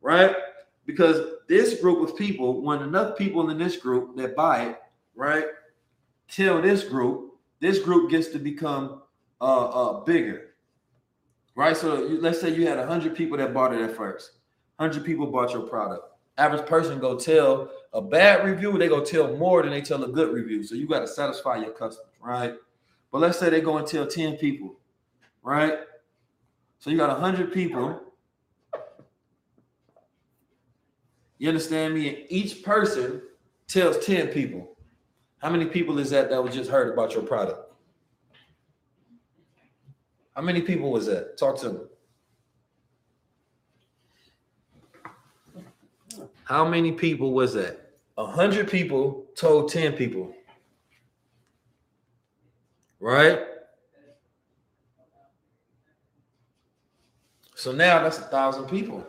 right? 0.00 0.34
Because 0.86 1.34
this 1.48 1.80
group 1.80 2.08
of 2.08 2.16
people, 2.16 2.62
when 2.62 2.82
enough 2.82 3.16
people 3.16 3.50
in 3.50 3.58
this 3.58 3.76
group 3.76 4.16
that 4.16 4.34
buy 4.34 4.70
it, 4.70 4.78
right, 5.14 5.46
tell 6.28 6.60
this 6.60 6.84
group, 6.84 7.34
this 7.60 7.78
group 7.78 8.10
gets 8.10 8.28
to 8.28 8.38
become 8.38 9.02
uh, 9.40 9.66
uh 9.66 10.00
bigger, 10.04 10.54
right? 11.54 11.76
So 11.76 12.06
you, 12.06 12.20
let's 12.20 12.40
say 12.40 12.54
you 12.54 12.66
had 12.66 12.78
hundred 12.86 13.14
people 13.14 13.36
that 13.38 13.52
bought 13.52 13.74
it 13.74 13.82
at 13.82 13.94
first, 13.94 14.32
hundred 14.78 15.04
people 15.04 15.26
bought 15.26 15.52
your 15.52 15.62
product. 15.62 16.04
Average 16.38 16.66
person 16.66 16.98
go 16.98 17.18
tell 17.18 17.70
a 17.92 18.00
bad 18.00 18.44
review, 18.44 18.76
they 18.76 18.88
go 18.88 19.02
tell 19.02 19.36
more 19.36 19.62
than 19.62 19.70
they 19.70 19.80
tell 19.80 20.02
a 20.04 20.08
good 20.08 20.34
review. 20.34 20.62
So 20.64 20.74
you 20.74 20.86
got 20.86 21.00
to 21.00 21.08
satisfy 21.08 21.56
your 21.56 21.70
customers, 21.70 22.12
right? 22.20 22.54
But 23.16 23.22
let's 23.22 23.38
say 23.38 23.48
they 23.48 23.62
go 23.62 23.78
and 23.78 23.86
tell 23.86 24.06
10 24.06 24.36
people, 24.36 24.78
right? 25.42 25.78
So 26.78 26.90
you 26.90 26.98
got 26.98 27.08
100 27.08 27.50
people. 27.50 27.98
You 31.38 31.48
understand 31.48 31.94
me? 31.94 32.08
And 32.10 32.18
each 32.28 32.62
person 32.62 33.22
tells 33.68 34.04
10 34.04 34.28
people. 34.28 34.76
How 35.38 35.48
many 35.48 35.64
people 35.64 35.98
is 35.98 36.10
that 36.10 36.28
that 36.28 36.44
was 36.44 36.54
just 36.54 36.70
heard 36.70 36.92
about 36.92 37.14
your 37.14 37.22
product? 37.22 37.72
How 40.34 40.42
many 40.42 40.60
people 40.60 40.90
was 40.90 41.06
that? 41.06 41.38
Talk 41.38 41.58
to 41.60 41.72
me. 41.72 41.80
How 46.44 46.68
many 46.68 46.92
people 46.92 47.32
was 47.32 47.54
that? 47.54 47.92
A 48.18 48.26
hundred 48.26 48.68
people 48.68 49.24
told 49.34 49.72
10 49.72 49.94
people. 49.94 50.34
Right? 53.00 53.40
So 57.54 57.72
now 57.72 58.02
that's 58.02 58.18
a 58.18 58.22
thousand 58.22 58.66
people. 58.66 59.06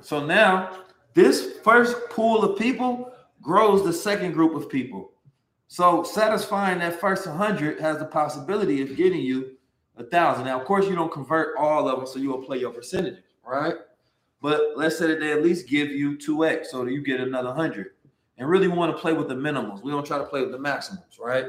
So 0.00 0.24
now 0.24 0.84
this 1.14 1.58
first 1.64 1.96
pool 2.10 2.44
of 2.44 2.58
people 2.58 3.12
grows 3.42 3.84
the 3.84 3.92
second 3.92 4.32
group 4.32 4.54
of 4.54 4.70
people. 4.70 5.12
So 5.66 6.02
satisfying 6.02 6.78
that 6.78 7.00
first 7.00 7.26
100 7.26 7.80
has 7.80 7.98
the 7.98 8.04
possibility 8.04 8.80
of 8.80 8.96
getting 8.96 9.20
you 9.20 9.56
a 9.96 10.04
thousand. 10.04 10.46
Now, 10.46 10.58
of 10.58 10.66
course, 10.66 10.86
you 10.86 10.94
don't 10.94 11.12
convert 11.12 11.56
all 11.58 11.88
of 11.88 11.98
them, 11.98 12.06
so 12.06 12.18
you'll 12.18 12.42
play 12.42 12.58
your 12.58 12.70
percentages, 12.70 13.24
right? 13.44 13.74
But 14.40 14.60
let's 14.76 14.96
say 14.96 15.08
that 15.08 15.20
they 15.20 15.32
at 15.32 15.42
least 15.42 15.68
give 15.68 15.90
you 15.90 16.16
2x, 16.16 16.66
so 16.66 16.84
that 16.84 16.92
you 16.92 17.02
get 17.02 17.20
another 17.20 17.48
100. 17.48 17.90
And 18.38 18.48
really 18.48 18.68
want 18.68 18.94
to 18.94 19.00
play 19.00 19.12
with 19.12 19.28
the 19.28 19.34
minimums. 19.34 19.82
We 19.82 19.90
don't 19.90 20.06
try 20.06 20.16
to 20.18 20.24
play 20.24 20.40
with 20.40 20.52
the 20.52 20.58
maximums, 20.58 21.18
right? 21.20 21.46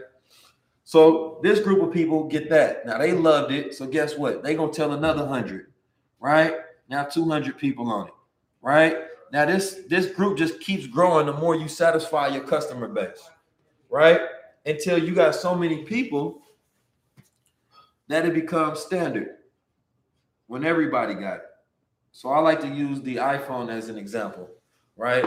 So 0.90 1.38
this 1.44 1.60
group 1.60 1.84
of 1.84 1.94
people 1.94 2.24
get 2.24 2.50
that. 2.50 2.84
Now 2.84 2.98
they 2.98 3.12
loved 3.12 3.52
it. 3.52 3.76
So 3.76 3.86
guess 3.86 4.18
what? 4.18 4.42
They 4.42 4.56
gonna 4.56 4.72
tell 4.72 4.94
another 4.94 5.24
hundred, 5.24 5.68
right? 6.20 6.56
Now 6.90 7.04
200 7.04 7.60
people 7.60 7.92
on 7.92 8.08
it, 8.08 8.14
right? 8.64 8.98
Now 9.32 9.46
this 9.46 9.82
this 9.88 10.08
group 10.08 10.36
just 10.36 10.60
keeps 10.60 10.88
growing 10.88 11.28
the 11.28 11.34
more 11.34 11.54
you 11.54 11.68
satisfy 11.68 12.30
your 12.30 12.44
customer 12.44 12.88
base, 12.88 13.30
right? 13.92 14.22
Until 14.66 14.98
you 14.98 15.14
got 15.14 15.36
so 15.36 15.54
many 15.54 15.84
people 15.84 16.42
that 18.08 18.26
it 18.26 18.34
becomes 18.34 18.80
standard 18.80 19.36
when 20.48 20.66
everybody 20.66 21.14
got 21.14 21.36
it. 21.36 21.50
So 22.14 22.30
I 22.30 22.40
like 22.40 22.62
to 22.62 22.68
use 22.68 23.00
the 23.02 23.18
iPhone 23.18 23.70
as 23.70 23.90
an 23.90 23.98
example, 24.00 24.50
right? 24.98 25.24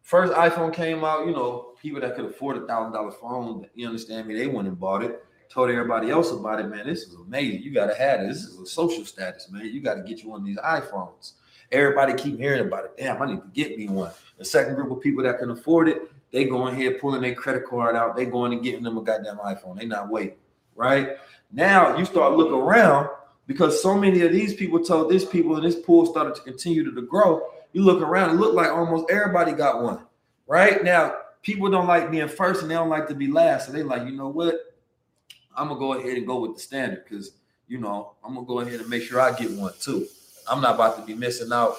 First 0.00 0.32
iPhone 0.32 0.72
came 0.72 1.04
out, 1.04 1.26
you 1.26 1.32
know, 1.32 1.71
people 1.82 2.00
that 2.00 2.14
could 2.14 2.26
afford 2.26 2.56
a 2.56 2.66
thousand 2.66 2.92
dollar 2.92 3.10
phone, 3.10 3.66
you 3.74 3.86
understand 3.86 4.28
me, 4.28 4.34
they 4.34 4.46
went 4.46 4.68
and 4.68 4.78
bought 4.78 5.02
it, 5.02 5.24
told 5.50 5.68
everybody 5.68 6.10
else 6.10 6.30
about 6.30 6.60
it, 6.60 6.68
man. 6.68 6.86
This 6.86 7.02
is 7.02 7.14
amazing. 7.14 7.62
You 7.62 7.74
gotta 7.74 7.94
have 7.94 8.20
this. 8.20 8.44
This 8.44 8.52
is 8.52 8.60
a 8.60 8.66
social 8.66 9.04
status, 9.04 9.50
man. 9.50 9.66
You 9.66 9.80
gotta 9.80 10.02
get 10.02 10.22
you 10.22 10.30
one 10.30 10.40
of 10.40 10.46
these 10.46 10.58
iPhones. 10.58 11.32
Everybody 11.72 12.14
keep 12.14 12.38
hearing 12.38 12.66
about 12.66 12.84
it. 12.84 12.92
Damn, 12.96 13.20
I 13.20 13.26
need 13.26 13.40
to 13.40 13.48
get 13.52 13.76
me 13.76 13.88
one. 13.88 14.12
The 14.38 14.44
second 14.44 14.76
group 14.76 14.90
of 14.92 15.00
people 15.00 15.24
that 15.24 15.38
can 15.38 15.50
afford 15.50 15.88
it, 15.88 16.02
they 16.30 16.44
going 16.44 16.76
here 16.76 16.98
pulling 16.98 17.22
their 17.22 17.34
credit 17.34 17.66
card 17.66 17.96
out. 17.96 18.14
They 18.14 18.26
going 18.26 18.52
and 18.52 18.62
getting 18.62 18.82
them 18.82 18.96
a 18.96 19.02
goddamn 19.02 19.38
iPhone. 19.38 19.78
They 19.78 19.86
not 19.86 20.08
waiting, 20.08 20.36
right? 20.76 21.16
Now 21.50 21.96
you 21.96 22.04
start 22.04 22.36
looking 22.36 22.54
around 22.54 23.08
because 23.46 23.82
so 23.82 23.96
many 23.96 24.20
of 24.22 24.32
these 24.32 24.54
people 24.54 24.82
told 24.84 25.10
this 25.10 25.24
people 25.24 25.56
and 25.56 25.64
this 25.64 25.76
pool 25.76 26.06
started 26.06 26.34
to 26.36 26.42
continue 26.42 26.84
to, 26.94 27.02
grow. 27.02 27.42
You 27.72 27.82
look 27.82 28.00
around 28.00 28.30
and 28.30 28.40
look 28.40 28.54
like 28.54 28.70
almost 28.70 29.10
everybody 29.10 29.52
got 29.52 29.82
one. 29.82 30.06
Right 30.46 30.84
now, 30.84 31.14
people 31.42 31.70
don't 31.70 31.86
like 31.86 32.10
being 32.10 32.28
first 32.28 32.62
and 32.62 32.70
they 32.70 32.74
don't 32.74 32.88
like 32.88 33.08
to 33.08 33.14
be 33.14 33.26
last. 33.26 33.66
So 33.66 33.72
they 33.72 33.82
like, 33.82 34.06
you 34.06 34.12
know 34.12 34.28
what? 34.28 34.54
I'm 35.56 35.68
gonna 35.68 35.78
go 35.78 35.94
ahead 35.94 36.16
and 36.16 36.26
go 36.26 36.40
with 36.40 36.54
the 36.54 36.60
standard 36.60 37.04
because 37.04 37.32
you 37.68 37.78
know 37.78 38.12
I'm 38.24 38.34
gonna 38.34 38.46
go 38.46 38.60
ahead 38.60 38.80
and 38.80 38.88
make 38.88 39.02
sure 39.02 39.20
I 39.20 39.32
get 39.32 39.50
one 39.50 39.72
too. 39.80 40.06
I'm 40.48 40.60
not 40.60 40.76
about 40.76 40.96
to 40.96 41.04
be 41.04 41.14
missing 41.14 41.52
out 41.52 41.76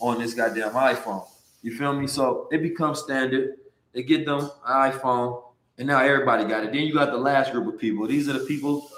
on 0.00 0.18
this 0.18 0.34
goddamn 0.34 0.72
iPhone. 0.72 1.26
You 1.62 1.76
feel 1.76 1.92
me? 1.92 2.06
So 2.06 2.48
it 2.50 2.62
becomes 2.62 3.00
standard. 3.00 3.56
They 3.92 4.02
get 4.02 4.24
them 4.24 4.50
iPhone, 4.68 5.42
and 5.78 5.86
now 5.86 6.00
everybody 6.00 6.44
got 6.44 6.64
it. 6.64 6.72
Then 6.72 6.82
you 6.82 6.94
got 6.94 7.10
the 7.10 7.18
last 7.18 7.52
group 7.52 7.72
of 7.72 7.78
people. 7.78 8.06
These 8.06 8.28
are 8.28 8.32
the 8.32 8.46
people. 8.46 8.90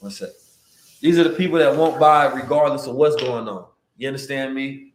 What's 0.00 0.18
that? 0.18 0.34
These 1.00 1.18
are 1.18 1.24
the 1.24 1.36
people 1.36 1.58
that 1.58 1.76
won't 1.76 2.00
buy 2.00 2.26
regardless 2.26 2.86
of 2.86 2.96
what's 2.96 3.16
going 3.16 3.48
on. 3.48 3.66
You 3.96 4.08
understand 4.08 4.54
me? 4.54 4.93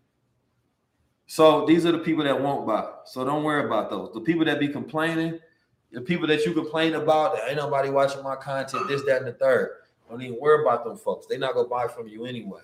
So 1.30 1.64
these 1.68 1.86
are 1.86 1.92
the 1.92 2.00
people 2.00 2.24
that 2.24 2.42
won't 2.42 2.66
buy. 2.66 2.90
So 3.06 3.24
don't 3.24 3.44
worry 3.44 3.64
about 3.64 3.92
those. 3.92 4.12
The 4.16 4.20
people 4.20 4.44
that 4.46 4.60
be 4.60 4.68
complaining, 4.68 5.40
the 5.92 6.02
people 6.02 6.26
that 6.26 6.44
you 6.44 6.54
complain 6.54 6.96
about, 6.96 7.38
ain't 7.48 7.58
nobody 7.58 7.92
watching 7.92 8.24
my 8.24 8.36
content, 8.36 8.88
this, 8.88 9.04
that, 9.04 9.18
and 9.18 9.28
the 9.28 9.34
third. 9.34 9.74
Don't 10.10 10.24
even 10.24 10.40
worry 10.42 10.64
about 10.64 10.84
them 10.84 10.98
folks. 10.98 11.28
They 11.28 11.38
not 11.38 11.54
gonna 11.54 11.68
buy 11.68 11.88
from 11.88 12.08
you 12.08 12.26
anyway. 12.26 12.62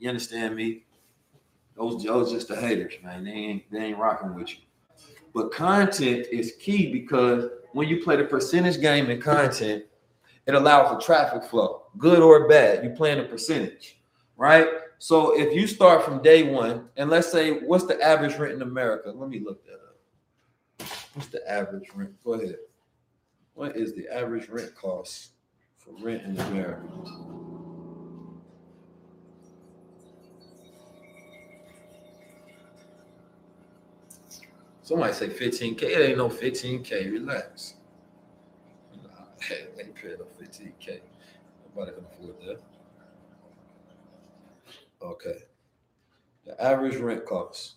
You 0.00 0.08
understand 0.08 0.56
me? 0.56 0.82
Those, 1.76 2.02
those 2.02 2.32
just 2.32 2.48
the 2.48 2.56
haters, 2.56 2.94
man. 3.04 3.22
They 3.22 3.30
ain't 3.30 3.70
they 3.70 3.78
ain't 3.78 3.98
rocking 3.98 4.34
with 4.34 4.50
you. 4.50 4.56
But 5.32 5.52
content 5.52 6.26
is 6.32 6.54
key 6.60 6.92
because 6.92 7.48
when 7.72 7.86
you 7.86 8.02
play 8.02 8.16
the 8.16 8.24
percentage 8.24 8.80
game 8.80 9.10
in 9.10 9.22
content, 9.22 9.84
it 10.44 10.56
allows 10.56 10.92
for 10.92 11.00
traffic 11.00 11.44
flow, 11.44 11.84
good 11.96 12.18
or 12.18 12.48
bad. 12.48 12.82
You 12.82 12.90
playing 12.90 13.20
a 13.20 13.28
percentage, 13.28 14.00
right? 14.36 14.66
So 14.98 15.38
if 15.38 15.54
you 15.54 15.66
start 15.66 16.04
from 16.04 16.22
day 16.22 16.42
one, 16.42 16.88
and 16.96 17.08
let's 17.08 17.30
say, 17.30 17.60
what's 17.60 17.86
the 17.86 18.00
average 18.02 18.36
rent 18.36 18.54
in 18.54 18.62
America? 18.62 19.12
Let 19.14 19.28
me 19.28 19.38
look 19.38 19.64
that 19.64 19.74
up. 19.74 20.88
What's 21.14 21.28
the 21.28 21.48
average 21.48 21.88
rent? 21.94 22.12
Go 22.24 22.34
ahead. 22.34 22.56
What 23.54 23.76
is 23.76 23.94
the 23.94 24.08
average 24.08 24.48
rent 24.48 24.74
cost 24.74 25.30
for 25.78 25.92
rent 26.02 26.24
in 26.24 26.38
America? 26.40 26.82
Somebody 34.82 35.12
say 35.12 35.28
15K. 35.28 35.82
It 35.82 36.08
ain't 36.08 36.18
no 36.18 36.28
15K. 36.28 37.12
Relax. 37.12 37.74
They 39.76 39.84
pay 39.84 40.16
no 40.18 40.26
15K. 40.40 41.00
Nobody 41.64 41.92
can 41.92 42.04
afford 42.04 42.34
that. 42.46 42.60
Okay. 45.02 45.38
The 46.44 46.62
average 46.62 46.96
rent 46.96 47.24
cost. 47.24 47.74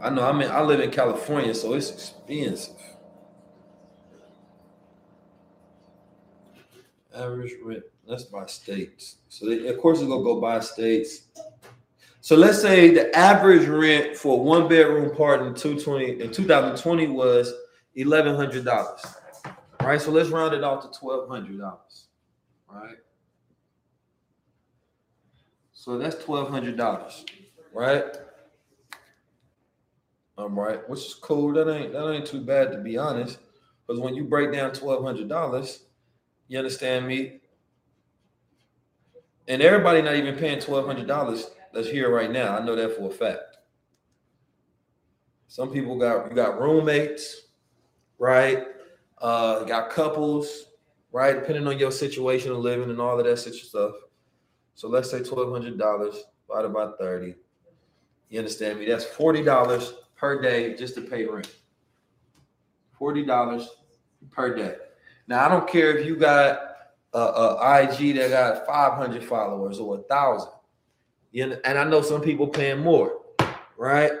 I 0.00 0.10
know. 0.10 0.22
I 0.22 0.32
mean, 0.32 0.50
I 0.50 0.60
live 0.60 0.80
in 0.80 0.90
California, 0.90 1.54
so 1.54 1.72
it's 1.72 1.90
expensive. 1.90 2.74
Average 7.14 7.54
rent. 7.62 7.84
Let's 8.04 8.24
buy 8.24 8.44
states. 8.46 9.16
So 9.30 9.46
they, 9.46 9.66
of 9.68 9.78
course, 9.78 10.00
it's 10.00 10.08
gonna 10.08 10.22
go 10.22 10.40
by 10.40 10.60
states. 10.60 11.28
So 12.20 12.36
let's 12.36 12.60
say 12.60 12.92
the 12.92 13.16
average 13.16 13.66
rent 13.66 14.16
for 14.16 14.42
one 14.42 14.68
bedroom 14.68 15.06
apartment 15.10 15.56
in 15.56 15.78
220 15.78 16.22
in 16.22 16.30
2020 16.30 17.06
was 17.08 17.52
eleven 17.94 18.34
hundred 18.34 18.66
dollars. 18.66 19.00
Right. 19.84 20.00
So 20.00 20.10
let's 20.10 20.30
round 20.30 20.54
it 20.54 20.64
off 20.64 20.90
to 20.90 20.98
twelve 20.98 21.28
hundred 21.28 21.58
dollars. 21.58 22.06
Right. 22.68 22.96
So 25.72 25.98
that's 25.98 26.22
twelve 26.24 26.50
hundred 26.50 26.76
dollars. 26.76 27.24
Right. 27.72 28.16
Um, 30.36 30.58
right, 30.58 30.88
which 30.90 31.00
is 31.00 31.14
cool. 31.14 31.52
That 31.52 31.72
ain't 31.72 31.92
that 31.92 32.10
ain't 32.10 32.26
too 32.26 32.40
bad 32.40 32.72
to 32.72 32.78
be 32.78 32.96
honest. 32.96 33.38
Because 33.86 34.00
when 34.00 34.14
you 34.14 34.24
break 34.24 34.52
down 34.52 34.72
twelve 34.72 35.04
hundred 35.04 35.28
dollars, 35.28 35.84
you 36.48 36.58
understand 36.58 37.06
me? 37.06 37.40
And 39.46 39.62
everybody 39.62 40.02
not 40.02 40.16
even 40.16 40.36
paying 40.36 40.58
twelve 40.58 40.86
hundred 40.86 41.06
dollars 41.06 41.50
that's 41.72 41.88
here 41.88 42.12
right 42.12 42.30
now. 42.30 42.56
I 42.56 42.64
know 42.64 42.74
that 42.74 42.96
for 42.96 43.10
a 43.10 43.12
fact. 43.12 43.58
Some 45.46 45.70
people 45.70 45.98
got 45.98 46.30
you 46.30 46.34
got 46.34 46.60
roommates, 46.60 47.42
right? 48.18 48.66
Uh, 49.18 49.64
got 49.64 49.90
couples, 49.90 50.66
right? 51.12 51.34
Depending 51.34 51.66
on 51.66 51.78
your 51.78 51.90
situation 51.90 52.50
of 52.50 52.58
living 52.58 52.90
and 52.90 53.00
all 53.00 53.18
of 53.18 53.24
that 53.24 53.38
such 53.38 53.62
stuff. 53.62 53.92
So 54.74 54.88
let's 54.88 55.10
say 55.10 55.22
twelve 55.22 55.52
hundred 55.52 55.78
dollars 55.78 56.24
divided 56.46 56.72
by 56.72 56.90
thirty. 56.98 57.34
You 58.28 58.38
understand 58.40 58.80
me? 58.80 58.86
That's 58.86 59.04
forty 59.04 59.42
dollars 59.42 59.94
per 60.16 60.42
day 60.42 60.74
just 60.74 60.94
to 60.96 61.00
pay 61.00 61.24
rent. 61.26 61.50
Forty 62.98 63.24
dollars 63.24 63.68
per 64.30 64.54
day. 64.54 64.76
Now 65.28 65.46
I 65.46 65.48
don't 65.48 65.68
care 65.68 65.96
if 65.96 66.06
you 66.06 66.16
got 66.16 66.58
a, 67.12 67.18
a 67.18 67.82
IG 67.82 68.16
that 68.16 68.30
got 68.30 68.66
five 68.66 68.94
hundred 68.94 69.24
followers 69.24 69.78
or 69.78 69.98
a 69.98 70.02
thousand. 70.02 70.50
You 71.30 71.56
and 71.64 71.78
I 71.78 71.84
know 71.84 72.02
some 72.02 72.20
people 72.20 72.46
paying 72.46 72.80
more, 72.80 73.20
right? 73.76 74.12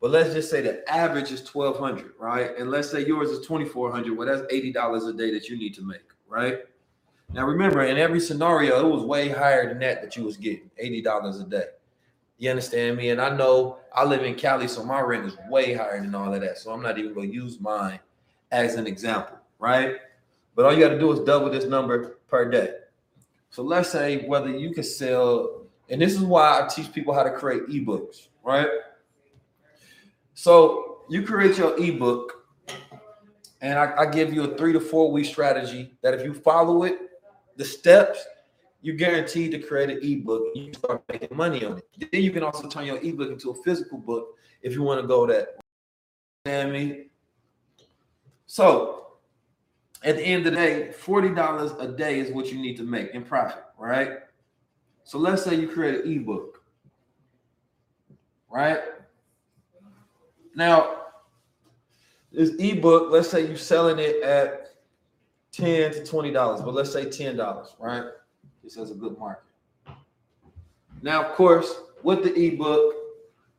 But 0.00 0.12
let's 0.12 0.32
just 0.32 0.50
say 0.50 0.62
the 0.62 0.88
average 0.90 1.30
is 1.30 1.40
1200, 1.40 2.12
right? 2.18 2.56
And 2.56 2.70
let's 2.70 2.90
say 2.90 3.04
yours 3.04 3.30
is 3.30 3.46
2400. 3.46 4.16
Well, 4.16 4.26
that's 4.26 4.52
$80 4.52 5.08
a 5.08 5.12
day 5.12 5.30
that 5.32 5.48
you 5.48 5.58
need 5.58 5.74
to 5.74 5.82
make, 5.82 6.08
right? 6.26 6.60
Now 7.32 7.46
remember, 7.46 7.82
in 7.82 7.98
every 7.98 8.20
scenario, 8.20 8.86
it 8.86 8.90
was 8.90 9.04
way 9.04 9.28
higher 9.28 9.68
than 9.68 9.78
that 9.80 10.02
that 10.02 10.16
you 10.16 10.24
was 10.24 10.36
getting, 10.36 10.70
$80 10.82 11.40
a 11.40 11.44
day. 11.48 11.64
You 12.38 12.50
understand 12.50 12.96
me? 12.96 13.10
And 13.10 13.20
I 13.20 13.36
know 13.36 13.78
I 13.94 14.04
live 14.04 14.24
in 14.24 14.34
Cali, 14.34 14.66
so 14.66 14.82
my 14.82 15.00
rent 15.00 15.26
is 15.26 15.36
way 15.50 15.74
higher 15.74 16.00
than 16.00 16.14
all 16.14 16.32
of 16.32 16.40
that. 16.40 16.58
So 16.58 16.72
I'm 16.72 16.82
not 16.82 16.98
even 16.98 17.12
gonna 17.12 17.26
use 17.26 17.60
mine 17.60 18.00
as 18.50 18.76
an 18.76 18.86
example, 18.86 19.36
right? 19.58 19.96
But 20.54 20.66
all 20.66 20.72
you 20.72 20.80
got 20.80 20.88
to 20.90 20.98
do 20.98 21.12
is 21.12 21.20
double 21.20 21.50
this 21.50 21.64
number 21.64 22.18
per 22.28 22.50
day. 22.50 22.74
So 23.50 23.62
let's 23.62 23.90
say 23.90 24.26
whether 24.26 24.50
you 24.50 24.72
can 24.72 24.84
sell, 24.84 25.62
and 25.88 26.00
this 26.00 26.12
is 26.12 26.20
why 26.20 26.60
I 26.60 26.68
teach 26.68 26.92
people 26.92 27.14
how 27.14 27.22
to 27.22 27.30
create 27.30 27.66
ebooks, 27.68 28.28
right? 28.44 28.68
So 30.40 31.02
you 31.10 31.22
create 31.22 31.58
your 31.58 31.78
ebook, 31.78 32.46
and 33.60 33.78
I, 33.78 33.92
I, 33.94 34.06
give 34.06 34.32
you 34.32 34.44
a 34.44 34.56
three 34.56 34.72
to 34.72 34.80
four 34.80 35.12
week 35.12 35.26
strategy 35.26 35.98
that 36.00 36.14
if 36.14 36.24
you 36.24 36.32
follow 36.32 36.84
it, 36.84 36.98
the 37.56 37.64
steps, 37.66 38.24
you're 38.80 38.96
guaranteed 38.96 39.50
to 39.50 39.58
create 39.58 39.90
an 39.90 39.98
ebook. 40.02 40.44
You 40.54 40.72
start 40.72 41.02
making 41.10 41.36
money 41.36 41.62
on 41.66 41.76
it. 41.76 42.10
Then 42.10 42.22
you 42.22 42.30
can 42.30 42.42
also 42.42 42.66
turn 42.70 42.86
your 42.86 42.96
ebook 43.02 43.30
into 43.30 43.50
a 43.50 43.62
physical 43.62 43.98
book 43.98 44.28
if 44.62 44.72
you 44.72 44.82
want 44.82 45.02
to 45.02 45.06
go 45.06 45.26
that. 45.26 45.58
Understand 46.46 46.72
me? 46.72 47.08
So 48.46 49.08
at 50.02 50.16
the 50.16 50.22
end 50.22 50.46
of 50.46 50.54
the 50.54 50.58
day, 50.58 50.94
$40 50.98 51.82
a 51.82 51.88
day 51.98 52.18
is 52.18 52.32
what 52.32 52.46
you 52.46 52.58
need 52.58 52.78
to 52.78 52.82
make 52.82 53.10
in 53.10 53.24
profit, 53.24 53.62
right? 53.78 54.20
So 55.04 55.18
let's 55.18 55.44
say 55.44 55.54
you 55.56 55.68
create 55.68 56.02
an 56.02 56.10
ebook, 56.10 56.62
right? 58.50 58.80
Now, 60.54 60.96
this 62.32 62.50
ebook, 62.58 63.10
let's 63.10 63.28
say 63.28 63.46
you're 63.46 63.56
selling 63.56 63.98
it 63.98 64.22
at 64.22 64.74
10 65.52 65.92
to 65.92 66.00
$20, 66.00 66.64
but 66.64 66.74
let's 66.74 66.92
say 66.92 67.06
$10, 67.06 67.68
right? 67.78 68.04
This 68.62 68.76
has 68.76 68.90
a 68.90 68.94
good 68.94 69.18
market. 69.18 69.44
Now, 71.02 71.24
of 71.24 71.34
course, 71.34 71.80
with 72.02 72.22
the 72.22 72.34
ebook, 72.34 72.94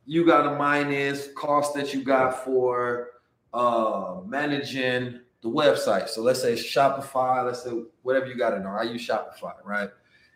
you 0.06 0.24
got 0.26 0.42
to 0.42 0.56
minus 0.56 1.28
cost 1.36 1.74
that 1.74 1.92
you 1.92 2.02
got 2.02 2.44
for 2.44 3.10
uh, 3.52 4.20
managing 4.26 5.20
the 5.42 5.48
website. 5.48 6.08
So 6.08 6.22
let's 6.22 6.40
say 6.40 6.54
Shopify, 6.54 7.44
let's 7.44 7.64
say 7.64 7.70
whatever 8.02 8.26
you 8.26 8.36
got 8.36 8.50
to 8.50 8.60
know. 8.60 8.70
I 8.70 8.84
use 8.84 9.06
Shopify, 9.06 9.54
right? 9.64 9.90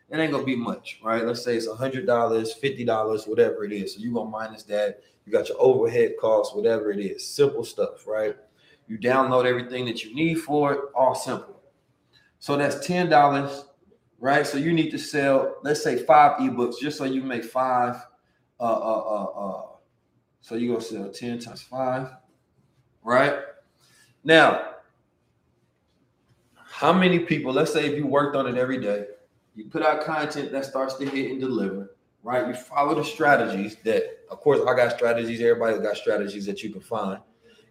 It 0.08 0.18
ain't 0.18 0.30
gonna 0.30 0.44
be 0.44 0.54
much, 0.54 1.00
right? 1.02 1.24
Let's 1.24 1.42
say 1.42 1.56
it's 1.56 1.66
a 1.66 1.74
hundred 1.74 2.06
dollars, 2.06 2.52
fifty 2.52 2.84
dollars, 2.84 3.26
whatever 3.26 3.64
it 3.64 3.72
is. 3.72 3.94
So 3.94 4.00
you're 4.00 4.12
gonna 4.14 4.30
minus 4.30 4.62
that. 4.64 5.00
You 5.26 5.32
got 5.32 5.48
your 5.48 5.60
overhead 5.60 6.14
costs, 6.20 6.54
whatever 6.54 6.92
it 6.92 7.00
is. 7.00 7.26
Simple 7.26 7.64
stuff, 7.64 8.06
right? 8.06 8.36
You 8.86 8.96
download 8.96 9.44
everything 9.44 9.84
that 9.86 10.04
you 10.04 10.14
need 10.14 10.36
for 10.36 10.72
it, 10.72 10.80
all 10.94 11.16
simple. 11.16 11.60
So 12.38 12.56
that's 12.56 12.86
ten 12.86 13.08
dollars, 13.08 13.64
right? 14.20 14.46
So 14.46 14.56
you 14.56 14.72
need 14.72 14.90
to 14.90 14.98
sell, 14.98 15.56
let's 15.64 15.82
say 15.82 15.96
five 15.96 16.38
ebooks, 16.38 16.78
just 16.80 16.96
so 16.96 17.04
you 17.04 17.22
make 17.22 17.44
five. 17.44 17.96
Uh, 18.60 18.62
uh, 18.62 19.00
uh, 19.00 19.24
uh. 19.24 19.62
So 20.42 20.54
you 20.54 20.68
gonna 20.68 20.80
sell 20.80 21.10
ten 21.10 21.40
times 21.40 21.62
five, 21.62 22.08
right? 23.02 23.40
Now, 24.22 24.74
how 26.54 26.92
many 26.92 27.18
people? 27.18 27.52
Let's 27.52 27.72
say 27.72 27.86
if 27.86 27.96
you 27.96 28.06
worked 28.06 28.36
on 28.36 28.46
it 28.46 28.56
every 28.56 28.78
day, 28.78 29.06
you 29.56 29.64
put 29.64 29.82
out 29.82 30.04
content 30.04 30.52
that 30.52 30.64
starts 30.64 30.94
to 30.94 31.04
hit 31.08 31.32
and 31.32 31.40
deliver 31.40 31.95
right? 32.26 32.48
You 32.48 32.54
follow 32.54 32.96
the 32.96 33.04
strategies 33.04 33.76
that, 33.84 34.02
of 34.32 34.40
course, 34.40 34.58
I 34.66 34.74
got 34.74 34.96
strategies. 34.96 35.40
Everybody 35.40 35.78
got 35.78 35.96
strategies 35.96 36.44
that 36.46 36.60
you 36.60 36.70
can 36.70 36.80
find. 36.80 37.20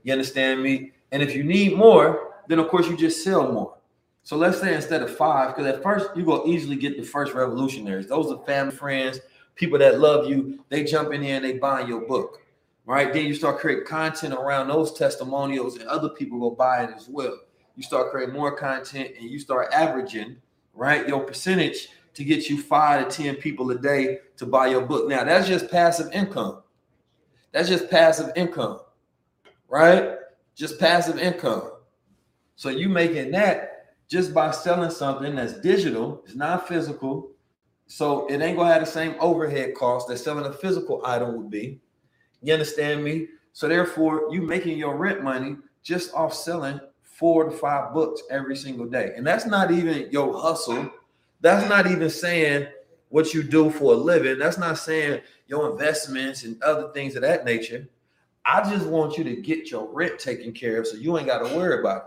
You 0.03 0.13
understand 0.13 0.63
me? 0.63 0.93
And 1.11 1.21
if 1.21 1.35
you 1.35 1.43
need 1.43 1.75
more, 1.75 2.35
then 2.47 2.59
of 2.59 2.69
course 2.69 2.87
you 2.87 2.95
just 2.95 3.21
sell 3.21 3.51
more. 3.51 3.77
So 4.23 4.37
let's 4.37 4.61
say 4.61 4.73
instead 4.73 5.01
of 5.01 5.15
five, 5.15 5.53
because 5.53 5.67
at 5.67 5.83
first 5.83 6.15
you 6.15 6.23
go 6.23 6.45
easily 6.47 6.77
get 6.77 6.95
the 6.95 7.03
first 7.03 7.33
revolutionaries. 7.33 8.07
Those 8.07 8.31
are 8.31 8.45
family, 8.45 8.73
friends, 8.73 9.19
people 9.55 9.77
that 9.79 9.99
love 9.99 10.29
you. 10.29 10.63
They 10.69 10.85
jump 10.85 11.11
in 11.11 11.21
here 11.21 11.35
and 11.35 11.43
they 11.43 11.57
buy 11.57 11.81
your 11.81 12.07
book, 12.07 12.39
right? 12.85 13.11
Then 13.11 13.25
you 13.25 13.33
start 13.33 13.59
creating 13.59 13.85
content 13.85 14.33
around 14.33 14.69
those 14.69 14.93
testimonials, 14.93 15.77
and 15.77 15.87
other 15.89 16.09
people 16.09 16.39
go 16.39 16.51
buy 16.51 16.85
it 16.85 16.91
as 16.95 17.09
well. 17.09 17.37
You 17.75 17.83
start 17.83 18.09
creating 18.09 18.33
more 18.33 18.55
content, 18.55 19.11
and 19.19 19.29
you 19.29 19.37
start 19.37 19.73
averaging, 19.73 20.37
right, 20.73 21.05
your 21.05 21.19
percentage 21.19 21.89
to 22.15 22.23
get 22.23 22.49
you 22.49 22.61
five 22.61 23.07
to 23.07 23.23
10 23.23 23.35
people 23.35 23.69
a 23.71 23.77
day 23.77 24.19
to 24.37 24.45
buy 24.45 24.67
your 24.67 24.81
book. 24.81 25.07
Now, 25.07 25.23
that's 25.23 25.47
just 25.47 25.69
passive 25.69 26.11
income. 26.13 26.63
That's 27.51 27.69
just 27.69 27.89
passive 27.89 28.31
income, 28.35 28.79
right? 29.69 30.15
Just 30.55 30.79
passive 30.79 31.19
income. 31.19 31.71
So 32.55 32.69
you 32.69 32.89
making 32.89 33.31
that 33.31 33.95
just 34.07 34.33
by 34.33 34.51
selling 34.51 34.91
something 34.91 35.35
that's 35.35 35.59
digital, 35.59 36.21
it's 36.25 36.35
not 36.35 36.67
physical. 36.67 37.31
So 37.87 38.27
it 38.27 38.41
ain't 38.41 38.57
gonna 38.57 38.73
have 38.73 38.85
the 38.85 38.91
same 38.91 39.15
overhead 39.19 39.75
cost 39.75 40.07
that 40.07 40.17
selling 40.17 40.45
a 40.45 40.53
physical 40.53 41.01
item 41.05 41.35
would 41.37 41.49
be. 41.49 41.79
You 42.41 42.53
understand 42.53 43.03
me? 43.03 43.27
So 43.53 43.67
therefore, 43.67 44.27
you 44.31 44.41
making 44.41 44.77
your 44.77 44.95
rent 44.95 45.23
money 45.23 45.57
just 45.83 46.13
off 46.13 46.33
selling 46.33 46.79
four 47.03 47.45
to 47.45 47.51
five 47.51 47.93
books 47.93 48.21
every 48.29 48.55
single 48.55 48.85
day. 48.85 49.13
And 49.15 49.25
that's 49.25 49.45
not 49.45 49.71
even 49.71 50.09
your 50.11 50.37
hustle 50.37 50.89
that's 51.41 51.67
not 51.69 51.87
even 51.87 52.09
saying 52.09 52.67
what 53.09 53.33
you 53.33 53.43
do 53.43 53.69
for 53.69 53.93
a 53.93 53.97
living. 53.97 54.39
That's 54.39 54.57
not 54.57 54.77
saying 54.77 55.21
your 55.47 55.71
investments 55.71 56.43
and 56.43 56.61
other 56.63 56.91
things 56.91 57.15
of 57.15 57.21
that 57.21 57.45
nature. 57.45 57.87
I 58.45 58.69
just 58.69 58.85
want 58.85 59.17
you 59.17 59.23
to 59.23 59.35
get 59.35 59.71
your 59.71 59.91
rent 59.91 60.19
taken 60.19 60.53
care 60.53 60.79
of 60.79 60.87
so 60.87 60.97
you 60.97 61.17
ain't 61.17 61.27
got 61.27 61.47
to 61.47 61.55
worry 61.55 61.79
about 61.79 61.97
it, 61.97 62.03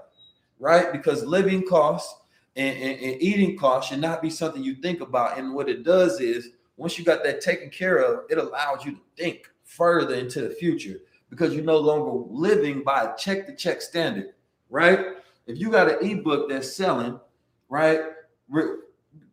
right? 0.58 0.92
Because 0.92 1.24
living 1.24 1.66
costs 1.66 2.14
and, 2.56 2.76
and, 2.76 3.00
and, 3.00 3.22
eating 3.22 3.56
costs 3.56 3.90
should 3.90 4.00
not 4.00 4.20
be 4.22 4.30
something 4.30 4.62
you 4.62 4.76
think 4.76 5.00
about. 5.00 5.38
And 5.38 5.54
what 5.54 5.68
it 5.68 5.84
does 5.84 6.20
is 6.20 6.50
once 6.76 6.98
you 6.98 7.04
got 7.04 7.24
that 7.24 7.40
taken 7.40 7.70
care 7.70 7.98
of, 7.98 8.24
it 8.30 8.38
allows 8.38 8.84
you 8.84 8.92
to 8.92 9.00
think 9.16 9.50
further 9.64 10.14
into 10.14 10.40
the 10.40 10.50
future 10.50 11.00
because 11.30 11.54
you're 11.54 11.64
no 11.64 11.78
longer 11.78 12.24
living 12.30 12.82
by 12.82 13.04
a 13.04 13.16
check 13.16 13.46
to 13.46 13.54
check 13.54 13.82
standard, 13.82 14.32
right? 14.70 15.06
If 15.46 15.58
you 15.58 15.70
got 15.70 15.90
an 15.90 16.08
ebook 16.08 16.48
that's 16.48 16.72
selling, 16.74 17.18
right? 17.68 18.00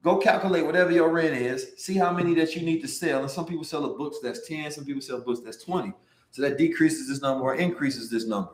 Go 0.05 0.17
calculate 0.17 0.63
whatever 0.63 0.91
your 0.91 1.09
rent 1.09 1.35
is, 1.35 1.71
see 1.77 1.95
how 1.95 2.13
many 2.13 2.35
that 2.35 2.55
you 2.55 2.61
need 2.61 2.79
to 2.79 2.87
sell. 2.87 3.21
And 3.21 3.31
some 3.31 3.43
people 3.43 3.63
sell 3.63 3.85
a 3.85 3.97
books 3.97 4.19
that's 4.21 4.47
10, 4.47 4.69
some 4.69 4.85
people 4.85 5.01
sell 5.01 5.19
books 5.19 5.39
that's 5.39 5.63
20. 5.63 5.91
So 6.29 6.43
that 6.43 6.59
decreases 6.59 7.09
this 7.09 7.23
number 7.23 7.43
or 7.43 7.55
increases 7.55 8.07
this 8.07 8.27
number, 8.27 8.51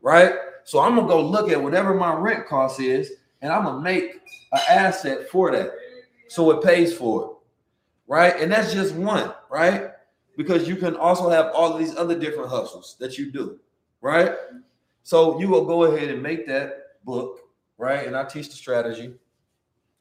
right? 0.00 0.32
So 0.64 0.80
I'm 0.80 0.96
gonna 0.96 1.06
go 1.06 1.20
look 1.20 1.50
at 1.50 1.62
whatever 1.62 1.92
my 1.92 2.14
rent 2.14 2.46
cost 2.46 2.80
is, 2.80 3.12
and 3.42 3.52
I'm 3.52 3.64
gonna 3.64 3.82
make 3.82 4.22
an 4.52 4.60
asset 4.70 5.28
for 5.28 5.52
that. 5.52 5.72
So 6.28 6.50
it 6.52 6.64
pays 6.64 6.96
for 6.96 7.24
it, 7.24 7.30
right? 8.06 8.40
And 8.40 8.50
that's 8.50 8.72
just 8.72 8.94
one, 8.94 9.34
right? 9.50 9.90
Because 10.38 10.66
you 10.66 10.76
can 10.76 10.96
also 10.96 11.28
have 11.28 11.52
all 11.54 11.74
of 11.74 11.78
these 11.78 11.94
other 11.94 12.18
different 12.18 12.48
hustles 12.48 12.96
that 13.00 13.18
you 13.18 13.30
do, 13.30 13.60
right? 14.00 14.32
So 15.02 15.38
you 15.38 15.48
will 15.48 15.66
go 15.66 15.84
ahead 15.84 16.08
and 16.08 16.22
make 16.22 16.46
that 16.46 17.04
book, 17.04 17.40
right? 17.76 18.06
And 18.06 18.16
I 18.16 18.24
teach 18.24 18.48
the 18.48 18.56
strategy 18.56 19.14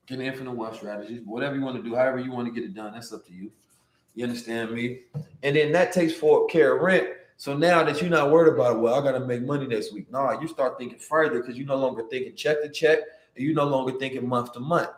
get 0.07 0.19
infinite 0.19 0.51
wealth 0.51 0.77
strategies, 0.77 1.21
whatever 1.25 1.55
you 1.55 1.61
want 1.61 1.77
to 1.77 1.83
do, 1.83 1.95
however 1.95 2.19
you 2.19 2.31
want 2.31 2.47
to 2.47 2.53
get 2.53 2.63
it 2.63 2.73
done, 2.73 2.93
that's 2.93 3.11
up 3.11 3.25
to 3.27 3.33
you. 3.33 3.51
You 4.13 4.23
understand 4.23 4.71
me? 4.71 5.01
And 5.43 5.55
then 5.55 5.71
that 5.73 5.91
takes 5.91 6.13
for 6.13 6.47
care 6.47 6.75
of 6.75 6.81
rent. 6.81 7.07
So 7.37 7.55
now 7.55 7.83
that 7.83 8.01
you're 8.01 8.09
not 8.09 8.31
worried 8.31 8.53
about, 8.53 8.79
well, 8.79 8.95
I 8.95 9.03
got 9.03 9.17
to 9.17 9.25
make 9.25 9.41
money 9.41 9.67
next 9.67 9.93
week. 9.93 10.09
No, 10.09 10.39
you 10.39 10.47
start 10.47 10.77
thinking 10.77 10.99
further 10.99 11.41
because 11.41 11.57
you're 11.57 11.67
no 11.67 11.75
longer 11.75 12.03
thinking 12.09 12.33
check 12.35 12.63
to 12.63 12.69
check, 12.69 12.99
and 13.35 13.45
you're 13.45 13.53
no 13.53 13.65
longer 13.65 13.91
thinking 13.99 14.27
month 14.27 14.53
to 14.53 14.61
month, 14.61 14.89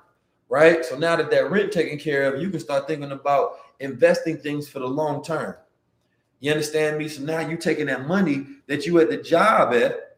right? 0.49 0.85
So 0.85 0.97
now 0.97 1.15
that 1.15 1.31
that 1.31 1.49
rent 1.49 1.71
taken 1.71 1.97
care 1.97 2.31
of, 2.31 2.39
you 2.39 2.51
can 2.51 2.59
start 2.59 2.87
thinking 2.87 3.11
about 3.11 3.53
investing 3.79 4.37
things 4.37 4.69
for 4.69 4.79
the 4.79 4.87
long 4.87 5.23
term. 5.23 5.55
You 6.39 6.51
understand 6.51 6.99
me? 6.99 7.07
So 7.07 7.23
now 7.23 7.39
you're 7.39 7.57
taking 7.57 7.87
that 7.87 8.07
money 8.07 8.45
that 8.67 8.85
you 8.85 8.99
at 8.99 9.09
the 9.09 9.17
job 9.17 9.73
at, 9.73 10.17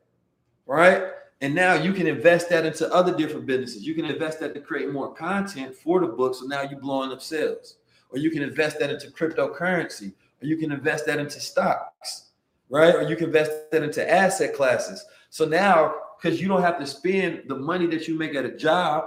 right? 0.65 1.03
And 1.41 1.55
now 1.55 1.73
you 1.75 1.93
can 1.93 2.05
invest 2.05 2.49
that 2.49 2.65
into 2.65 2.91
other 2.93 3.15
different 3.15 3.45
businesses. 3.45 3.87
You 3.87 3.95
can 3.95 4.05
invest 4.05 4.39
that 4.41 4.53
to 4.53 4.59
create 4.59 4.91
more 4.91 5.13
content 5.13 5.73
for 5.73 6.01
the 6.01 6.07
book. 6.07 6.35
So 6.35 6.45
now 6.45 6.63
you're 6.63 6.79
blowing 6.79 7.11
up 7.11 7.21
sales. 7.21 7.75
Or 8.11 8.17
you 8.17 8.29
can 8.29 8.41
invest 8.41 8.79
that 8.79 8.89
into 8.89 9.07
cryptocurrency. 9.07 10.13
Or 10.41 10.47
you 10.47 10.57
can 10.57 10.71
invest 10.71 11.05
that 11.05 11.19
into 11.19 11.39
stocks, 11.39 12.31
right? 12.69 12.93
Or 12.93 13.03
you 13.03 13.15
can 13.15 13.27
invest 13.27 13.71
that 13.71 13.83
into 13.83 14.09
asset 14.09 14.53
classes. 14.53 15.05
So 15.29 15.45
now, 15.45 15.93
because 16.21 16.41
you 16.41 16.47
don't 16.47 16.61
have 16.61 16.79
to 16.79 16.87
spend 16.87 17.43
the 17.47 17.55
money 17.55 17.85
that 17.87 18.07
you 18.07 18.17
make 18.17 18.35
at 18.35 18.45
a 18.45 18.55
job 18.55 19.05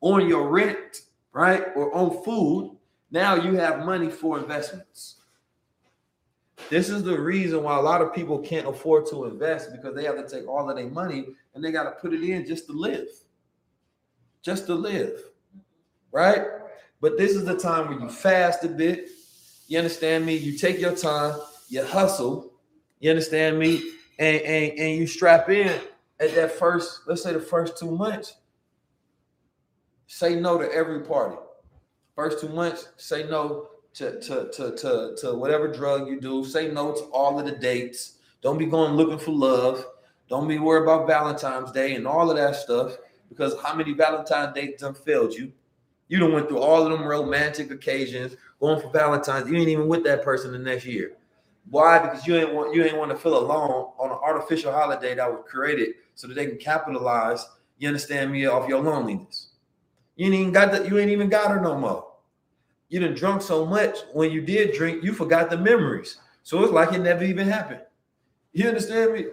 on 0.00 0.28
your 0.28 0.48
rent, 0.48 1.02
right? 1.32 1.64
Or 1.74 1.92
on 1.94 2.22
food, 2.22 2.76
now 3.10 3.34
you 3.34 3.54
have 3.54 3.84
money 3.84 4.10
for 4.10 4.38
investments. 4.38 5.16
This 6.70 6.88
is 6.88 7.02
the 7.02 7.18
reason 7.18 7.62
why 7.62 7.76
a 7.76 7.80
lot 7.80 8.02
of 8.02 8.14
people 8.14 8.38
can't 8.38 8.66
afford 8.66 9.06
to 9.06 9.26
invest 9.26 9.70
because 9.72 9.94
they 9.94 10.04
have 10.04 10.16
to 10.16 10.28
take 10.28 10.48
all 10.48 10.68
of 10.68 10.76
their 10.76 10.88
money 10.88 11.26
and 11.54 11.64
they 11.64 11.70
got 11.70 11.84
to 11.84 11.92
put 11.92 12.12
it 12.12 12.22
in 12.22 12.46
just 12.46 12.66
to 12.66 12.72
live. 12.72 13.08
Just 14.42 14.66
to 14.66 14.74
live. 14.74 15.20
Right? 16.10 16.44
But 17.00 17.18
this 17.18 17.32
is 17.32 17.44
the 17.44 17.56
time 17.56 17.88
where 17.88 18.00
you 18.00 18.08
fast 18.08 18.64
a 18.64 18.68
bit. 18.68 19.08
You 19.68 19.78
understand 19.78 20.24
me? 20.24 20.36
You 20.36 20.56
take 20.56 20.80
your 20.80 20.94
time, 20.94 21.38
you 21.68 21.84
hustle. 21.84 22.52
You 23.00 23.10
understand 23.10 23.58
me? 23.58 23.92
And, 24.18 24.40
and, 24.42 24.78
and 24.78 24.96
you 24.96 25.06
strap 25.06 25.50
in 25.50 25.78
at 26.18 26.34
that 26.34 26.52
first, 26.52 27.02
let's 27.06 27.22
say 27.22 27.32
the 27.32 27.40
first 27.40 27.78
two 27.78 27.90
months. 27.90 28.34
Say 30.06 30.36
no 30.36 30.58
to 30.58 30.72
every 30.72 31.02
party. 31.02 31.36
First 32.14 32.40
two 32.40 32.48
months, 32.48 32.88
say 32.96 33.24
no 33.24 33.68
to, 33.96 34.20
to, 34.20 34.50
to, 34.52 34.76
to, 34.76 35.16
to 35.18 35.34
whatever 35.34 35.68
drug 35.68 36.06
you 36.06 36.20
do. 36.20 36.44
Say 36.44 36.68
no 36.68 36.92
to 36.92 37.00
all 37.04 37.38
of 37.40 37.46
the 37.46 37.52
dates. 37.52 38.18
Don't 38.42 38.58
be 38.58 38.66
going 38.66 38.92
looking 38.92 39.18
for 39.18 39.32
love. 39.32 39.86
Don't 40.28 40.46
be 40.46 40.58
worried 40.58 40.82
about 40.82 41.06
Valentine's 41.06 41.72
Day 41.72 41.94
and 41.94 42.06
all 42.06 42.30
of 42.30 42.36
that 42.36 42.56
stuff 42.56 42.96
because 43.28 43.54
how 43.62 43.74
many 43.74 43.94
Valentine's 43.94 44.54
dates 44.54 44.82
done 44.82 44.94
failed 44.94 45.32
you? 45.32 45.50
You 46.08 46.18
done 46.18 46.32
went 46.32 46.48
through 46.48 46.58
all 46.58 46.82
of 46.84 46.92
them 46.92 47.06
romantic 47.06 47.70
occasions 47.70 48.36
going 48.60 48.80
for 48.80 48.90
Valentine's. 48.90 49.48
You 49.50 49.56
ain't 49.56 49.68
even 49.68 49.88
with 49.88 50.04
that 50.04 50.22
person 50.22 50.52
the 50.52 50.58
next 50.58 50.84
year. 50.84 51.12
Why? 51.70 51.98
Because 51.98 52.26
you 52.26 52.36
ain't 52.36 52.52
want 52.54 52.74
you 52.74 52.84
ain't 52.84 52.96
want 52.96 53.10
to 53.10 53.16
feel 53.16 53.38
alone 53.38 53.92
on 53.98 54.10
an 54.10 54.18
artificial 54.22 54.72
holiday 54.72 55.14
that 55.14 55.30
was 55.30 55.42
created 55.48 55.94
so 56.14 56.28
that 56.28 56.34
they 56.34 56.46
can 56.46 56.58
capitalize. 56.58 57.44
You 57.78 57.88
understand 57.88 58.30
me 58.30 58.46
off 58.46 58.68
your 58.68 58.82
loneliness. 58.82 59.48
You 60.16 60.26
ain't 60.26 60.34
even 60.34 60.52
got 60.52 60.70
that. 60.72 60.88
You 60.88 60.98
ain't 60.98 61.10
even 61.10 61.28
got 61.28 61.50
her 61.50 61.60
no 61.60 61.76
more 61.78 62.06
you 62.88 63.00
done 63.00 63.14
drunk 63.14 63.42
so 63.42 63.66
much 63.66 63.98
when 64.12 64.30
you 64.30 64.40
did 64.40 64.74
drink, 64.74 65.02
you 65.02 65.12
forgot 65.12 65.50
the 65.50 65.58
memories. 65.58 66.18
So 66.42 66.62
it's 66.62 66.72
like 66.72 66.92
it 66.92 67.00
never 67.00 67.24
even 67.24 67.48
happened. 67.48 67.80
You 68.52 68.68
understand 68.68 69.12
me? 69.12 69.26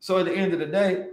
So 0.00 0.18
at 0.18 0.26
the 0.26 0.32
end 0.34 0.52
of 0.52 0.58
the 0.58 0.66
day, 0.66 1.08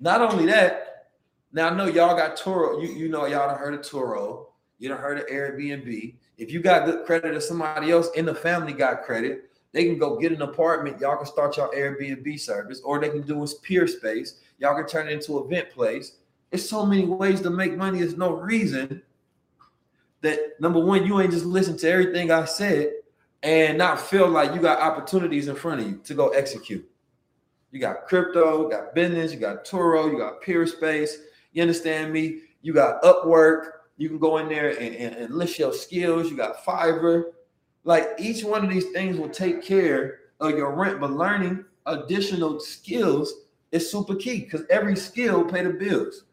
not 0.00 0.20
only 0.20 0.46
that, 0.46 1.08
now 1.52 1.68
I 1.68 1.74
know 1.74 1.84
y'all 1.86 2.16
got 2.16 2.36
Turo. 2.36 2.82
You, 2.82 2.92
you 2.92 3.08
know 3.08 3.26
y'all 3.26 3.48
done 3.48 3.58
heard 3.58 3.74
of 3.74 3.80
Turo. 3.80 4.46
You 4.78 4.88
done 4.88 4.98
heard 4.98 5.18
of 5.18 5.26
Airbnb. 5.26 6.14
If 6.38 6.50
you 6.50 6.60
got 6.60 6.86
good 6.86 7.04
credit 7.04 7.34
or 7.34 7.40
somebody 7.40 7.90
else 7.90 8.10
in 8.16 8.24
the 8.24 8.34
family 8.34 8.72
got 8.72 9.02
credit, 9.02 9.50
they 9.72 9.84
can 9.84 9.98
go 9.98 10.18
get 10.18 10.32
an 10.32 10.42
apartment. 10.42 11.00
Y'all 11.00 11.16
can 11.16 11.26
start 11.26 11.56
your 11.56 11.72
Airbnb 11.72 12.40
service, 12.40 12.80
or 12.84 12.98
they 12.98 13.10
can 13.10 13.22
do 13.22 13.42
a 13.42 13.46
Peerspace. 13.46 14.38
Y'all 14.58 14.74
can 14.74 14.86
turn 14.86 15.08
it 15.08 15.12
into 15.12 15.38
event 15.38 15.70
place. 15.70 16.16
There's 16.50 16.68
so 16.68 16.84
many 16.84 17.04
ways 17.04 17.40
to 17.42 17.50
make 17.50 17.76
money. 17.76 18.00
There's 18.00 18.16
no 18.16 18.32
reason 18.32 19.02
that 20.22 20.60
number 20.60 20.80
one, 20.80 21.06
you 21.06 21.20
ain't 21.20 21.32
just 21.32 21.44
listen 21.44 21.76
to 21.78 21.90
everything 21.90 22.30
I 22.30 22.44
said 22.44 22.92
and 23.42 23.76
not 23.76 24.00
feel 24.00 24.28
like 24.28 24.54
you 24.54 24.60
got 24.60 24.80
opportunities 24.80 25.48
in 25.48 25.56
front 25.56 25.80
of 25.80 25.86
you 25.86 26.00
to 26.04 26.14
go 26.14 26.28
execute. 26.28 26.88
You 27.72 27.80
got 27.80 28.06
crypto, 28.06 28.62
you 28.62 28.70
got 28.70 28.94
business, 28.94 29.32
you 29.32 29.38
got 29.38 29.64
Turo, 29.64 30.10
you 30.10 30.18
got 30.18 30.42
Peerspace. 30.42 31.10
You 31.52 31.62
understand 31.62 32.12
me? 32.12 32.40
You 32.62 32.72
got 32.72 33.02
Upwork. 33.02 33.70
You 33.96 34.08
can 34.08 34.18
go 34.18 34.38
in 34.38 34.48
there 34.48 34.70
and, 34.70 34.94
and, 34.94 35.16
and 35.16 35.34
list 35.34 35.58
your 35.58 35.72
skills. 35.72 36.30
You 36.30 36.36
got 36.36 36.64
Fiverr. 36.64 37.24
Like 37.84 38.10
each 38.18 38.44
one 38.44 38.64
of 38.64 38.70
these 38.70 38.90
things 38.90 39.16
will 39.16 39.28
take 39.28 39.62
care 39.62 40.20
of 40.40 40.50
your 40.56 40.72
rent, 40.74 41.00
but 41.00 41.12
learning 41.12 41.64
additional 41.86 42.60
skills 42.60 43.34
is 43.72 43.90
super 43.90 44.14
key 44.14 44.40
because 44.40 44.62
every 44.70 44.94
skill 44.94 45.44
pay 45.44 45.64
the 45.64 45.70
bills. 45.70 46.24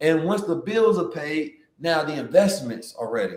And 0.00 0.24
once 0.24 0.42
the 0.42 0.56
bills 0.56 0.98
are 0.98 1.08
paid, 1.08 1.54
now 1.78 2.02
the 2.02 2.14
investments 2.14 2.94
are 2.98 3.10
ready. 3.10 3.36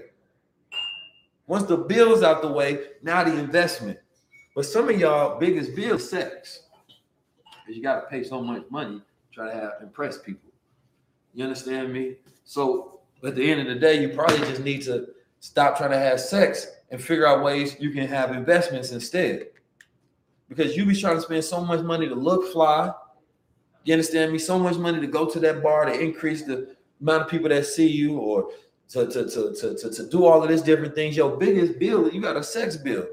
Once 1.47 1.63
the 1.63 1.77
bill's 1.77 2.21
out 2.21 2.41
the 2.41 2.47
way, 2.51 2.79
now 3.01 3.23
the 3.23 3.37
investment. 3.37 3.97
But 4.55 4.65
some 4.65 4.89
of 4.89 4.99
y'all 4.99 5.39
biggest 5.39 5.75
bill 5.75 5.97
sex. 5.97 6.63
Because 6.85 7.75
you 7.75 7.83
got 7.83 8.01
to 8.01 8.07
pay 8.07 8.23
so 8.23 8.41
much 8.41 8.63
money 8.69 9.01
try 9.31 9.51
to 9.51 9.55
have 9.55 9.73
impress 9.81 10.17
people. 10.17 10.49
You 11.33 11.43
understand 11.43 11.93
me? 11.93 12.15
So 12.43 12.99
at 13.23 13.35
the 13.35 13.49
end 13.49 13.61
of 13.61 13.67
the 13.67 13.75
day, 13.75 14.01
you 14.01 14.09
probably 14.09 14.39
just 14.39 14.61
need 14.61 14.81
to 14.83 15.07
stop 15.39 15.77
trying 15.77 15.91
to 15.91 15.97
have 15.97 16.19
sex 16.19 16.67
and 16.91 17.01
figure 17.01 17.27
out 17.27 17.43
ways 17.43 17.75
you 17.79 17.91
can 17.91 18.07
have 18.07 18.31
investments 18.31 18.91
instead. 18.91 19.47
Because 20.49 20.75
you 20.75 20.85
be 20.85 20.99
trying 20.99 21.15
to 21.15 21.21
spend 21.21 21.43
so 21.43 21.63
much 21.63 21.81
money 21.81 22.07
to 22.09 22.15
look 22.15 22.51
fly. 22.51 22.91
You 23.83 23.93
understand 23.93 24.31
me? 24.31 24.39
So 24.39 24.57
much 24.59 24.77
money 24.77 24.99
to 24.99 25.07
go 25.07 25.29
to 25.29 25.39
that 25.39 25.61
bar 25.63 25.85
to 25.85 25.99
increase 25.99 26.43
the 26.43 26.75
amount 27.01 27.23
of 27.23 27.29
people 27.29 27.49
that 27.49 27.65
see 27.65 27.87
you 27.87 28.17
or 28.17 28.49
to, 28.89 29.07
to, 29.07 29.29
to, 29.29 29.53
to, 29.53 29.75
to, 29.75 29.89
to 29.91 30.09
do 30.09 30.25
all 30.25 30.43
of 30.43 30.49
these 30.49 30.61
different 30.61 30.95
things. 30.95 31.15
Your 31.15 31.37
biggest 31.37 31.79
bill, 31.79 32.11
you 32.11 32.21
got 32.21 32.37
a 32.37 32.43
sex 32.43 32.75
bill. 32.75 33.07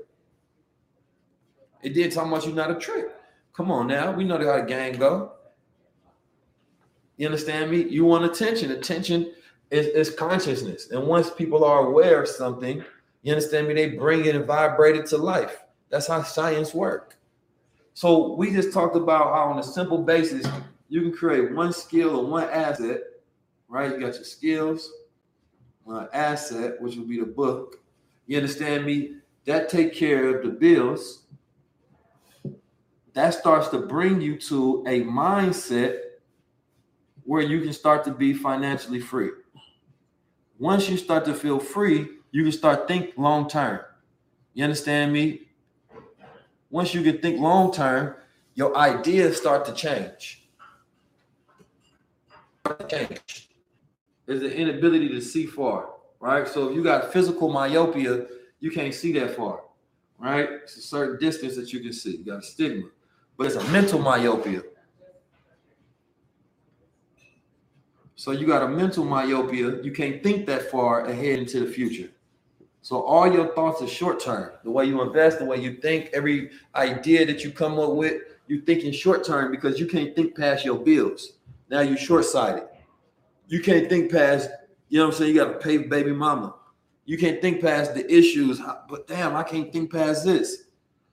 It 1.83 1.95
did 1.95 2.13
talk 2.13 2.27
about 2.27 2.47
you 2.47 2.53
not 2.53 2.71
a 2.71 2.75
trick. 2.75 3.07
Come 3.53 3.71
on 3.71 3.87
now, 3.87 4.13
we 4.13 4.25
know 4.25 4.39
how 4.39 4.61
the 4.61 4.67
gang 4.67 4.99
go. 4.99 5.33
You 7.17 7.27
understand 7.27 7.71
me? 7.71 7.85
You 7.85 8.05
want 8.05 8.25
attention. 8.25 8.73
Attention 8.73 9.33
is, 9.71 9.87
is 9.87 10.15
consciousness. 10.15 10.91
And 10.91 11.07
once 11.07 11.31
people 11.31 11.65
are 11.65 11.87
aware 11.87 12.23
of 12.23 12.29
something, 12.29 12.85
you 13.23 13.33
understand 13.33 13.69
me? 13.69 13.75
They 13.75 13.91
bring 13.91 14.27
it 14.27 14.35
and 14.35 14.45
vibrate 14.45 14.97
it 14.97 15.07
to 15.07 15.17
life. 15.17 15.65
That's 15.89 16.07
how 16.07 16.23
science 16.23 16.75
work. 16.75 17.17
So 17.95 18.35
we 18.35 18.53
just 18.53 18.73
talked 18.73 18.97
about 18.97 19.33
how 19.33 19.51
on 19.53 19.59
a 19.59 19.63
simple 19.63 20.03
basis, 20.03 20.47
you 20.89 21.01
can 21.01 21.13
create 21.13 21.55
one 21.55 21.73
skill 21.73 22.17
or 22.17 22.27
one 22.27 22.49
asset 22.51 23.01
right? 23.69 23.93
You 23.93 24.01
got 24.01 24.15
your 24.15 24.25
skills, 24.25 24.93
uh, 25.91 26.07
asset, 26.13 26.81
which 26.81 26.97
would 26.97 27.09
be 27.09 27.21
the 27.21 27.27
book. 27.27 27.81
You 28.27 28.37
understand 28.37 28.85
me? 28.85 29.17
That 29.45 29.69
take 29.69 29.95
care 29.95 30.37
of 30.37 30.45
the 30.45 30.51
bills. 30.51 31.23
That 33.13 33.33
starts 33.33 33.69
to 33.69 33.79
bring 33.79 34.21
you 34.21 34.37
to 34.41 34.85
a 34.87 35.03
mindset 35.03 36.01
where 37.25 37.43
you 37.43 37.61
can 37.61 37.73
start 37.73 38.05
to 38.05 38.11
be 38.13 38.35
financially 38.35 39.01
free. 39.01 39.31
Once 40.59 40.89
you 40.89 40.97
start 40.97 41.25
to 41.25 41.35
feel 41.35 41.59
free, 41.59 42.09
you 42.31 42.43
can 42.43 42.53
start 42.53 42.89
think 42.89 43.13
long 43.17 43.49
term. 43.49 43.81
You 44.55 44.65
understand 44.65 45.13
me? 45.13 45.43
Once 46.71 46.93
you 46.93 47.03
can 47.03 47.19
think 47.19 47.41
long 47.41 47.73
term, 47.73 48.17
your 48.55 48.77
ideas 48.77 49.37
start 49.37 49.65
to 49.67 49.73
change. 49.73 50.49
Change 52.89 53.46
is 54.27 54.41
the 54.41 54.55
inability 54.55 55.09
to 55.09 55.21
see 55.21 55.47
far, 55.47 55.91
right? 56.21 56.47
So 56.49 56.69
if 56.69 56.77
you 56.77 56.83
got 56.83 57.13
physical 57.13 57.49
myopia, 57.49 58.27
you 58.61 58.71
can't 58.71 58.95
see 58.95 59.13
that 59.13 59.37
far, 59.37 59.61
right? 60.19 60.49
It's 60.63 60.77
a 60.77 60.83
certain 60.83 61.19
distance 61.19 61.57
that 61.57 61.73
you 61.73 61.81
can 61.81 61.93
see. 61.93 62.17
You 62.17 62.25
got 62.25 62.39
a 62.39 62.43
stigma, 62.43 62.89
but 63.37 63.47
it's 63.47 63.57
a 63.57 63.65
mental 63.71 63.99
myopia. 63.99 64.63
So 68.17 68.33
you 68.33 68.47
got 68.47 68.63
a 68.63 68.69
mental 68.69 69.05
myopia. 69.05 69.83
You 69.83 69.93
can't 69.93 70.23
think 70.23 70.47
that 70.47 70.71
far 70.71 71.05
ahead 71.05 71.39
into 71.39 71.61
the 71.61 71.71
future. 71.71 72.09
So 72.81 73.03
all 73.03 73.31
your 73.31 73.55
thoughts 73.55 73.83
are 73.83 73.89
short 73.89 74.21
term. 74.21 74.53
The 74.65 74.71
way 74.71 74.87
you 74.87 75.03
invest, 75.03 75.39
the 75.39 75.45
way 75.45 75.59
you 75.59 75.75
think, 75.75 76.11
every 76.15 76.51
idea 76.75 77.27
that 77.27 77.45
you 77.45 77.51
come 77.51 77.79
up 77.79 77.93
with, 77.93 78.23
you 78.47 78.61
think 78.61 78.85
in 78.85 78.93
short 78.93 79.25
term 79.25 79.51
because 79.51 79.79
you 79.79 79.87
can't 79.87 80.15
think 80.17 80.37
past 80.37 80.65
your 80.65 80.79
bills. 80.79 81.33
Now 81.69 81.81
you're 81.81 81.99
short 81.99 82.25
sighted. 82.25 82.63
You 83.49 83.61
can't 83.61 83.89
think 83.89 84.11
past, 84.11 84.51
you 84.89 84.99
know 84.99 85.07
what 85.07 85.15
I'm 85.15 85.19
saying? 85.19 85.35
You 85.35 85.45
got 85.45 85.53
to 85.53 85.59
pay 85.59 85.79
baby 85.79 86.13
mama. 86.13 86.55
You 87.05 87.17
can't 87.17 87.41
think 87.41 87.61
past 87.61 87.95
the 87.95 88.13
issues, 88.13 88.61
but 88.89 89.07
damn, 89.07 89.37
I 89.37 89.45
can't 89.45 89.73
think 89.73 89.93
past 89.93 90.25
this. 90.25 90.65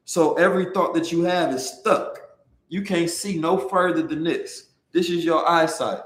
So 0.06 0.34
every 0.36 0.74
thought 0.74 0.94
that 0.96 1.12
you 1.12 1.24
have 1.24 1.54
is 1.54 1.70
stuck. 1.70 2.20
You 2.68 2.82
can't 2.82 3.10
see 3.10 3.38
no 3.38 3.58
further 3.58 4.02
than 4.02 4.24
this. 4.24 4.72
This 4.92 5.10
is 5.10 5.24
your 5.24 5.48
eyesight. 5.48 6.02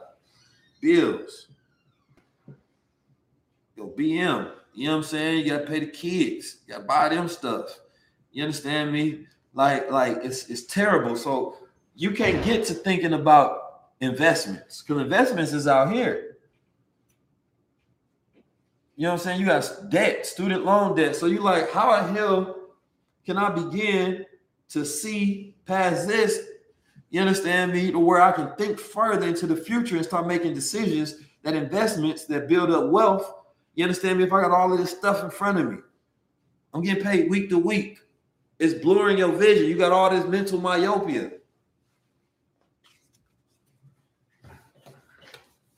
Bills. 0.81 1.47
Your 3.75 3.87
BM. 3.87 4.51
You 4.73 4.85
know 4.85 4.91
what 4.91 4.97
I'm 4.97 5.03
saying? 5.03 5.45
You 5.45 5.51
gotta 5.51 5.65
pay 5.65 5.79
the 5.79 5.87
kids. 5.87 6.57
You 6.67 6.73
gotta 6.73 6.85
buy 6.85 7.09
them 7.09 7.27
stuff. 7.27 7.79
You 8.31 8.43
understand 8.43 8.91
me? 8.91 9.25
Like, 9.53 9.89
like 9.89 10.17
it's 10.23 10.49
it's 10.49 10.65
terrible. 10.65 11.15
So 11.15 11.57
you 11.95 12.11
can't 12.11 12.43
get 12.43 12.65
to 12.65 12.73
thinking 12.73 13.13
about 13.13 13.66
investments 14.01 14.81
because 14.81 15.01
investments 15.01 15.53
is 15.53 15.67
out 15.67 15.91
here. 15.91 16.37
You 18.95 19.03
know 19.03 19.09
what 19.09 19.19
I'm 19.19 19.23
saying? 19.25 19.39
You 19.39 19.45
got 19.45 19.89
debt, 19.89 20.25
student 20.25 20.65
loan 20.65 20.95
debt. 20.95 21.15
So 21.15 21.27
you 21.27 21.39
like, 21.39 21.71
how 21.71 22.01
the 22.01 22.13
hell 22.13 22.55
can 23.25 23.37
I 23.37 23.49
begin 23.49 24.25
to 24.69 24.85
see 24.85 25.55
past 25.65 26.07
this? 26.07 26.39
You 27.09 27.21
understand 27.21 27.73
me? 27.73 27.91
To 27.91 27.99
where 27.99 28.21
I 28.21 28.31
can 28.31 28.55
think 28.55 28.79
further 28.79 29.27
into 29.27 29.45
the 29.45 29.55
future 29.55 29.95
and 29.95 30.05
start 30.05 30.27
making 30.27 30.55
decisions 30.55 31.15
that 31.43 31.53
investments 31.53 32.25
that 32.25 32.47
build 32.47 32.71
up 32.71 32.89
wealth. 32.89 33.31
You 33.75 33.83
understand 33.83 34.17
me? 34.17 34.25
If 34.25 34.33
I 34.33 34.41
got 34.41 34.51
all 34.51 34.73
of 34.73 34.79
this 34.79 34.91
stuff 34.91 35.23
in 35.23 35.29
front 35.29 35.59
of 35.59 35.69
me, 35.69 35.77
I'm 36.73 36.81
getting 36.81 37.03
paid 37.03 37.29
week 37.29 37.49
to 37.49 37.59
week. 37.59 37.99
It's 38.59 38.73
blurring 38.73 39.19
your 39.19 39.31
vision. 39.31 39.67
You 39.67 39.77
got 39.77 39.91
all 39.91 40.09
this 40.09 40.25
mental 40.25 40.59
myopia. 40.59 41.31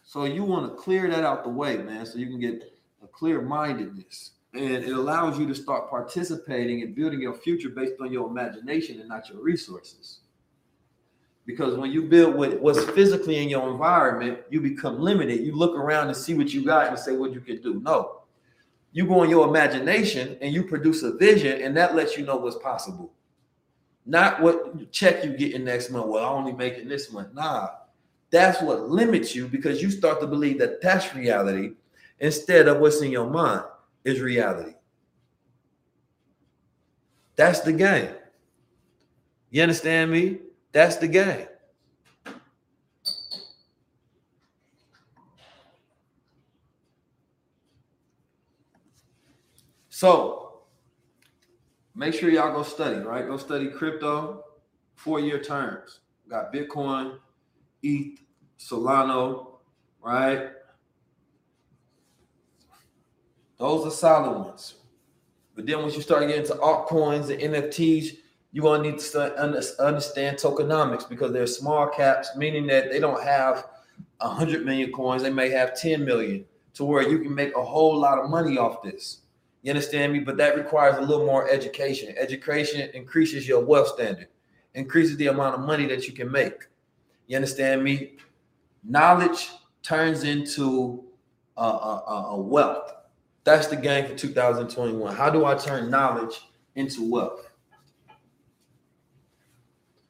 So 0.09 0.23
you 0.23 0.43
want 0.43 0.67
to 0.67 0.75
clear 0.75 1.07
that 1.07 1.23
out 1.23 1.43
the 1.43 1.51
way, 1.51 1.77
man, 1.77 2.03
so 2.03 2.17
you 2.17 2.25
can 2.25 2.39
get 2.39 2.63
a 3.03 3.07
clear 3.07 3.43
mindedness. 3.43 4.31
And 4.55 4.83
it 4.83 4.89
allows 4.89 5.37
you 5.37 5.47
to 5.47 5.53
start 5.53 5.87
participating 5.87 6.81
and 6.81 6.95
building 6.95 7.21
your 7.21 7.35
future 7.35 7.69
based 7.69 7.93
on 8.01 8.11
your 8.11 8.27
imagination 8.27 8.99
and 8.99 9.07
not 9.07 9.29
your 9.29 9.39
resources. 9.39 10.21
Because 11.45 11.75
when 11.75 11.91
you 11.91 12.01
build 12.01 12.33
what, 12.33 12.59
what's 12.59 12.83
physically 12.85 13.37
in 13.37 13.49
your 13.49 13.69
environment, 13.69 14.39
you 14.49 14.61
become 14.61 14.99
limited. 14.99 15.41
You 15.41 15.55
look 15.55 15.75
around 15.75 16.07
and 16.07 16.17
see 16.17 16.33
what 16.33 16.51
you 16.55 16.65
got 16.65 16.87
and 16.87 16.97
say 16.97 17.15
what 17.15 17.31
you 17.31 17.39
can 17.39 17.61
do. 17.61 17.79
No, 17.79 18.21
you 18.91 19.05
go 19.05 19.21
in 19.21 19.29
your 19.29 19.47
imagination 19.47 20.39
and 20.41 20.51
you 20.51 20.63
produce 20.63 21.03
a 21.03 21.17
vision, 21.17 21.61
and 21.61 21.77
that 21.77 21.93
lets 21.93 22.17
you 22.17 22.25
know 22.25 22.37
what's 22.37 22.57
possible. 22.57 23.13
Not 24.07 24.41
what 24.41 24.91
check 24.91 25.23
you 25.23 25.37
get 25.37 25.53
in 25.53 25.65
next 25.65 25.91
month. 25.91 26.07
Well, 26.07 26.25
I 26.25 26.29
only 26.29 26.53
making 26.53 26.87
this 26.87 27.11
month. 27.11 27.35
Nah, 27.35 27.69
that's 28.31 28.61
what 28.61 28.89
limits 28.89 29.35
you 29.35 29.47
because 29.47 29.81
you 29.81 29.89
start 29.89 30.19
to 30.21 30.27
believe 30.27 30.59
that 30.59 30.81
that's 30.81 31.15
reality 31.15 31.71
instead 32.19 32.67
of 32.67 32.79
what's 32.79 33.01
in 33.01 33.11
your 33.11 33.29
mind 33.29 33.63
is 34.03 34.19
reality. 34.19 34.73
That's 37.35 37.61
the 37.61 37.73
game. 37.73 38.09
You 39.49 39.63
understand 39.63 40.11
me? 40.11 40.39
That's 40.71 40.97
the 40.97 41.07
game. 41.07 41.47
So 49.89 50.61
make 51.95 52.13
sure 52.13 52.29
y'all 52.29 52.53
go 52.53 52.63
study, 52.63 52.99
right? 52.99 53.27
Go 53.27 53.37
study 53.37 53.67
crypto, 53.69 54.45
four 54.95 55.19
year 55.19 55.41
terms. 55.41 55.99
Got 56.29 56.53
Bitcoin, 56.53 57.17
ETH, 57.83 58.19
Solana, 58.59 59.47
right? 60.01 60.49
Those 63.57 63.85
are 63.87 63.91
solid 63.91 64.39
ones. 64.39 64.75
But 65.55 65.65
then 65.65 65.81
once 65.81 65.95
you 65.95 66.01
start 66.01 66.27
getting 66.27 66.45
to 66.45 66.53
altcoins 66.53 67.29
and 67.29 67.53
NFTs, 67.53 68.17
you're 68.51 68.63
going 68.63 68.83
to 68.83 68.91
need 68.91 68.99
to 68.99 69.83
understand 69.83 70.37
tokenomics 70.37 71.07
because 71.07 71.33
they're 71.33 71.45
small 71.45 71.87
caps, 71.87 72.29
meaning 72.35 72.65
that 72.67 72.89
they 72.89 72.99
don't 72.99 73.21
have 73.21 73.65
100 74.21 74.65
million 74.65 74.91
coins. 74.91 75.21
They 75.21 75.29
may 75.29 75.49
have 75.49 75.79
10 75.79 76.03
million 76.05 76.45
to 76.75 76.85
where 76.85 77.07
you 77.07 77.19
can 77.19 77.35
make 77.35 77.55
a 77.55 77.63
whole 77.63 77.97
lot 77.97 78.19
of 78.19 78.29
money 78.29 78.57
off 78.57 78.81
this. 78.81 79.19
You 79.61 79.71
understand 79.71 80.13
me? 80.13 80.19
But 80.19 80.37
that 80.37 80.55
requires 80.55 80.97
a 80.97 81.01
little 81.01 81.25
more 81.25 81.49
education. 81.49 82.15
Education 82.17 82.89
increases 82.93 83.45
your 83.45 83.59
wealth 83.63 83.89
standard, 83.89 84.29
increases 84.73 85.17
the 85.17 85.27
amount 85.27 85.55
of 85.55 85.61
money 85.61 85.85
that 85.87 86.07
you 86.07 86.13
can 86.13 86.31
make. 86.31 86.68
You 87.29 87.35
understand 87.35 87.83
me? 87.83 88.13
Knowledge 88.83 89.51
turns 89.83 90.23
into 90.23 91.03
a, 91.55 91.61
a, 91.61 92.27
a 92.31 92.41
wealth. 92.41 92.91
That's 93.43 93.67
the 93.67 93.75
game 93.75 94.07
for 94.07 94.15
2021. 94.15 95.15
How 95.15 95.29
do 95.29 95.45
I 95.45 95.53
turn 95.53 95.91
knowledge 95.91 96.41
into 96.73 97.07
wealth? 97.07 97.51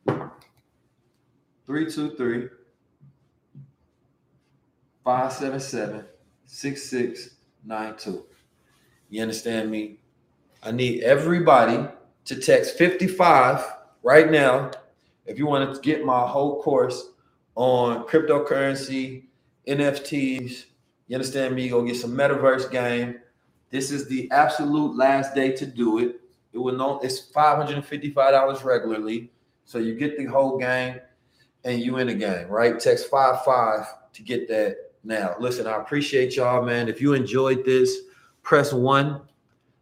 323 0.05 2.47
577 5.03 6.05
6692. 6.45 8.25
You 9.09 9.21
understand 9.21 9.69
me? 9.69 9.99
I 10.63 10.71
need 10.71 11.03
everybody 11.03 11.85
to 12.25 12.35
text 12.39 12.77
55 12.77 13.65
right 14.03 14.31
now 14.31 14.71
if 15.25 15.37
you 15.37 15.45
want 15.45 15.75
to 15.75 15.81
get 15.81 16.03
my 16.03 16.27
whole 16.27 16.63
course 16.63 17.08
on 17.59 18.05
cryptocurrency, 18.07 19.25
NFTs, 19.67 20.63
you 21.09 21.15
understand 21.15 21.53
me? 21.53 21.67
Go 21.67 21.83
get 21.83 21.97
some 21.97 22.11
metaverse 22.15 22.71
game. 22.71 23.19
This 23.69 23.91
is 23.91 24.07
the 24.07 24.31
absolute 24.31 24.95
last 24.95 25.35
day 25.35 25.51
to 25.51 25.65
do 25.65 25.99
it. 25.99 26.21
It 26.53 26.57
will 26.57 26.77
know 26.77 27.01
it's 27.03 27.29
$555 27.33 28.63
regularly. 28.63 29.29
So 29.65 29.77
you 29.77 29.95
get 29.95 30.17
the 30.17 30.23
whole 30.23 30.57
game 30.57 31.01
and 31.65 31.81
you 31.81 31.97
in 31.97 32.07
the 32.07 32.13
game, 32.13 32.47
right? 32.47 32.79
Text 32.79 33.09
five 33.09 33.43
five 33.43 33.85
to 34.13 34.21
get 34.23 34.47
that 34.47 34.77
now. 35.03 35.35
Listen, 35.37 35.67
I 35.67 35.75
appreciate 35.81 36.37
y'all, 36.37 36.63
man. 36.63 36.87
If 36.87 37.01
you 37.01 37.13
enjoyed 37.13 37.65
this, 37.65 37.93
press 38.41 38.71
one. 38.71 39.19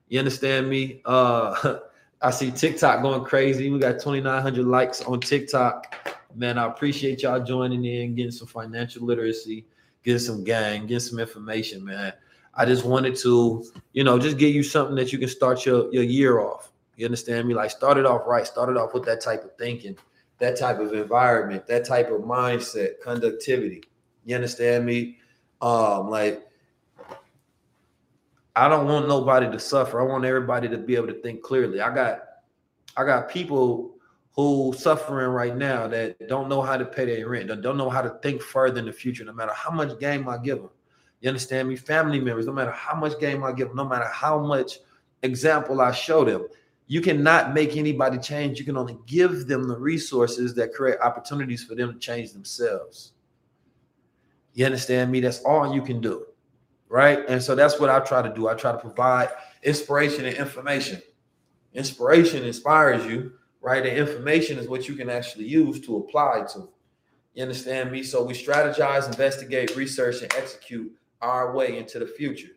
You 0.10 0.18
understand 0.18 0.68
me? 0.68 1.02
Uh 1.06 1.78
I 2.24 2.32
see 2.32 2.50
TikTok 2.50 3.04
going 3.04 3.24
crazy. 3.24 3.70
We 3.70 3.78
got 3.78 4.00
2,900 4.00 4.66
likes 4.66 5.04
on 5.04 5.20
TikTok. 5.20 6.07
Man, 6.36 6.58
I 6.58 6.66
appreciate 6.68 7.24
y'all 7.24 7.44
joining 7.44 7.86
in, 7.86 8.16
getting 8.16 8.32
some 8.32 8.48
financial 8.48 9.06
literacy, 9.06 9.66
getting 10.04 10.20
some 10.20 10.44
gang, 10.44 10.82
getting 10.84 11.00
some 11.00 11.20
information, 11.20 11.84
man. 11.84 12.14
I 12.54 12.66
just 12.66 12.86
wanted 12.86 13.16
to, 13.18 13.66
you 13.94 14.04
know, 14.04 14.18
just 14.18 14.38
give 14.38 14.54
you 14.54 14.64
something 14.64 14.96
that 14.96 15.14
you 15.14 15.20
can 15.20 15.30
start 15.30 15.66
your, 15.66 15.92
your 15.94 16.04
year 16.04 16.40
off. 16.40 16.72
You 16.96 17.06
understand 17.06 17.48
me? 17.48 17.54
Like 17.54 17.70
start 17.70 17.98
it 17.98 18.06
off 18.06 18.24
right. 18.26 18.46
Start 18.46 18.70
it 18.70 18.78
off 18.78 18.94
with 18.94 19.06
that 19.06 19.22
type 19.22 19.44
of 19.44 19.56
thinking, 19.58 19.96
that 20.40 20.58
type 20.58 20.80
of 20.80 20.94
environment, 20.94 21.68
that 21.68 21.86
type 21.86 22.10
of 22.12 22.22
mindset, 22.22 23.00
conductivity. 23.04 23.84
You 24.26 24.36
understand 24.36 24.86
me? 24.86 25.20
Um, 25.62 26.10
like 26.10 26.48
I 28.56 28.68
don't 28.68 28.88
want 28.88 29.08
nobody 29.08 29.50
to 29.52 29.60
suffer. 29.60 30.02
I 30.02 30.04
want 30.04 30.26
everybody 30.26 30.68
to 30.68 30.78
be 30.80 30.96
able 30.96 31.08
to 31.08 31.22
think 31.22 31.44
clearly. 31.44 31.80
I 31.80 31.94
got 31.94 32.22
I 32.98 33.04
got 33.04 33.30
people 33.30 33.97
who 34.38 34.74
suffering 34.78 35.30
right 35.30 35.58
now 35.58 35.88
that 35.88 36.28
don't 36.30 36.48
know 36.48 36.62
how 36.62 36.78
to 36.78 36.86
pay 36.86 37.06
their 37.06 37.28
rent, 37.28 37.48
that 37.50 37.62
don't 37.62 37.76
know 37.76 37.90
how 37.90 38.02
to 38.02 38.12
think 38.22 38.42
further 38.42 38.80
in 38.80 38.86
the 38.86 38.94
future, 38.94 39.26
no 39.26 39.34
matter 39.34 39.52
how 39.54 39.72
much 39.72 40.00
game 40.00 40.30
I 40.30 40.38
give 40.38 40.60
them. 40.60 40.70
You 41.20 41.28
understand 41.28 41.68
me? 41.68 41.76
Family 41.76 42.20
members, 42.20 42.46
no 42.46 42.54
matter 42.54 42.72
how 42.72 42.96
much 42.96 43.20
game 43.20 43.44
I 43.44 43.52
give 43.52 43.68
them, 43.68 43.78
no 43.78 43.88
matter 43.90 44.08
how 44.08 44.40
much 44.40 44.80
example 45.24 45.82
I 45.82 45.92
show 45.92 46.24
them, 46.24 46.48
you 46.86 47.02
cannot 47.02 47.54
make 47.54 47.76
anybody 47.76 48.18
change. 48.20 48.60
You 48.60 48.66
can 48.66 48.78
only 48.78 48.98
give 49.08 49.48
them 49.48 49.68
the 49.68 49.78
resources 49.78 50.54
that 50.54 50.74
create 50.74 51.00
opportunities 51.02 51.64
for 51.64 51.76
them 51.76 51.92
to 51.92 52.00
change 52.00 52.32
themselves. 52.32 53.14
You 54.54 54.66
understand 54.66 55.12
me? 55.12 55.20
That's 55.20 55.40
all 55.40 55.74
you 55.74 55.82
can 55.82 56.00
do 56.00 56.28
right? 56.90 57.20
And 57.28 57.42
so 57.42 57.56
that's 57.56 57.80
what 57.80 57.90
I 57.90 58.00
try 58.00 58.22
to 58.22 58.34
do. 58.34 58.48
I 58.48 58.54
try 58.54 58.72
to 58.72 58.78
provide 58.78 59.30
inspiration 59.64 60.26
and 60.26 60.36
information. 60.36 61.02
Inspiration 61.74 62.44
inspires 62.44 63.06
you, 63.06 63.34
right? 63.68 63.86
And 63.86 63.98
information 63.98 64.58
is 64.58 64.70
what 64.70 64.88
you 64.88 64.96
can 64.96 65.10
actually 65.10 65.46
use 65.46 65.82
to 65.82 65.98
apply 65.98 66.46
to. 66.54 66.70
You 67.34 67.44
understand 67.44 67.92
me? 67.92 68.02
So 68.02 68.24
we 68.24 68.34
strategize, 68.34 69.08
investigate, 69.08 69.76
research, 69.76 70.22
and 70.22 70.34
execute 70.36 70.90
our 71.22 71.54
way 71.54 71.78
into 71.78 72.00
the 72.00 72.08
future. 72.08 72.54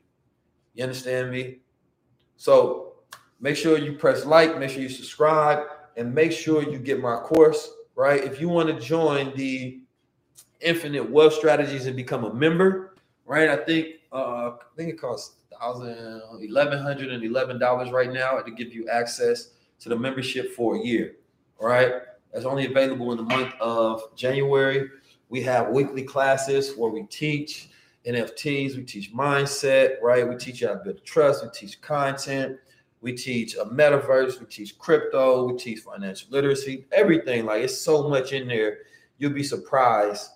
You 0.75 0.85
understand 0.85 1.33
me? 1.33 1.63
So 2.37 2.93
make 3.41 3.57
sure 3.57 3.77
you 3.77 3.95
press 3.95 4.25
like, 4.25 4.57
make 4.57 4.71
sure 4.71 4.83
you 4.83 4.89
subscribe, 4.89 5.67
and 5.97 6.15
make 6.15 6.31
sure 6.31 6.63
you 6.63 6.79
get 6.79 7.01
my 7.01 7.17
course, 7.17 7.69
right? 7.97 8.23
If 8.23 8.41
you 8.41 8.49
want 8.49 8.69
to 8.69 8.79
join 8.79 9.37
the 9.37 9.81
Infinite 10.61 11.11
Wealth 11.11 11.35
Strategies 11.35 11.87
and 11.87 11.97
become 11.97 12.23
a 12.23 12.33
member, 12.33 12.95
right? 13.27 13.49
I 13.49 13.57
think 13.57 13.97
uh, 14.13 14.51
I 14.51 14.77
think 14.77 14.91
it 14.91 15.01
costs 15.01 15.39
thousand 15.59 16.23
eleven 16.41 16.79
hundred 16.79 17.11
and 17.11 17.25
eleven 17.25 17.59
dollars 17.59 17.91
right 17.91 18.13
now 18.13 18.39
to 18.39 18.51
give 18.53 18.73
you 18.73 18.89
access 18.89 19.51
to 19.81 19.89
the 19.89 19.97
membership 19.97 20.55
for 20.55 20.77
a 20.77 20.81
year. 20.81 21.17
All 21.59 21.67
right, 21.67 21.93
that's 22.33 22.45
only 22.45 22.67
available 22.67 23.11
in 23.13 23.19
the 23.19 23.25
month 23.25 23.55
of 23.61 24.15
January. 24.17 24.89
We 25.29 25.43
have 25.43 25.69
weekly 25.69 26.03
classes 26.03 26.77
where 26.77 26.91
we 26.91 27.05
teach 27.05 27.71
NFTs, 28.07 28.77
we 28.77 28.83
teach 28.85 29.13
mindset, 29.13 30.01
right? 30.03 30.27
We 30.27 30.37
teach 30.37 30.61
you 30.61 30.69
how 30.69 30.75
to 30.75 30.81
build 30.81 31.05
trust, 31.05 31.45
we 31.45 31.51
teach 31.51 31.81
content, 31.81 32.59
we 33.01 33.13
teach 33.13 33.57
a 33.57 33.65
metaverse, 33.65 34.41
we 34.41 34.47
teach 34.47 34.79
crypto, 34.79 35.45
we 35.45 35.59
teach 35.59 35.81
financial 35.81 36.29
literacy, 36.31 36.87
everything. 36.93 37.45
Like 37.47 37.63
it's 37.63 37.79
so 37.79 38.09
much 38.09 38.33
in 38.33 38.49
there. 38.49 38.79
You'll 39.19 39.33
be 39.33 39.43
surprised 39.43 40.31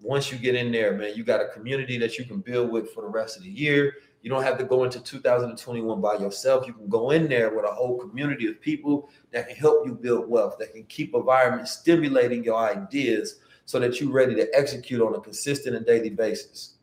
once 0.00 0.32
you 0.32 0.38
get 0.38 0.54
in 0.54 0.72
there, 0.72 0.96
man, 0.96 1.12
you 1.14 1.24
got 1.24 1.40
a 1.42 1.48
community 1.48 1.98
that 1.98 2.18
you 2.18 2.24
can 2.24 2.40
build 2.40 2.70
with 2.70 2.90
for 2.92 3.02
the 3.02 3.08
rest 3.08 3.36
of 3.36 3.42
the 3.42 3.50
year. 3.50 3.94
You 4.22 4.30
don't 4.30 4.42
have 4.42 4.58
to 4.58 4.64
go 4.64 4.84
into 4.84 5.00
2021 5.00 6.00
by 6.00 6.16
yourself. 6.16 6.66
You 6.66 6.74
can 6.74 6.88
go 6.88 7.10
in 7.10 7.28
there 7.28 7.54
with 7.54 7.64
a 7.64 7.72
whole 7.72 7.98
community 7.98 8.48
of 8.48 8.60
people 8.60 9.08
that 9.32 9.48
can 9.48 9.56
help 9.56 9.86
you 9.86 9.94
build 9.94 10.28
wealth, 10.28 10.56
that 10.58 10.72
can 10.72 10.84
keep 10.84 11.14
environment 11.14 11.68
stimulating 11.68 12.44
your 12.44 12.58
ideas 12.58 13.36
so 13.64 13.78
that 13.78 14.00
you're 14.00 14.12
ready 14.12 14.34
to 14.34 14.48
execute 14.54 15.00
on 15.00 15.14
a 15.14 15.20
consistent 15.20 15.76
and 15.76 15.86
daily 15.86 16.10
basis. 16.10 16.74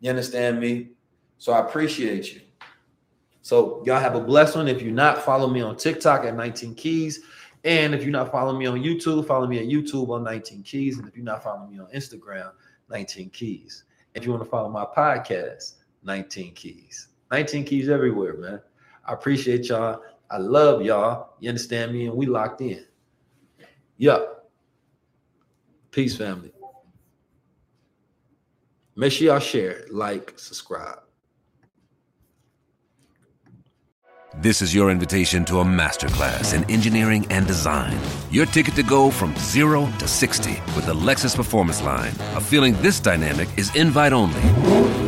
You 0.00 0.10
understand 0.10 0.60
me? 0.60 0.90
So 1.38 1.52
I 1.52 1.60
appreciate 1.60 2.32
you. 2.34 2.42
So 3.42 3.82
y'all 3.86 3.98
have 3.98 4.14
a 4.14 4.20
blessed 4.20 4.56
one. 4.56 4.68
If 4.68 4.82
you're 4.82 4.92
not, 4.92 5.22
follow 5.22 5.48
me 5.48 5.62
on 5.62 5.76
TikTok 5.76 6.24
at 6.24 6.36
19 6.36 6.74
Keys. 6.74 7.20
And 7.64 7.94
if 7.94 8.02
you're 8.02 8.12
not 8.12 8.30
following 8.30 8.58
me 8.58 8.66
on 8.66 8.80
YouTube, 8.80 9.26
follow 9.26 9.46
me 9.46 9.58
at 9.58 9.66
YouTube 9.66 10.10
on 10.10 10.22
19 10.22 10.62
Keys. 10.62 10.98
And 10.98 11.08
if 11.08 11.16
you're 11.16 11.24
not 11.24 11.42
following 11.42 11.70
me 11.70 11.78
on 11.78 11.86
Instagram, 11.86 12.52
19 12.88 13.30
Keys. 13.30 13.84
If 14.14 14.24
you 14.24 14.30
want 14.30 14.44
to 14.44 14.50
follow 14.50 14.68
my 14.68 14.84
podcast, 14.84 15.74
19 16.02 16.54
Keys. 16.54 17.08
19 17.30 17.64
Keys 17.64 17.88
everywhere, 17.88 18.34
man. 18.34 18.60
I 19.06 19.12
appreciate 19.12 19.68
y'all. 19.68 20.02
I 20.30 20.38
love 20.38 20.82
y'all. 20.82 21.34
You 21.40 21.48
understand 21.48 21.92
me? 21.92 22.06
And 22.06 22.14
we 22.14 22.26
locked 22.26 22.60
in. 22.60 22.84
Yup. 23.96 24.50
Peace, 25.90 26.16
family. 26.16 26.52
Make 28.94 29.12
sure 29.12 29.28
y'all 29.28 29.38
share, 29.38 29.86
like, 29.90 30.34
subscribe. 30.36 31.00
This 34.40 34.62
is 34.62 34.72
your 34.72 34.90
invitation 34.90 35.44
to 35.46 35.58
a 35.60 35.64
masterclass 35.64 36.54
in 36.54 36.68
engineering 36.70 37.26
and 37.30 37.46
design. 37.46 37.98
Your 38.30 38.46
ticket 38.46 38.74
to 38.74 38.84
go 38.84 39.10
from 39.10 39.34
zero 39.36 39.90
to 39.98 40.06
60 40.06 40.50
with 40.76 40.86
the 40.86 40.94
Lexus 40.94 41.34
Performance 41.34 41.82
Line. 41.82 42.12
A 42.36 42.40
feeling 42.40 42.74
this 42.82 43.00
dynamic 43.00 43.48
is 43.56 43.74
invite 43.74 44.12
only. 44.12 45.07